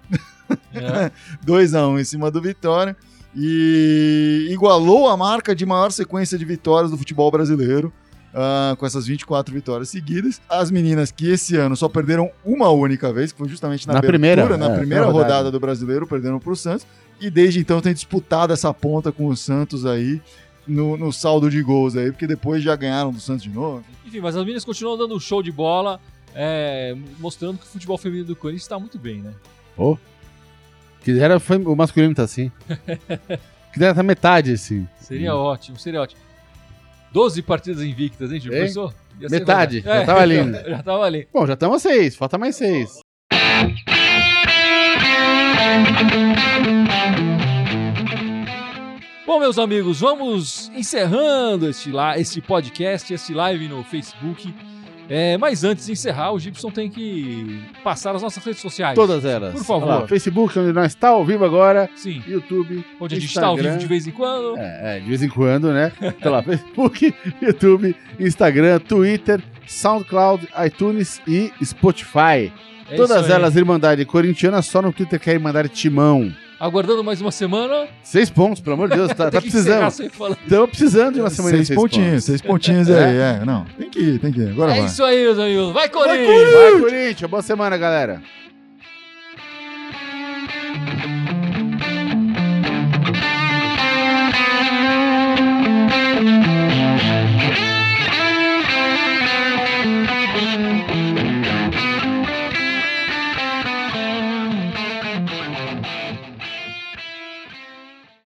É. 0.74 1.12
2x1 1.46 2.00
em 2.00 2.04
cima 2.04 2.30
do 2.30 2.40
Vitória. 2.40 2.96
E 3.36 4.48
igualou 4.50 5.08
a 5.08 5.16
marca 5.16 5.54
de 5.54 5.66
maior 5.66 5.90
sequência 5.90 6.38
de 6.38 6.44
vitórias 6.44 6.90
do 6.90 6.98
futebol 6.98 7.30
brasileiro. 7.30 7.92
Ah, 8.34 8.74
com 8.76 8.84
essas 8.84 9.06
24 9.06 9.54
vitórias 9.54 9.88
seguidas. 9.88 10.40
As 10.48 10.70
meninas 10.70 11.12
que 11.12 11.30
esse 11.30 11.56
ano 11.56 11.76
só 11.76 11.88
perderam 11.88 12.30
uma 12.44 12.68
única 12.70 13.12
vez, 13.12 13.30
que 13.30 13.38
foi 13.38 13.48
justamente 13.48 13.86
na, 13.86 13.94
Na 13.94 13.98
abertura, 14.00 14.18
primeira, 14.18 14.56
na 14.56 14.70
é, 14.70 14.76
primeira 14.76 15.06
na 15.06 15.12
rodada. 15.12 15.34
rodada. 15.34 15.50
do 15.52 15.60
brasileiro, 15.60 16.06
perderam 16.06 16.40
para 16.40 16.52
o 16.52 16.56
Santos. 16.56 16.86
E 17.20 17.30
desde 17.30 17.60
então 17.60 17.80
tem 17.80 17.94
disputado 17.94 18.52
essa 18.52 18.74
ponta 18.74 19.12
com 19.12 19.28
o 19.28 19.36
Santos 19.36 19.86
aí 19.86 20.20
no, 20.66 20.96
no 20.96 21.12
saldo 21.12 21.48
de 21.48 21.62
gols 21.62 21.96
aí, 21.96 22.10
porque 22.10 22.26
depois 22.26 22.62
já 22.62 22.74
ganharam 22.74 23.12
do 23.12 23.20
Santos 23.20 23.44
de 23.44 23.50
novo. 23.50 23.84
Enfim, 24.04 24.20
mas 24.20 24.34
as 24.34 24.42
meninas 24.42 24.64
continuam 24.64 24.98
dando 24.98 25.18
show 25.20 25.42
de 25.42 25.52
bola, 25.52 26.00
é, 26.34 26.96
mostrando 27.20 27.58
que 27.58 27.64
o 27.64 27.68
futebol 27.68 27.96
feminino 27.96 28.26
do 28.26 28.36
Corinthians 28.36 28.62
está 28.62 28.78
muito 28.78 28.98
bem, 28.98 29.20
né? 29.20 29.32
Ô. 29.76 29.96
Que 31.02 31.18
era, 31.20 31.38
foi, 31.38 31.58
o 31.58 31.76
masculino 31.76 32.14
tá 32.14 32.22
assim. 32.22 32.50
que 33.72 33.84
era 33.84 33.94
tá 33.94 34.02
metade, 34.02 34.52
assim. 34.52 34.88
Seria 34.98 35.36
ótimo, 35.36 35.78
seria 35.78 36.00
ótimo. 36.00 36.20
12 37.14 37.42
partidas 37.42 37.80
invictas, 37.80 38.32
hein, 38.32 38.40
Gil? 38.40 38.50
Pensou? 38.50 38.92
Metade, 39.30 39.80
já 39.82 40.04
tava 40.04 40.20
ali. 40.20 40.42
né? 40.42 40.64
Já 40.66 40.82
tava 40.82 41.04
ali. 41.04 41.28
Bom, 41.32 41.46
já 41.46 41.54
estamos 41.54 41.76
a 41.76 41.78
seis, 41.88 42.16
falta 42.16 42.36
mais 42.36 42.56
seis. 42.56 42.98
Bom, 49.26 49.38
meus 49.40 49.58
amigos, 49.58 50.00
vamos 50.00 50.70
encerrando 50.74 51.68
este, 51.68 51.90
la 51.90 52.18
este 52.18 52.40
podcast, 52.42 53.12
este 53.12 53.32
live 53.32 53.68
no 53.68 53.82
Facebook. 53.84 54.52
É, 55.08 55.36
mas 55.36 55.64
antes 55.64 55.86
de 55.86 55.92
encerrar, 55.92 56.32
o 56.32 56.38
Gibson 56.38 56.70
tem 56.70 56.88
que 56.88 57.62
passar 57.82 58.14
as 58.14 58.22
nossas 58.22 58.42
redes 58.42 58.60
sociais. 58.60 58.94
Todas 58.94 59.24
elas. 59.24 59.52
Por 59.52 59.64
favor. 59.64 59.86
Lá, 59.86 60.06
Facebook, 60.06 60.58
onde 60.58 60.72
nós 60.72 60.92
está 60.92 61.08
ao 61.08 61.24
vivo 61.24 61.44
agora. 61.44 61.90
Sim. 61.94 62.22
YouTube. 62.26 62.84
Onde 62.98 63.14
a 63.14 63.18
gente 63.18 63.28
está 63.28 63.46
ao 63.46 63.56
vivo 63.56 63.76
de 63.76 63.86
vez 63.86 64.06
em 64.06 64.10
quando. 64.10 64.56
É, 64.58 64.96
é, 64.96 65.00
de 65.00 65.06
vez 65.06 65.22
em 65.22 65.28
quando, 65.28 65.72
né? 65.72 65.92
Tá 66.20 66.30
lá, 66.30 66.42
Facebook, 66.42 67.14
YouTube, 67.42 67.94
Instagram, 68.18 68.78
Twitter, 68.78 69.42
SoundCloud, 69.66 70.48
iTunes 70.64 71.20
e 71.26 71.52
Spotify. 71.62 72.52
É 72.90 72.96
Todas 72.96 73.28
elas 73.28 73.56
Irmandade 73.56 74.04
Corintiana, 74.04 74.62
só 74.62 74.80
no 74.80 74.92
Twitter 74.92 75.18
que 75.18 75.30
é 75.30 75.34
Irmandade 75.34 75.68
Timão. 75.68 76.32
Aguardando 76.58 77.02
mais 77.02 77.20
uma 77.20 77.32
semana. 77.32 77.88
Seis 78.02 78.30
pontos, 78.30 78.60
pelo 78.60 78.74
amor 78.74 78.88
de 78.88 78.96
Deus. 78.96 79.08
Tá, 79.12 79.28
tá 79.30 79.40
precisando. 79.40 79.88
Estamos 79.88 80.70
precisando 80.70 81.14
de 81.14 81.20
uma 81.20 81.30
semana 81.30 81.58
de 81.58 81.66
seis 81.66 81.78
pontinhos, 81.78 82.08
pontos. 82.10 82.24
seis 82.24 82.40
pontinhos 82.42 82.90
aí, 82.90 83.16
é. 83.16 83.44
Não, 83.44 83.64
tem 83.78 83.90
que 83.90 83.98
ir, 83.98 84.18
tem 84.18 84.32
que 84.32 84.40
ir. 84.40 84.50
Agora 84.50 84.72
É 84.72 84.78
vai. 84.78 84.86
isso 84.86 85.02
aí, 85.04 85.22
meus 85.24 85.38
amigos. 85.38 85.72
Vai, 85.72 85.88
Corinthians! 85.88 86.52
Vai, 86.52 86.80
Corinthians. 86.80 87.30
Boa 87.30 87.42
semana, 87.42 87.76
galera. 87.76 88.22